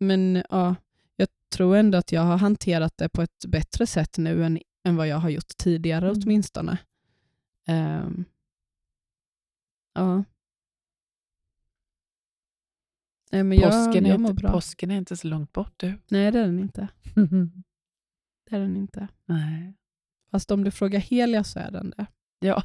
men 0.00 0.42
ja, 0.50 0.74
jag 1.16 1.28
tror 1.54 1.76
ändå 1.76 1.98
att 1.98 2.12
jag 2.12 2.22
har 2.22 2.36
hanterat 2.36 2.96
det 2.96 3.08
på 3.08 3.22
ett 3.22 3.44
bättre 3.48 3.86
sätt 3.86 4.18
nu 4.18 4.44
än, 4.44 4.58
än 4.84 4.96
vad 4.96 5.08
jag 5.08 5.16
har 5.16 5.30
gjort 5.30 5.56
tidigare 5.56 6.08
Mm. 6.08 6.20
åtminstone. 6.24 6.78
Ehm, 7.68 8.24
ja. 9.94 10.24
Nej, 13.32 13.42
men 13.44 13.58
Påsken, 13.60 14.04
jag, 14.04 14.14
jag 14.14 14.20
är 14.20 14.30
inte, 14.30 14.34
bra. 14.34 14.52
påsken 14.52 14.90
är 14.90 14.96
inte 14.96 15.16
så 15.16 15.28
långt 15.28 15.52
bort 15.52 15.72
du. 15.76 15.86
Nej, 16.08 16.30
det 16.32 16.38
är 16.38 16.46
den 16.46 16.58
inte. 16.58 16.88
Det 18.50 18.56
är 18.56 18.60
den 18.60 18.76
inte. 18.76 19.08
Nej. 19.24 19.74
Fast 20.30 20.50
om 20.50 20.64
du 20.64 20.70
frågar 20.70 21.00
Helia 21.00 21.44
så 21.44 21.58
är 21.58 21.70
den 21.70 21.90
det. 21.90 22.06
Ja. 22.38 22.62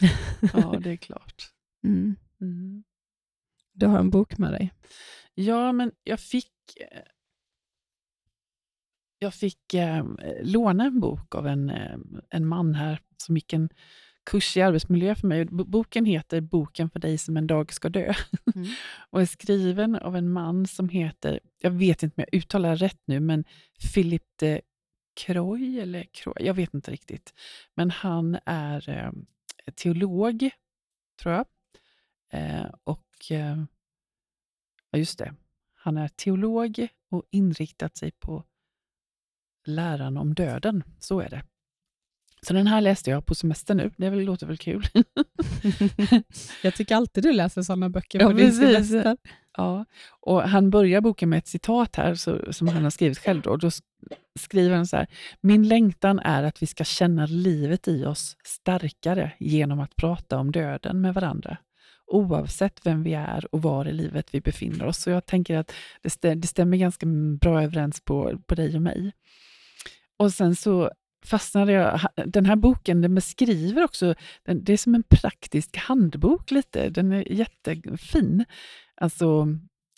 ja, 0.54 0.78
det 0.82 0.90
är 0.90 0.96
klart. 0.96 1.52
Mm. 1.84 2.16
Mm. 2.40 2.84
Du 3.72 3.86
har 3.86 3.98
en 3.98 4.10
bok 4.10 4.38
med 4.38 4.52
dig. 4.52 4.72
Ja, 5.34 5.72
men 5.72 5.92
jag 6.04 6.20
fick, 6.20 6.52
eh, 6.80 7.02
jag 9.18 9.34
fick 9.34 9.74
eh, 9.74 10.04
låna 10.42 10.84
en 10.84 11.00
bok 11.00 11.34
av 11.34 11.46
en, 11.46 11.70
eh, 11.70 11.98
en 12.30 12.46
man 12.46 12.74
här 12.74 13.00
som 13.16 13.36
gick 13.36 13.52
en 13.52 13.68
kurs 14.30 14.56
i 14.56 14.62
arbetsmiljö 14.62 15.14
för 15.14 15.26
mig. 15.26 15.44
Boken 15.44 16.04
heter 16.04 16.40
Boken 16.40 16.90
för 16.90 17.00
dig 17.00 17.18
som 17.18 17.36
en 17.36 17.46
dag 17.46 17.72
ska 17.72 17.88
dö 17.88 18.14
mm. 18.54 18.68
och 19.10 19.20
är 19.20 19.26
skriven 19.26 19.96
av 19.96 20.16
en 20.16 20.28
man 20.28 20.66
som 20.66 20.88
heter, 20.88 21.40
jag 21.58 21.70
vet 21.70 22.02
inte 22.02 22.14
om 22.16 22.24
jag 22.30 22.38
uttalar 22.40 22.76
rätt 22.76 23.00
nu, 23.04 23.20
men 23.20 23.44
Philip 23.94 24.24
de 24.36 24.60
Croy, 25.14 25.78
eller 25.78 26.06
Croy, 26.12 26.34
jag 26.40 26.54
vet 26.54 26.74
inte 26.74 26.90
riktigt. 26.90 27.34
Men 27.74 27.90
han 27.90 28.38
är 28.46 28.88
eh, 28.88 29.12
teolog, 29.74 30.50
tror 31.22 31.34
jag. 31.34 31.46
Eh, 32.32 32.70
och 32.84 33.30
eh, 33.30 33.56
Ja, 34.92 34.98
just 34.98 35.18
det. 35.18 35.34
Han 35.74 35.96
är 35.96 36.08
teolog 36.08 36.88
och 37.10 37.22
inriktat 37.30 37.96
sig 37.96 38.10
på 38.10 38.44
läran 39.64 40.16
om 40.16 40.34
döden. 40.34 40.84
Så 40.98 41.20
är 41.20 41.28
det. 41.30 41.42
Så 42.46 42.52
den 42.54 42.66
här 42.66 42.80
läste 42.80 43.10
jag 43.10 43.26
på 43.26 43.34
semester 43.34 43.74
nu. 43.74 43.90
Det 43.96 44.10
låter 44.10 44.46
väl 44.46 44.56
kul? 44.56 44.86
jag 46.62 46.74
tycker 46.74 46.96
alltid 46.96 47.24
du 47.24 47.32
läser 47.32 47.62
sådana 47.62 47.90
böcker 47.90 48.18
på 48.18 48.30
ja, 48.30 48.36
din 48.36 48.52
semester. 48.52 49.16
Ja, 49.56 49.84
och 50.20 50.42
han 50.42 50.70
börjar 50.70 51.00
boken 51.00 51.28
med 51.28 51.38
ett 51.38 51.46
citat 51.46 51.96
här 51.96 52.14
så, 52.14 52.52
som 52.52 52.68
han 52.68 52.82
har 52.82 52.90
skrivit 52.90 53.18
själv. 53.18 53.42
Då. 53.42 53.56
då 53.56 53.70
skriver 54.40 54.76
han 54.76 54.86
så 54.86 54.96
här. 54.96 55.06
Min 55.40 55.68
längtan 55.68 56.18
är 56.18 56.42
att 56.42 56.62
vi 56.62 56.66
ska 56.66 56.84
känna 56.84 57.26
livet 57.26 57.88
i 57.88 58.04
oss 58.04 58.36
starkare 58.44 59.32
genom 59.38 59.80
att 59.80 59.96
prata 59.96 60.38
om 60.38 60.52
döden 60.52 61.00
med 61.00 61.14
varandra 61.14 61.58
oavsett 62.12 62.86
vem 62.86 63.02
vi 63.02 63.14
är 63.14 63.54
och 63.54 63.62
var 63.62 63.88
i 63.88 63.92
livet 63.92 64.34
vi 64.34 64.40
befinner 64.40 64.86
oss. 64.86 64.98
Så 64.98 65.10
jag 65.10 65.26
tänker 65.26 65.56
att 65.56 65.72
det, 66.02 66.10
stäm 66.10 66.40
det 66.40 66.46
stämmer 66.46 66.76
ganska 66.76 67.06
bra 67.40 67.62
överens 67.62 68.00
på, 68.00 68.38
på 68.46 68.54
dig 68.54 68.76
och 68.76 68.82
mig. 68.82 69.12
Och 70.16 70.32
sen 70.32 70.56
så 70.56 70.90
fastnade 71.24 71.72
jag... 71.72 72.00
Den 72.26 72.46
här 72.46 72.56
boken 72.56 73.00
den 73.00 73.14
beskriver 73.14 73.84
också, 73.84 74.14
den, 74.44 74.64
det 74.64 74.72
är 74.72 74.76
som 74.76 74.94
en 74.94 75.02
praktisk 75.02 75.76
handbok 75.76 76.50
lite. 76.50 76.90
Den 76.90 77.12
är 77.12 77.32
jättefin. 77.32 78.44
Alltså, 78.94 79.46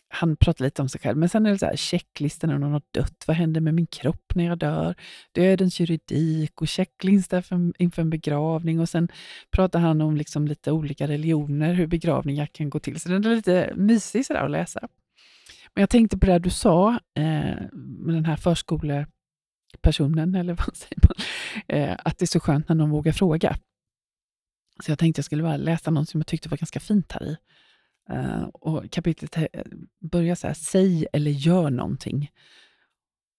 han 0.08 0.36
pratar 0.36 0.64
lite 0.64 0.82
om 0.82 0.88
sig 0.88 1.00
själv, 1.00 1.18
men 1.18 1.28
sen 1.28 1.46
är 1.46 1.50
det 1.50 1.58
så 1.58 1.66
här, 1.66 1.76
checklistan 1.76 2.50
när 2.50 2.58
någon 2.58 2.72
har 2.72 2.82
dött. 2.90 3.24
Vad 3.26 3.36
händer 3.36 3.60
med 3.60 3.74
min 3.74 3.86
kropp 3.86 4.32
när 4.34 4.44
jag 4.44 4.58
dör? 4.58 4.94
Dödens 5.32 5.80
juridik 5.80 6.60
och 6.60 6.68
checklista 6.68 7.42
inför 7.78 8.02
en 8.02 8.10
begravning. 8.10 8.80
Och 8.80 8.88
Sen 8.88 9.08
pratar 9.50 9.80
han 9.80 10.00
om 10.00 10.16
liksom 10.16 10.46
lite 10.46 10.72
olika 10.72 11.08
religioner, 11.08 11.74
hur 11.74 11.86
begravningar 11.86 12.46
kan 12.46 12.70
gå 12.70 12.78
till. 12.78 13.00
Så 13.00 13.08
den 13.08 13.24
är 13.24 13.36
lite 13.36 13.72
mysig 13.76 14.26
så 14.26 14.34
att 14.34 14.50
läsa. 14.50 14.88
Men 15.74 15.82
jag 15.82 15.90
tänkte 15.90 16.18
på 16.18 16.26
det 16.26 16.38
du 16.38 16.50
sa 16.50 16.90
eh, 17.14 17.56
med 17.72 18.14
den 18.14 18.24
här 18.24 18.36
personen, 19.82 20.34
eller 20.40 20.54
vad 20.54 20.76
säger 20.76 20.98
man? 21.02 21.16
Eh, 21.68 21.96
att 22.04 22.18
det 22.18 22.24
är 22.24 22.26
så 22.26 22.40
skönt 22.40 22.68
när 22.68 22.76
någon 22.76 22.90
vågar 22.90 23.12
fråga. 23.12 23.56
Så 24.84 24.90
jag 24.90 24.98
tänkte 24.98 25.18
jag 25.18 25.24
skulle 25.24 25.42
bara 25.42 25.56
läsa 25.56 25.90
något 25.90 26.08
som 26.08 26.20
jag 26.20 26.26
tyckte 26.26 26.48
var 26.48 26.56
ganska 26.56 26.80
fint 26.80 27.12
här 27.12 27.24
i. 27.24 27.36
Eh, 28.10 28.42
och 28.42 28.90
kapitlet 28.90 29.36
eh, 29.36 29.44
börjar 30.00 30.34
så 30.34 30.46
här, 30.46 30.54
säg 30.54 31.06
eller 31.12 31.30
gör 31.30 31.70
någonting. 31.70 32.30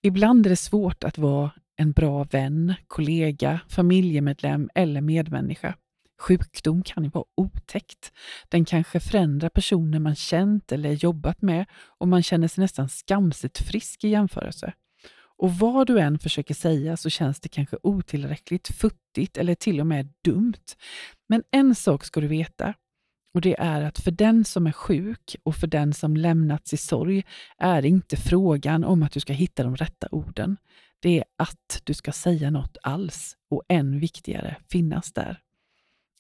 Ibland 0.04 0.46
är 0.46 0.50
det 0.50 0.56
svårt 0.56 1.04
att 1.04 1.18
vara 1.18 1.52
en 1.76 1.92
bra 1.92 2.24
vän, 2.24 2.74
kollega, 2.88 3.60
familjemedlem 3.70 4.70
eller 4.76 5.02
medmänniska. 5.02 5.76
Sjukdom 6.22 6.84
kan 6.84 7.04
ju 7.04 7.10
vara 7.10 7.26
otäckt. 7.36 8.12
Den 8.50 8.66
kanske 8.66 9.00
förändrar 9.00 9.50
personer 9.50 10.00
man 10.00 10.16
känt 10.16 10.72
eller 10.72 10.92
jobbat 10.92 11.42
med 11.42 11.66
och 11.98 12.08
man 12.08 12.24
känner 12.24 12.48
sig 12.48 12.62
nästan 12.62 12.90
skamset 12.90 13.58
frisk 13.58 14.04
i 14.04 14.08
jämförelse. 14.08 14.74
Och 15.38 15.52
vad 15.54 15.88
du 15.88 16.00
än 16.00 16.20
försöker 16.20 16.54
säga 16.54 16.98
så 16.98 17.10
känns 17.10 17.40
det 17.40 17.50
kanske 17.50 17.78
otillräckligt, 17.84 18.68
futtigt 18.68 19.38
eller 19.38 19.56
till 19.56 19.80
och 19.80 19.88
med 19.88 20.10
dumt. 20.24 20.76
Men 21.28 21.44
en 21.52 21.76
sak 21.76 22.06
ska 22.06 22.22
du 22.22 22.28
veta. 22.28 22.74
Och 23.34 23.42
Det 23.42 23.56
är 23.60 23.82
att 23.82 24.00
för 24.00 24.12
den 24.12 24.46
som 24.46 24.68
är 24.68 24.72
sjuk 24.72 25.36
och 25.44 25.56
för 25.56 25.68
den 25.68 25.94
som 25.94 26.18
lämnats 26.18 26.74
i 26.74 26.78
sorg 26.78 27.24
är 27.58 27.82
det 27.82 27.88
inte 27.88 28.18
frågan 28.18 28.84
om 28.84 29.04
att 29.04 29.12
du 29.12 29.20
ska 29.20 29.34
hitta 29.34 29.64
de 29.64 29.76
rätta 29.76 30.08
orden. 30.12 30.58
Det 31.00 31.18
är 31.18 31.26
att 31.38 31.82
du 31.84 31.94
ska 31.94 32.12
säga 32.12 32.52
något 32.52 32.78
alls 32.84 33.38
och 33.50 33.64
än 33.68 34.00
viktigare, 34.00 34.56
finnas 34.70 35.14
där. 35.14 35.40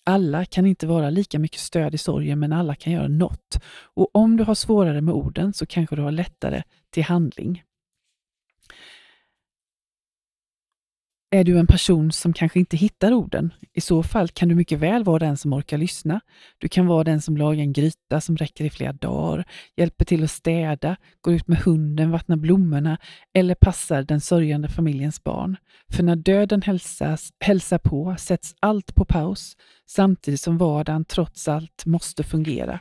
Alla 0.04 0.45
kan 0.45 0.65
inte 0.65 0.88
vara 0.88 1.10
lika 1.10 1.39
mycket 1.39 1.60
stöd 1.60 1.95
i 1.95 1.97
sorgen, 1.97 2.39
men 2.39 2.54
alla 2.54 2.75
kan 2.75 2.93
göra 2.93 3.08
något. 3.08 3.63
Och 3.67 4.15
om 4.15 4.38
du 4.38 4.43
har 4.43 4.56
svårare 4.56 5.01
med 5.01 5.13
orden 5.13 5.54
så 5.54 5.65
kanske 5.65 5.95
du 5.95 6.01
har 6.01 6.12
lättare 6.12 6.63
till 6.89 7.04
handling. 7.04 7.63
Är 11.29 11.43
du 11.43 11.59
en 11.59 11.67
person 11.67 12.11
som 12.11 12.33
kanske 12.33 12.59
inte 12.59 12.77
hittar 12.77 13.13
orden? 13.13 13.53
I 13.73 13.81
så 13.81 14.03
fall 14.03 14.29
kan 14.29 14.49
du 14.49 14.55
mycket 14.55 14.79
väl 14.79 15.03
vara 15.03 15.19
den 15.19 15.38
som 15.38 15.53
orkar 15.53 15.77
lyssna. 15.77 16.19
Du 16.57 16.67
kan 16.67 16.88
vara 16.88 17.03
den 17.03 17.21
som 17.21 17.38
lagar 17.38 17.61
en 17.61 17.73
gryta 17.73 18.21
som 18.21 18.38
räcker 18.38 18.65
i 18.65 18.69
flera 18.69 18.93
dagar, 18.93 19.45
hjälper 19.77 20.05
till 20.05 20.23
att 20.23 20.31
städa, 20.31 20.95
går 21.21 21.33
ut 21.33 21.47
med 21.47 21.57
hunden, 21.57 22.11
vattnar 22.11 22.35
blommorna 22.35 22.97
eller 23.33 23.55
passar 23.55 24.03
den 24.03 24.21
sörjande 24.21 24.69
familjens 24.69 25.23
barn. 25.23 25.57
För 25.91 26.03
när 26.03 26.15
döden 26.15 26.61
hälsas, 26.61 27.29
hälsar 27.39 27.77
på 27.77 28.15
sätts 28.19 28.55
allt 28.59 28.95
på 28.95 29.05
paus 29.05 29.57
samtidigt 29.89 30.41
som 30.41 30.57
vardagen 30.57 31.05
trots 31.05 31.47
allt 31.47 31.85
måste 31.85 32.23
fungera. 32.23 32.79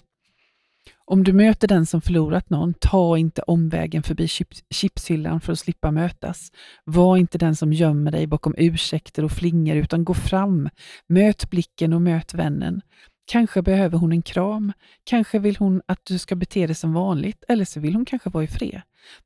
Om 1.07 1.25
du 1.25 1.33
möter 1.33 1.69
den 1.69 1.87
som 1.87 2.01
förlorat 2.01 2.51
någon, 2.51 2.75
ta 2.75 3.19
inte 3.19 3.43
omvägen 3.43 4.03
förbi 4.03 4.29
chipshyllan 4.71 5.41
för 5.41 5.53
att 5.53 5.59
slippa 5.59 5.91
mötas. 5.91 6.53
Var 6.85 7.17
inte 7.17 7.39
den 7.39 7.57
som 7.57 7.73
gömmer 7.73 8.11
dig 8.11 8.27
bakom 8.27 8.55
ursäkter 8.59 9.25
och 9.25 9.33
flingor, 9.33 9.77
utan 9.77 10.05
gå 10.05 10.15
fram. 10.15 10.69
Möt 11.07 11.51
blicken 11.51 11.93
och 11.93 12.03
möt 12.03 12.35
vännen. 12.35 12.81
Kanske 13.27 13.63
behöver 13.63 13.99
hon 13.99 14.13
en 14.13 14.23
kram, 14.23 14.73
kanske 15.05 15.39
vill 15.39 15.57
hon 15.57 15.83
att 15.87 16.01
du 16.05 16.19
ska 16.19 16.37
bete 16.37 16.67
dig 16.67 16.75
som 16.75 16.93
vanligt, 16.93 17.45
eller 17.49 17.65
så 17.65 17.81
vill 17.81 17.95
hon 17.95 18.05
kanske 18.05 18.31
vara 18.31 18.45
i 18.45 18.49
fred. 18.49 18.81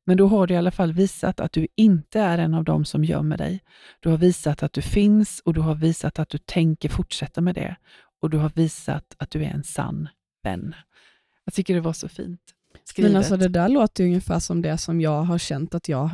Men 0.07 0.17
då 0.17 0.27
har 0.27 0.47
du 0.47 0.55
i 0.55 0.57
alla 0.57 0.71
fall 0.71 0.93
visat 0.93 1.41
att 1.41 1.53
du 1.53 1.67
inte 1.77 2.21
är 2.21 2.39
en 2.39 2.55
av 2.55 2.65
dem 2.65 2.85
som 2.85 3.05
gömmer 3.05 3.37
dig. 3.37 3.61
Du 4.01 4.09
har 4.09 4.17
visat 4.17 4.63
att 4.63 4.73
du 4.73 4.83
finns 4.83 5.41
och 5.45 5.55
du 5.55 5.61
har 5.61 5.75
visat 5.75 6.19
att 6.19 6.29
du 6.29 6.39
tänker 6.39 6.89
fortsätta 6.89 7.41
med 7.41 7.55
det. 7.55 7.77
Och 8.23 8.31
du 8.31 8.39
har 8.39 8.53
visat 8.55 9.15
att 9.19 9.31
du 9.31 9.45
är 9.45 9.51
en 9.51 9.65
sann 9.65 10.09
vän. 10.45 10.75
Jag 11.49 11.55
tycker 11.55 11.75
det 11.75 11.81
var 11.81 11.93
så 11.93 12.09
fint 12.09 12.41
skrivet. 12.85 13.11
Men 13.11 13.17
alltså 13.17 13.37
det 13.37 13.49
där 13.49 13.69
låter 13.69 14.05
ungefär 14.05 14.39
som 14.39 14.63
det 14.63 14.79
som 14.79 15.01
jag 15.01 15.23
har 15.23 15.39
känt 15.39 15.75
att 15.75 15.89
jag, 15.89 16.11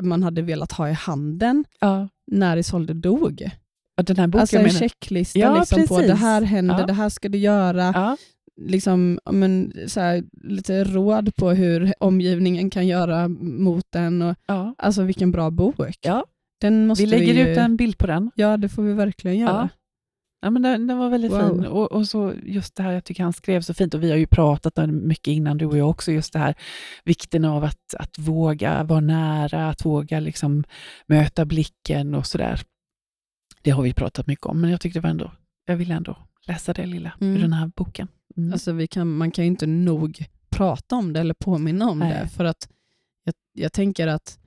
man 0.00 0.22
hade 0.22 0.42
velat 0.42 0.72
ha 0.72 0.88
i 0.88 0.92
handen 0.92 1.64
ja. 1.80 2.08
när 2.26 2.56
Isolde 2.56 2.94
dog. 2.94 3.50
Ja, 3.96 4.02
den 4.02 4.16
här 4.16 4.26
boken 4.26 4.40
alltså 4.40 4.56
en 4.56 4.62
menar... 4.62 4.78
checklista 4.78 5.38
ja, 5.38 5.58
liksom 5.60 5.86
på 5.86 6.00
det 6.00 6.14
här 6.14 6.42
händer, 6.42 6.78
ja. 6.78 6.86
det 6.86 6.92
här 6.92 7.08
ska 7.08 7.28
du 7.28 7.38
göra. 7.38 7.92
Ja. 7.94 8.16
Liksom, 8.60 9.18
men, 9.30 9.72
så 9.86 10.00
här, 10.00 10.24
lite 10.42 10.84
råd 10.84 11.36
på 11.36 11.50
hur 11.50 11.92
omgivningen 12.00 12.70
kan 12.70 12.86
göra 12.86 13.28
mot 13.28 13.94
en. 13.94 14.22
Och, 14.22 14.36
ja. 14.46 14.74
Alltså 14.78 15.02
vilken 15.02 15.32
bra 15.32 15.50
bok. 15.50 15.96
Ja. 16.00 16.24
Den 16.60 16.86
måste 16.86 17.04
vi 17.04 17.10
lägger 17.10 17.34
vi 17.34 17.40
ju... 17.40 17.48
ut 17.48 17.58
en 17.58 17.76
bild 17.76 17.98
på 17.98 18.06
den. 18.06 18.30
Ja, 18.34 18.56
det 18.56 18.68
får 18.68 18.82
vi 18.82 18.92
verkligen 18.92 19.38
göra. 19.38 19.68
Ja, 20.40 20.50
men 20.50 20.62
den, 20.62 20.86
den 20.86 20.98
var 20.98 21.10
väldigt 21.10 21.32
wow. 21.32 21.48
fin. 21.48 21.66
Och, 21.66 21.92
och, 21.92 22.08
så 22.08 22.34
just 22.42 22.76
det 22.76 22.82
här, 22.82 22.92
jag 22.92 23.04
tycker 23.04 23.22
han 23.22 23.32
skrev 23.32 23.60
så 23.60 23.74
fint, 23.74 23.94
och 23.94 24.02
vi 24.02 24.10
har 24.10 24.16
ju 24.16 24.26
pratat 24.26 24.78
om 24.78 25.08
mycket 25.08 25.28
innan, 25.28 25.58
du 25.58 25.66
och 25.66 25.78
jag 25.78 25.90
också, 25.90 26.12
just 26.12 26.32
det 26.32 26.38
här 26.38 26.54
vikten 27.04 27.44
av 27.44 27.64
att, 27.64 27.94
att 27.98 28.18
våga 28.18 28.82
vara 28.84 29.00
nära, 29.00 29.68
att 29.68 29.84
våga 29.84 30.20
liksom 30.20 30.64
möta 31.06 31.44
blicken 31.44 32.14
och 32.14 32.26
sådär. 32.26 32.60
Det 33.62 33.70
har 33.70 33.82
vi 33.82 33.92
pratat 33.92 34.26
mycket 34.26 34.46
om, 34.46 34.60
men 34.60 34.70
jag 34.70 34.80
tyckte 34.80 34.98
det 34.98 35.02
var 35.02 35.10
ändå, 35.10 35.32
jag 35.66 35.76
ville 35.76 35.94
ändå 35.94 36.16
läsa 36.46 36.72
det 36.72 36.86
lilla 36.86 37.12
mm. 37.20 37.36
ur 37.36 37.40
den 37.40 37.52
här 37.52 37.70
boken. 37.76 38.08
Mm. 38.36 38.52
Alltså 38.52 38.72
vi 38.72 38.86
kan, 38.86 39.16
man 39.16 39.30
kan 39.30 39.44
ju 39.44 39.50
inte 39.50 39.66
nog 39.66 40.24
prata 40.50 40.96
om 40.96 41.12
det 41.12 41.20
eller 41.20 41.34
påminna 41.34 41.90
om 41.90 41.98
Nej. 41.98 42.12
det, 42.22 42.28
för 42.28 42.44
att 42.44 42.68
jag, 43.24 43.34
jag 43.52 43.72
tänker 43.72 44.06
att 44.06 44.38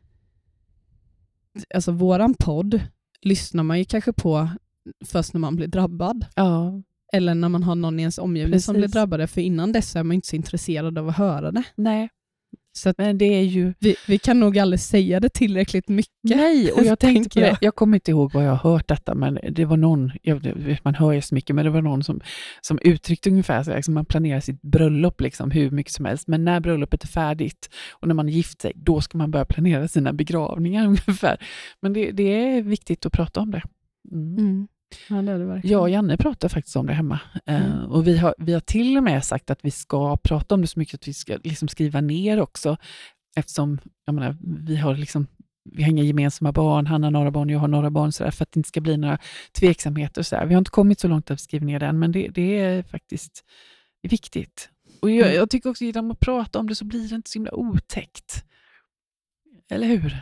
alltså 1.74 1.92
våran 1.92 2.34
podd 2.34 2.82
lyssnar 3.22 3.64
man 3.64 3.80
ju 3.80 3.86
kanske 3.86 4.14
på 4.14 4.50
först 5.06 5.34
när 5.34 5.40
man 5.40 5.56
blir 5.56 5.68
drabbad. 5.68 6.26
Ja. 6.36 6.82
Eller 7.14 7.36
när 7.36 7.50
man 7.50 7.64
har 7.64 7.76
någon 7.76 8.00
i 8.00 8.02
ens 8.02 8.18
omgivning 8.18 8.52
Precis. 8.52 8.66
som 8.66 8.76
blir 8.76 8.88
drabbade, 8.88 9.28
för 9.28 9.42
innan 9.42 9.72
dess 9.72 9.96
är 9.96 10.04
man 10.04 10.16
inte 10.16 10.28
så 10.28 10.36
intresserad 10.36 10.98
av 10.98 11.10
att 11.10 11.18
höra 11.18 11.52
det. 11.52 11.64
Nej. 11.76 12.10
Så 12.76 12.94
Men 12.98 13.18
det 13.18 13.26
är 13.26 13.42
ju... 13.42 13.74
vi, 13.80 13.96
vi 14.08 14.20
kan 14.20 14.40
nog 14.40 14.60
aldrig 14.60 14.80
säga 14.80 15.20
det 15.20 15.30
tillräckligt 15.30 15.88
mycket. 15.88 16.12
Nej, 16.24 16.72
och 16.72 16.84
jag 16.84 17.00
tänkte 17.00 17.40
på 17.40 17.46
det. 17.46 17.58
Jag 17.62 17.76
kommer 17.76 17.98
inte 17.98 18.12
ihåg 18.12 18.34
var 18.34 18.42
jag 18.42 18.56
har 18.56 18.72
hört 18.72 18.88
detta, 18.88 19.16
men 19.16 19.40
det 19.52 19.66
var 19.66 19.78
någon, 19.78 20.12
jag, 20.22 20.78
man 20.84 20.96
hör 20.96 21.12
ju 21.12 21.22
så 21.22 21.36
mycket, 21.36 21.56
men 21.56 21.66
det 21.66 21.72
var 21.72 21.82
någon 21.82 22.04
som, 22.04 22.22
som 22.62 22.80
uttryckte 22.82 23.30
ungefär 23.30 23.64
så 23.64 23.76
liksom 23.76 23.94
man 23.94 24.06
planerar 24.06 24.40
sitt 24.40 24.62
bröllop 24.62 25.22
liksom, 25.22 25.52
hur 25.52 25.72
mycket 25.72 25.94
som 25.94 26.06
helst, 26.06 26.28
men 26.28 26.46
när 26.46 26.60
bröllopet 26.60 27.04
är 27.04 27.08
färdigt 27.08 27.70
och 27.92 28.08
när 28.08 28.16
man 28.16 28.30
är 28.30 28.34
gift 28.34 28.62
sig, 28.62 28.72
då 28.76 29.02
ska 29.02 29.18
man 29.18 29.32
börja 29.32 29.46
planera 29.46 29.88
sina 29.88 30.14
begravningar 30.14 30.86
ungefär. 30.88 31.38
Men 31.80 31.94
det, 31.94 32.12
det 32.12 32.24
är 32.24 32.62
viktigt 32.62 33.06
att 33.06 33.14
prata 33.14 33.40
om 33.40 33.52
det. 33.52 33.62
Mm. 34.12 34.38
Mm. 34.38 34.68
Ja, 35.10 35.16
det 35.16 35.46
det. 35.46 35.62
Jag 35.64 35.82
och 35.82 35.90
Janne 35.90 36.18
pratar 36.18 36.50
faktiskt 36.50 36.76
om 36.76 36.86
det 36.86 36.94
hemma. 36.94 37.20
Eh, 37.46 37.66
mm. 37.66 37.78
Uh, 37.80 37.86
och 37.86 38.08
vi 38.08 38.18
har, 38.18 38.36
vi 38.38 38.54
har 38.54 38.60
till 38.60 38.98
och 38.98 39.04
med 39.04 39.26
sagt 39.26 39.50
att 39.50 39.60
vi 39.62 39.72
ska 39.72 40.18
prata 40.18 40.56
om 40.56 40.62
det 40.62 40.68
så 40.68 40.80
mycket 40.80 40.96
att 40.96 41.08
vi 41.08 41.14
ska 41.14 41.38
liksom 41.44 41.68
skriva 41.68 42.02
ner 42.02 42.42
också, 42.42 42.78
eftersom 43.36 43.80
menar, 44.12 44.38
vi 44.68 44.76
har 44.76 44.96
liksom 44.96 45.28
vi 45.72 45.84
har 45.84 45.90
inga 45.90 46.04
gemensamma 46.04 46.52
barn, 46.52 46.88
han 46.88 47.04
har 47.04 47.12
några 47.12 47.32
barn, 47.32 47.50
jag 47.50 47.60
har 47.60 47.68
några 47.68 47.90
barn, 47.90 48.12
så 48.12 48.24
där, 48.24 48.32
för 48.32 48.44
att 48.44 48.52
det 48.52 48.58
inte 48.60 48.68
ska 48.68 48.82
bli 48.82 48.98
några 48.98 49.18
tveksamheter. 49.60 50.24
Så 50.24 50.36
där. 50.36 50.46
Vi 50.46 50.54
har 50.54 50.60
inte 50.60 50.72
kommit 50.72 51.00
så 51.00 51.08
långt 51.08 51.32
att 51.32 51.40
skriva 51.40 51.66
ner 51.66 51.80
den, 51.80 52.00
men 52.00 52.12
det, 52.12 52.28
det 52.28 52.60
är 52.60 52.84
faktiskt 52.84 53.44
viktigt. 54.02 54.70
Och 55.02 55.12
jag, 55.12 55.28
Mm. 55.28 55.36
jag 55.36 55.50
tycker 55.50 55.70
också 55.70 55.84
genom 55.84 56.12
att 56.12 56.20
prata 56.20 56.60
om 56.60 56.68
det 56.70 56.76
så 56.76 56.86
blir 56.86 57.10
det 57.10 57.16
inte 57.16 57.30
så 57.30 57.40
himla 57.40 57.54
otäckt. 57.54 58.46
Eller 59.72 59.88
hur? 59.88 60.22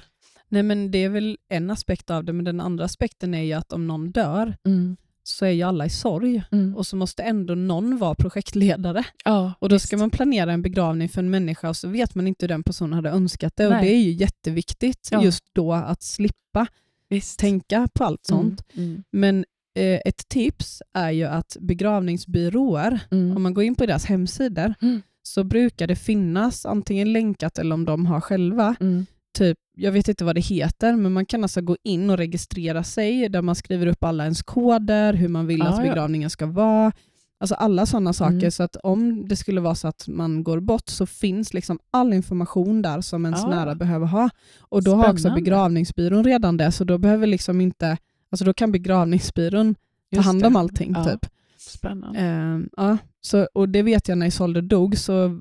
Nej 0.52 0.64
men 0.64 0.92
det 0.92 0.98
är 1.04 1.10
väl 1.10 1.38
en 1.50 1.72
aspekt 1.72 2.10
av 2.10 2.24
det, 2.24 2.34
men 2.34 2.46
den 2.46 2.60
andra 2.62 2.86
aspekten 2.86 3.34
är 3.34 3.42
ju 3.44 3.54
att 3.54 3.74
om 3.74 3.88
någon 3.88 4.12
dör 4.12 4.56
Mm. 4.66 4.98
så 5.24 5.46
är 5.46 5.50
ju 5.50 5.64
alla 5.64 5.86
i 5.86 5.90
sorg 5.90 6.44
Mm. 6.52 6.76
och 6.76 6.88
så 6.88 6.96
måste 6.96 7.24
ändå 7.24 7.56
någon 7.56 7.98
vara 7.98 8.16
projektledare. 8.16 9.04
Ja, 9.26 9.54
Och 9.60 9.70
då 9.70 9.76
visst. 9.76 9.88
ska 9.88 9.98
man 9.98 10.10
planera 10.10 10.54
en 10.54 10.62
begravning 10.62 11.10
för 11.10 11.20
en 11.22 11.30
människa 11.30 11.70
och 11.70 11.78
så 11.78 11.88
vet 11.88 12.16
man 12.16 12.28
inte 12.28 12.44
hur 12.44 12.48
den 12.48 12.64
personen 12.64 12.94
hade 12.94 13.10
önskat 13.10 13.54
det. 13.56 13.66
Och 13.68 13.72
Nej. 13.74 13.86
det 13.86 13.96
är 13.96 14.00
ju 14.02 14.12
jätteviktigt 14.12 15.10
Ja. 15.12 15.24
just 15.24 15.44
då 15.54 15.74
att 15.74 16.04
slippa 16.04 16.68
visst. 17.10 17.40
tänka 17.40 17.88
på 17.94 18.04
allt 18.04 18.26
sånt. 18.26 18.64
Mm. 18.74 18.90
Mm. 18.90 19.04
Men 19.12 19.46
eh, 19.76 20.00
ett 20.06 20.28
tips 20.30 20.82
är 20.94 21.12
ju 21.12 21.24
att 21.24 21.58
begravningsbyråer, 21.60 23.00
Mm. 23.12 23.36
om 23.38 23.44
man 23.44 23.54
går 23.54 23.64
in 23.64 23.76
på 23.76 23.86
deras 23.86 24.06
hemsidor, 24.06 24.74
Mm. 24.82 25.02
så 25.24 25.44
brukar 25.44 25.88
det 25.88 25.96
finnas 25.96 26.66
antingen 26.66 27.14
länkat 27.14 27.60
eller 27.60 27.74
om 27.74 27.86
de 27.86 28.06
har 28.06 28.22
själva, 28.22 28.76
Mm. 28.80 29.06
typ, 29.38 29.58
jag 29.82 29.92
vet 29.92 30.08
inte 30.08 30.24
vad 30.26 30.36
det 30.36 30.42
heter, 30.42 30.96
men 30.96 31.14
man 31.14 31.26
kan 31.26 31.44
alltså 31.44 31.62
gå 31.62 31.78
in 31.84 32.10
och 32.10 32.18
registrera 32.18 32.84
sig 32.84 33.30
där 33.30 33.42
man 33.42 33.56
skriver 33.56 33.88
upp 33.88 34.04
alla 34.04 34.24
ens 34.24 34.42
koder, 34.42 35.14
hur 35.14 35.28
man 35.28 35.48
vill 35.48 35.62
Ah, 35.62 35.66
att 35.68 35.78
ja. 35.78 35.84
begravningen 35.84 36.30
ska 36.30 36.46
vara. 36.46 36.92
Alltså 37.40 37.56
alla 37.56 37.86
sådana 37.86 38.14
saker. 38.14 38.36
Mm. 38.38 38.52
Så 38.52 38.64
att 38.64 38.76
om 38.76 39.28
det 39.28 39.36
skulle 39.36 39.62
vara 39.62 39.76
så 39.76 39.88
att 39.88 40.08
man 40.08 40.44
går 40.44 40.60
bort 40.60 40.90
så 40.90 41.06
finns 41.06 41.54
liksom 41.54 41.80
all 41.92 42.14
information 42.14 42.82
där 42.82 43.02
som 43.02 43.26
ens 43.26 43.44
Ah. 43.44 43.50
nära 43.50 43.76
behöver 43.76 44.06
ha. 44.08 44.30
Och 44.60 44.84
då 44.84 44.96
har 44.96 45.04
också 45.10 45.18
Spännande. 45.18 45.42
begravningsbyrån 45.42 46.24
redan 46.24 46.58
det, 46.58 46.72
så 46.72 46.84
då 46.84 46.98
behöver 46.98 47.28
liksom 47.28 47.62
inte, 47.62 47.98
alltså 48.32 48.46
då 48.46 48.54
kan 48.54 48.72
begravningsbyrån 48.72 49.76
ta 49.76 49.80
Just 50.16 50.26
hand 50.26 50.42
det. 50.42 50.48
om 50.48 50.56
allting. 50.56 50.92
Ja. 50.96 51.04
Typ. 51.06 51.26
Spännande. 51.58 52.20
Ehm, 52.20 52.70
ja, 52.78 52.98
så, 53.22 53.48
och 53.54 53.70
det 53.70 53.82
vet 53.84 54.08
jag 54.08 54.18
när 54.18 54.26
Isolde 54.28 54.62
dog 54.62 54.98
så, 54.98 55.38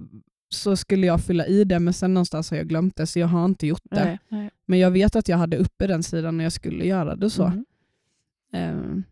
så 0.52 0.76
skulle 0.76 1.06
jag 1.06 1.20
fylla 1.24 1.46
i 1.46 1.64
det 1.64 1.78
men 1.78 1.94
sen 1.94 2.14
någonstans 2.14 2.50
har 2.50 2.56
jag 2.56 2.68
glömt 2.68 2.96
det 2.96 3.06
så 3.06 3.18
jag 3.18 3.26
har 3.26 3.44
inte 3.44 3.66
gjort 3.66 3.82
det. 3.90 4.04
Nej, 4.04 4.18
nej. 4.28 4.50
Men 4.66 4.78
jag 4.78 4.90
vet 4.90 5.16
att 5.16 5.28
jag 5.28 5.36
hade 5.36 5.56
uppe 5.56 5.86
den 5.86 6.02
sidan 6.02 6.36
när 6.36 6.44
jag 6.44 6.52
skulle 6.52 6.86
göra 6.86 7.16
det. 7.16 7.30
så. 7.30 7.44
Mm. 7.46 7.64
Ehm, 8.52 9.02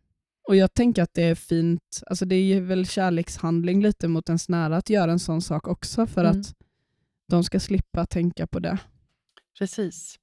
och 0.49 0.57
Jag 0.57 0.74
tänker 0.74 1.03
att 1.03 1.14
det 1.14 1.22
är 1.22 1.34
fint, 1.34 2.03
alltså 2.07 2.24
det 2.24 2.34
är 2.36 2.61
väl 2.61 2.86
kärlekshandling 2.86 3.82
lite 3.82 4.09
mot 4.09 4.28
ens 4.28 4.49
nära 4.49 4.76
att 4.76 4.91
göra 4.91 5.12
en 5.12 5.18
sån 5.18 5.43
sak 5.43 5.68
också 5.68 6.07
för 6.07 6.24
Mm. 6.24 6.41
att 6.41 6.55
de 7.28 7.45
ska 7.45 7.61
slippa 7.61 8.07
tänka 8.07 8.47
på 8.47 8.59
det. 8.59 8.78
Precis. 9.59 10.18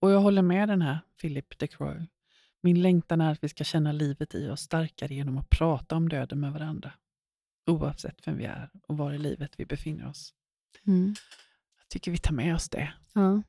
Och 0.00 0.10
jag 0.10 0.20
håller 0.20 0.42
med 0.42 0.68
den 0.68 0.82
här 0.82 0.98
Philip 1.20 1.58
de 1.58 1.66
Croix. 1.68 2.02
Min 2.62 2.82
längtan 2.82 3.20
är 3.20 3.32
att 3.32 3.44
vi 3.44 3.48
ska 3.48 3.64
känna 3.64 3.92
livet 3.92 4.34
i 4.34 4.48
oss 4.48 4.60
starkare 4.60 5.14
genom 5.14 5.38
att 5.38 5.50
prata 5.50 5.96
om 5.96 6.08
döden 6.08 6.40
med 6.40 6.52
varandra. 6.52 6.92
Oavsett 7.66 8.26
vem 8.26 8.36
vi 8.36 8.44
är 8.44 8.70
och 8.88 8.96
var 8.96 9.12
i 9.12 9.18
livet 9.18 9.52
vi 9.56 9.66
befinner 9.66 10.08
oss. 10.08 10.32
Jag 11.78 11.88
tycker 11.88 12.10
vi 12.10 12.18
tar 12.18 12.32
med 12.34 12.54
oss 12.54 12.68
det. 12.68 12.92
Ja. 13.12 13.42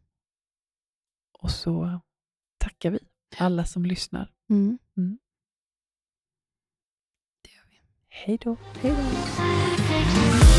Och 1.40 1.52
så 1.52 2.02
tackar 2.58 2.92
vi 2.92 3.00
alla 3.38 3.66
som 3.66 3.86
lyssnar. 3.86 4.34
Mm. 4.50 4.80
Hej 8.10 8.38
då. 8.38 8.58
Hej 8.82 8.92
då. 8.92 10.55